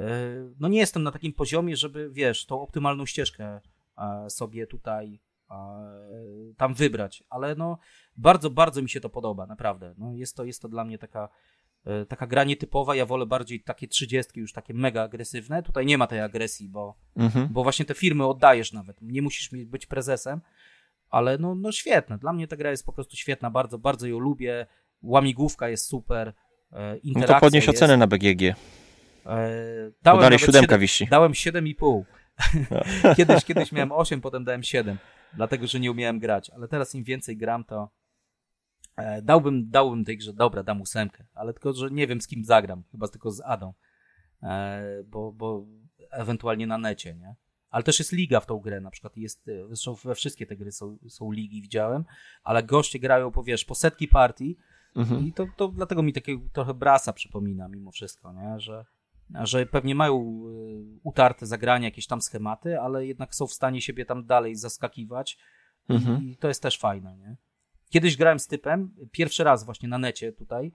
[0.61, 3.61] no nie jestem na takim poziomie, żeby, wiesz, tą optymalną ścieżkę
[3.99, 5.21] yy, sobie tutaj
[5.51, 7.79] yy, tam wybrać, ale no
[8.17, 9.95] bardzo, bardzo mi się to podoba, naprawdę.
[9.99, 11.54] No jest to, jest to dla mnie taka E,
[12.09, 15.63] taka gra nietypowa, ja wolę bardziej takie trzydziestki już takie mega agresywne.
[15.63, 17.49] Tutaj nie ma tej agresji, bo, mhm.
[17.51, 18.97] bo właśnie te firmy oddajesz nawet.
[19.03, 20.41] Nie musisz być prezesem,
[21.11, 22.19] ale no, no świetne.
[22.19, 24.67] Dla mnie ta gra jest po prostu świetna, bardzo, bardzo ją lubię.
[25.03, 26.33] Łamigłówka jest super.
[26.73, 27.79] E, no to podnieś jest.
[27.79, 28.43] ocenę na BGG.
[28.43, 28.55] E,
[30.03, 31.07] dałem dalej siódemka 7, wisi.
[31.07, 32.03] Dałem 7,5.
[32.71, 33.15] No.
[33.17, 34.99] kiedyś, kiedyś miałem 8, potem dałem 7,
[35.33, 36.51] dlatego że nie umiałem grać.
[36.51, 38.04] Ale teraz im więcej gram, to, E,
[39.23, 42.83] dałbym, dałbym tej grze, dobra, dam ósemkę, ale tylko, że nie wiem z kim zagram,
[42.93, 43.75] chyba tylko z Adą,
[44.43, 45.67] e, bo, bo
[46.11, 47.35] ewentualnie na necie, nie?
[47.71, 50.57] Ale też jest liga w tą grę, na przykład jest, e, zresztą we wszystkie te
[50.57, 52.05] gry są, są ligi, widziałem,
[52.43, 54.57] ale goście grają, po, wiesz, po setki partii
[54.97, 55.27] mhm.
[55.27, 58.61] i to, to dlatego mi takiego trochę brasa przypomina mimo wszystko, nie?
[58.61, 58.85] Że,
[59.31, 60.43] że pewnie mają
[61.03, 65.39] utarte zagrania, jakieś tam schematy, ale jednak są w stanie siebie tam dalej zaskakiwać
[65.89, 66.23] mhm.
[66.23, 67.37] i to jest też fajne, nie?
[67.95, 70.73] Kiedyś grałem z typem, pierwszy raz właśnie na necie tutaj,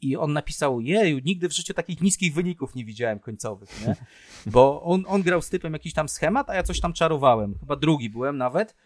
[0.00, 3.96] i on napisał, jeju, nigdy w życiu takich niskich wyników nie widziałem końcowych, nie?
[4.52, 7.58] Bo on, on grał z typem jakiś tam schemat, a ja coś tam czarowałem.
[7.60, 8.76] Chyba drugi byłem nawet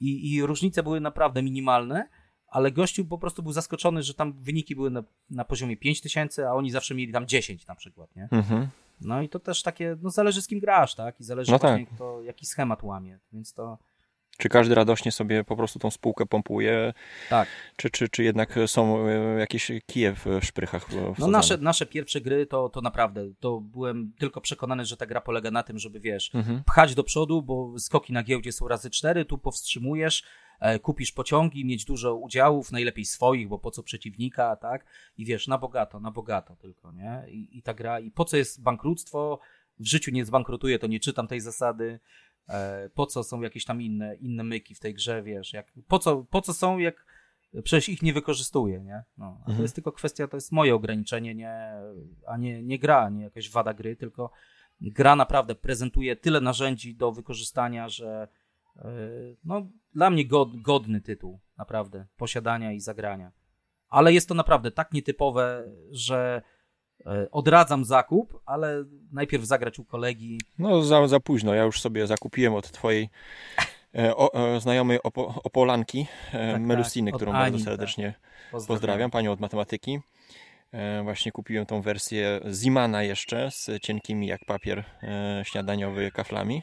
[0.00, 2.08] i, i różnice były naprawdę minimalne,
[2.48, 6.52] ale gościu po prostu był zaskoczony, że tam wyniki były na, na poziomie 5000, a
[6.52, 8.28] oni zawsze mieli tam 10 na przykład, nie?
[8.30, 8.68] Mhm.
[9.00, 11.20] No i to też takie, no zależy z kim grasz, tak?
[11.20, 11.88] I zależy no tak.
[11.94, 13.78] kto, jaki schemat łamie, więc to...
[14.38, 16.94] Czy każdy radośnie sobie po prostu tą spółkę pompuje?
[17.30, 17.48] Tak.
[17.76, 20.86] Czy, czy, czy jednak są e, jakieś kije w szprychach?
[21.18, 25.20] No nasze, nasze pierwsze gry to, to naprawdę, to byłem tylko przekonany, że ta gra
[25.20, 26.64] polega na tym, żeby wiesz, mhm.
[26.64, 30.24] pchać do przodu, bo skoki na giełdzie są razy cztery, tu powstrzymujesz,
[30.60, 34.86] e, kupisz pociągi, mieć dużo udziałów, najlepiej swoich, bo po co przeciwnika, tak?
[35.18, 37.24] I wiesz, na bogato, na bogato tylko, nie?
[37.28, 39.40] I, i ta gra, i po co jest bankructwo?
[39.78, 42.00] W życiu nie zbankrutuje, to nie czytam tej zasady.
[42.48, 45.98] E, po co są jakieś tam inne, inne myki w tej grze, wiesz, jak, po,
[45.98, 47.06] co, po co są, jak
[47.62, 49.04] przecież ich nie wykorzystuje, nie?
[49.18, 49.56] No, mhm.
[49.56, 51.72] To jest tylko kwestia, to jest moje ograniczenie, nie,
[52.26, 54.30] a nie, nie gra, nie jakaś wada gry, tylko
[54.80, 58.28] gra naprawdę prezentuje tyle narzędzi do wykorzystania, że,
[59.44, 63.32] no, dla mnie god, godny tytuł, naprawdę, posiadania i zagrania.
[63.88, 66.42] Ale jest to naprawdę tak nietypowe, że
[67.30, 70.40] odradzam zakup, ale najpierw zagrać u kolegi.
[70.58, 73.08] No za, za późno, ja już sobie zakupiłem od twojej
[74.16, 78.50] o, o, znajomej Opo, Opolanki, tak, Melusiny, tak, którą Ani, bardzo serdecznie tak.
[78.50, 78.66] pozdrawiam.
[78.66, 80.00] pozdrawiam, panią od matematyki.
[80.72, 86.62] E, właśnie kupiłem tą wersję Zimana jeszcze z cienkimi jak papier e, śniadaniowy kaflami.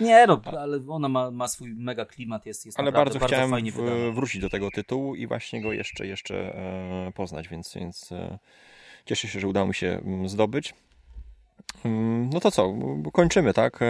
[0.00, 3.70] Nie no, ale ona ma, ma swój mega klimat, jest, jest Ale bardzo, bardzo chciałem
[3.70, 8.10] w, wrócić do tego tytułu i właśnie go jeszcze, jeszcze e, poznać, więc, więc
[9.06, 10.74] cieszę się, że udało mi się mm, zdobyć.
[11.84, 12.74] Mm, no to co,
[13.12, 13.80] kończymy, tak?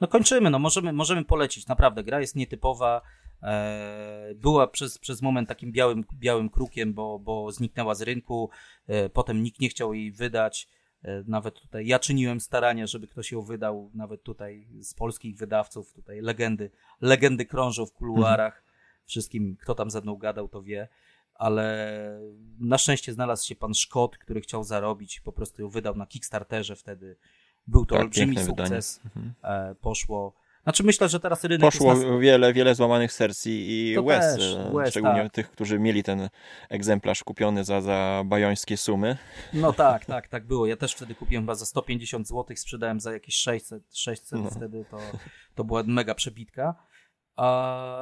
[0.00, 3.02] No kończymy, no możemy, możemy polecić, naprawdę, gra jest nietypowa,
[3.42, 8.50] E, była przez, przez moment takim białym, białym krukiem, bo, bo zniknęła z rynku,
[8.86, 10.68] e, potem nikt nie chciał jej wydać.
[11.02, 15.92] E, nawet tutaj ja czyniłem starania, żeby ktoś ją wydał, nawet tutaj z polskich wydawców,
[15.92, 16.70] tutaj legendy,
[17.00, 18.54] legendy krążą w kuluarach.
[18.56, 18.72] Mhm.
[19.06, 20.88] Wszystkim, kto tam ze mną gadał, to wie.
[21.42, 21.98] Ale
[22.60, 26.76] na szczęście znalazł się pan Szkot, który chciał zarobić, po prostu ją wydał na Kickstarterze
[26.76, 27.16] wtedy.
[27.66, 29.00] Był to tak, olbrzymi sukces.
[29.04, 29.34] Mhm.
[29.80, 32.04] Poszło znaczy myślę, że teraz rynek Poszło nas...
[32.20, 35.32] wiele, wiele złamanych serc i to łez, też, e, łez, szczególnie tak.
[35.32, 36.28] tych, którzy mieli ten
[36.68, 39.16] egzemplarz kupiony za, za bajońskie sumy.
[39.52, 40.66] No tak, tak, tak było.
[40.66, 44.50] Ja też wtedy kupiłem chyba za 150 zł, sprzedałem za jakieś 600, 600 no.
[44.50, 44.98] wtedy to,
[45.54, 46.74] to była mega przebitka.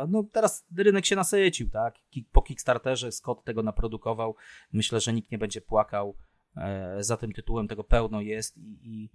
[0.09, 1.94] No teraz rynek się nasycił, tak?
[2.32, 4.36] Po Kickstarterze Scott tego naprodukował.
[4.73, 6.16] Myślę, że nikt nie będzie płakał
[6.57, 9.11] e, za tym tytułem, tego pełno jest i, i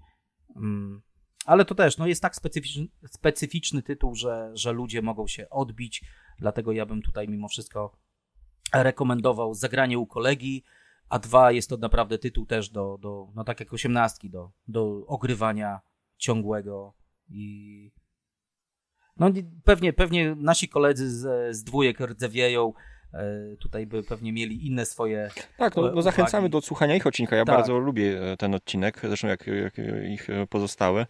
[0.55, 1.01] mm,
[1.45, 6.03] ale to też no jest tak specyficzny, specyficzny tytuł, że, że ludzie mogą się odbić,
[6.39, 7.97] dlatego ja bym tutaj mimo wszystko
[8.73, 10.63] rekomendował zagranie u kolegi,
[11.09, 15.05] a dwa jest to naprawdę tytuł też do, do no tak jak osiemnastki, do, do
[15.07, 15.81] ogrywania
[16.17, 16.93] ciągłego
[17.29, 17.91] i
[19.19, 19.29] no
[19.63, 22.73] pewnie, pewnie nasi koledzy z, z dwójek rdzewieją,
[23.15, 25.29] E, tutaj by pewnie mieli inne swoje.
[25.57, 27.35] Tak, no, no zachęcamy do odsłuchania ich odcinka.
[27.35, 27.55] Ja tak.
[27.55, 29.73] bardzo lubię e, ten odcinek, zresztą jak, jak
[30.09, 31.05] ich e, pozostałe.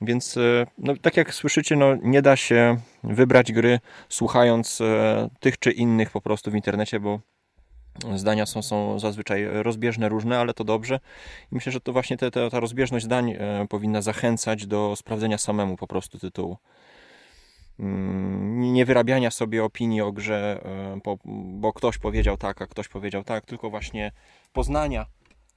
[0.00, 0.38] Więc
[0.78, 4.78] no, tak jak słyszycie, no, nie da się wybrać gry słuchając
[5.40, 7.20] tych czy innych po prostu w internecie, bo
[8.14, 11.00] zdania są, są zazwyczaj rozbieżne, różne, ale to dobrze.
[11.52, 13.36] I myślę, że to właśnie te, te, ta rozbieżność zdań
[13.68, 16.56] powinna zachęcać do sprawdzenia samemu po prostu tytułu.
[17.78, 21.00] Mm, nie wyrabiania sobie opinii o grze, e,
[21.60, 24.12] bo, ktoś powiedział tak, a ktoś powiedział tak, tylko właśnie
[24.52, 25.06] poznania,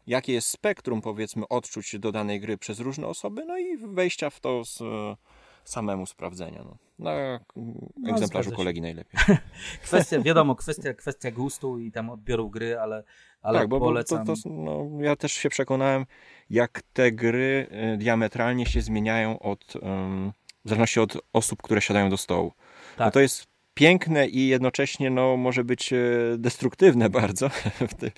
[0.07, 4.39] jakie jest spektrum, powiedzmy, odczuć do danej gry przez różne osoby, no i wejścia w
[4.39, 5.15] to z e,
[5.63, 6.63] samemu sprawdzenia.
[6.63, 6.77] No.
[6.99, 9.19] Na no, egzemplarzu kolegi najlepiej.
[9.83, 13.03] kwestia, wiadomo, kwestia, kwestia gustu i tam odbioru gry, ale,
[13.41, 14.25] ale tak, bo, polecam.
[14.25, 16.05] Bo to, to, no, ja też się przekonałem,
[16.49, 19.75] jak te gry e, diametralnie się zmieniają od...
[19.75, 20.31] Um,
[20.65, 22.53] w zależności od osób, które siadają do stołu.
[22.97, 23.07] Tak.
[23.07, 25.97] No to jest piękne i jednocześnie no, może być e,
[26.37, 27.49] destruktywne bardzo
[27.89, 28.11] w, ty,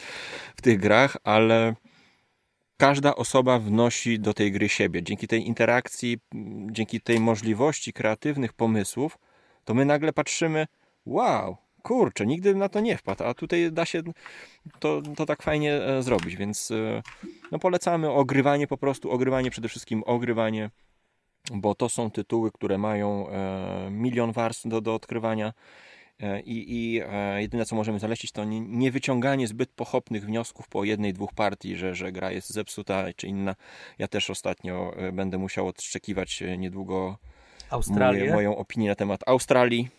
[0.55, 1.75] w tych grach, ale
[2.77, 5.03] każda osoba wnosi do tej gry siebie.
[5.03, 6.17] Dzięki tej interakcji,
[6.71, 9.17] dzięki tej możliwości kreatywnych pomysłów,
[9.65, 10.67] to my nagle patrzymy,
[11.05, 14.01] wow, kurczę, nigdy na to nie wpadł, a tutaj da się
[14.79, 17.01] to, to tak fajnie e, zrobić, więc e,
[17.51, 20.69] no polecamy ogrywanie po prostu, ogrywanie przede wszystkim, ogrywanie
[21.53, 25.53] bo to są tytuły, które mają e, milion warstw do, do odkrywania.
[26.19, 30.67] E, I, i e, jedyne co możemy zalecić to nie, nie, wyciąganie zbyt pochopnych wniosków
[30.67, 33.55] po jednej, dwóch partii, że, że gra jest zepsuta czy inna.
[33.99, 37.17] Ja też ostatnio będę musiał odszczekiwać niedługo
[37.69, 38.33] Australię.
[38.33, 39.89] moją opinię na temat Australii,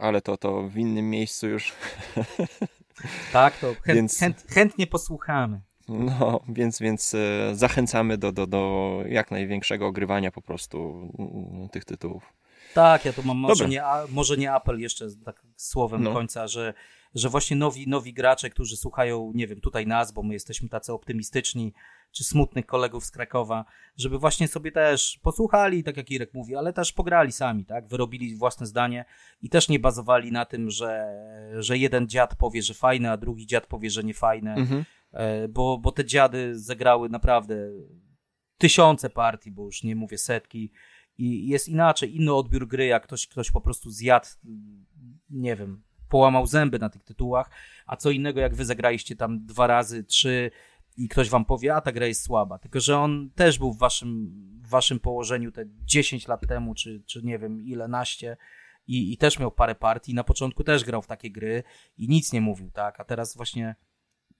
[0.00, 1.72] ale to, to w innym miejscu już.
[3.32, 4.18] Tak, to chęt, Więc...
[4.18, 5.60] chęt, chętnie posłuchamy.
[5.90, 11.84] No, więc, więc e, zachęcamy do, do, do jak największego ogrywania po prostu mm, tych
[11.84, 12.32] tytułów.
[12.74, 16.12] Tak, ja tu mam może nie, może nie apel jeszcze tak słowem no.
[16.12, 16.74] końca, że,
[17.14, 20.92] że właśnie nowi, nowi gracze, którzy słuchają, nie wiem, tutaj nas, bo my jesteśmy tacy
[20.92, 21.72] optymistyczni,
[22.12, 23.64] czy smutnych kolegów z Krakowa,
[23.96, 27.88] żeby właśnie sobie też posłuchali, tak jak Irek mówi, ale też pograli sami, tak?
[27.88, 29.04] Wyrobili własne zdanie
[29.42, 31.06] i też nie bazowali na tym, że,
[31.58, 34.54] że jeden dziad powie, że fajne, a drugi dziad powie, że nie fajne.
[34.54, 37.70] Mhm E, bo, bo te dziady zagrały naprawdę
[38.58, 40.72] tysiące partii, bo już nie mówię setki
[41.18, 44.26] i jest inaczej, inny odbiór gry, jak ktoś, ktoś po prostu zjadł,
[45.30, 47.50] nie wiem, połamał zęby na tych tytułach,
[47.86, 50.50] a co innego jak wy zagraliście tam dwa razy, trzy
[51.04, 53.78] i ktoś wam powie, a ta gra jest słaba, tylko że on też był w
[53.78, 54.30] waszym,
[54.64, 58.36] w waszym położeniu te 10 lat temu, czy, czy nie wiem ile, naście
[58.86, 61.62] i, i też miał parę partii, na początku też grał w takie gry
[61.98, 63.74] i nic nie mówił, tak, a teraz właśnie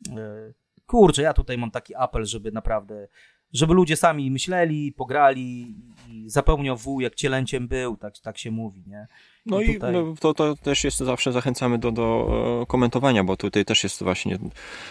[0.09, 0.53] E,
[0.87, 3.09] kurczę, ja tutaj mam taki apel, żeby naprawdę
[3.53, 5.77] żeby ludzie sami myśleli, pograli
[6.09, 9.07] i zapełniał wół, jak cielęciem był, tak, tak się mówi, nie?
[9.46, 9.92] No i, tutaj...
[9.92, 12.28] no, to, to też jest zawsze zachęcamy do, do
[12.62, 14.38] e, komentowania, bo tutaj też jest właśnie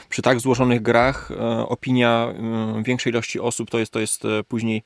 [0.09, 2.33] przy tak złożonych grach e, opinia
[2.77, 4.83] e, większej ilości osób to jest, to jest później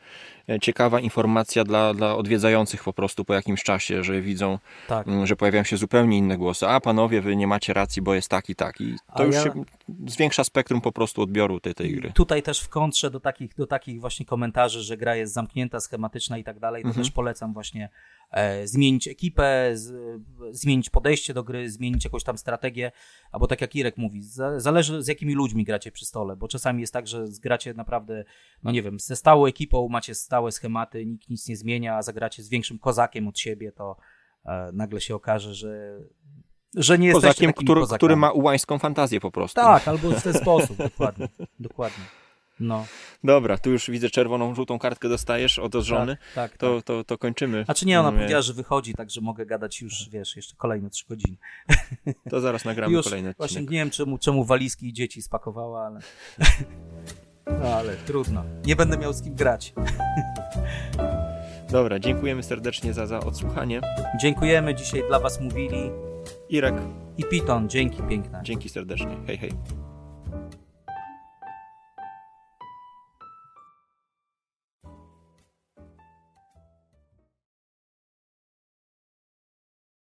[0.61, 5.07] ciekawa informacja dla, dla odwiedzających po prostu po jakimś czasie, że widzą, tak.
[5.23, 6.67] że pojawiają się zupełnie inne głosy.
[6.67, 8.81] A panowie, wy nie macie racji, bo jest tak i tak.
[8.81, 9.43] I to A już ja...
[9.43, 9.63] się
[10.07, 12.11] zwiększa spektrum po prostu odbioru tej, tej gry.
[12.11, 16.37] Tutaj też w kontrze do takich, do takich właśnie komentarzy, że gra jest zamknięta, schematyczna
[16.37, 17.05] i tak dalej, to mhm.
[17.05, 17.89] też polecam właśnie
[18.33, 20.21] E, zmienić ekipę, z,
[20.51, 22.91] zmienić podejście do gry, zmienić jakąś tam strategię,
[23.31, 24.23] albo tak jak Irek mówi,
[24.57, 28.23] zależy z jakimi ludźmi gracie przy stole, bo czasami jest tak, że zgracie naprawdę,
[28.63, 32.43] no nie wiem, ze stałą ekipą macie stałe schematy, nikt nic nie zmienia, a zagracie
[32.43, 33.97] z większym kozakiem od siebie, to
[34.45, 35.99] e, nagle się okaże, że
[36.75, 39.61] że nie kozakiem, który, który ma ułańską fantazję po prostu.
[39.61, 41.27] Tak, albo w ten sposób, dokładnie,
[41.59, 42.03] dokładnie.
[42.59, 42.85] No.
[43.23, 46.17] Dobra, tu już widzę czerwoną, żółtą kartkę dostajesz od żony.
[46.35, 46.85] Tak, tak, to, tak.
[46.85, 47.65] To, to kończymy.
[47.67, 50.89] A czy nie, ona mm, powiedziała, że wychodzi, także mogę gadać już, wiesz, jeszcze kolejne
[50.89, 51.37] trzy godziny.
[52.29, 53.37] To zaraz nagramy już kolejny odcinek.
[53.37, 55.99] Właśnie nie wiem, czemu, czemu walizki i dzieci spakowała, ale...
[57.63, 58.43] No, ale trudno.
[58.65, 59.73] Nie będę miał z kim grać.
[61.71, 63.81] Dobra, dziękujemy serdecznie za, za odsłuchanie.
[64.21, 64.75] Dziękujemy.
[64.75, 65.91] Dzisiaj dla Was mówili
[66.49, 66.75] Irek
[67.17, 67.69] i Piton.
[67.69, 68.41] Dzięki piękne.
[68.43, 69.17] Dzięki serdecznie.
[69.27, 69.51] Hej, hej.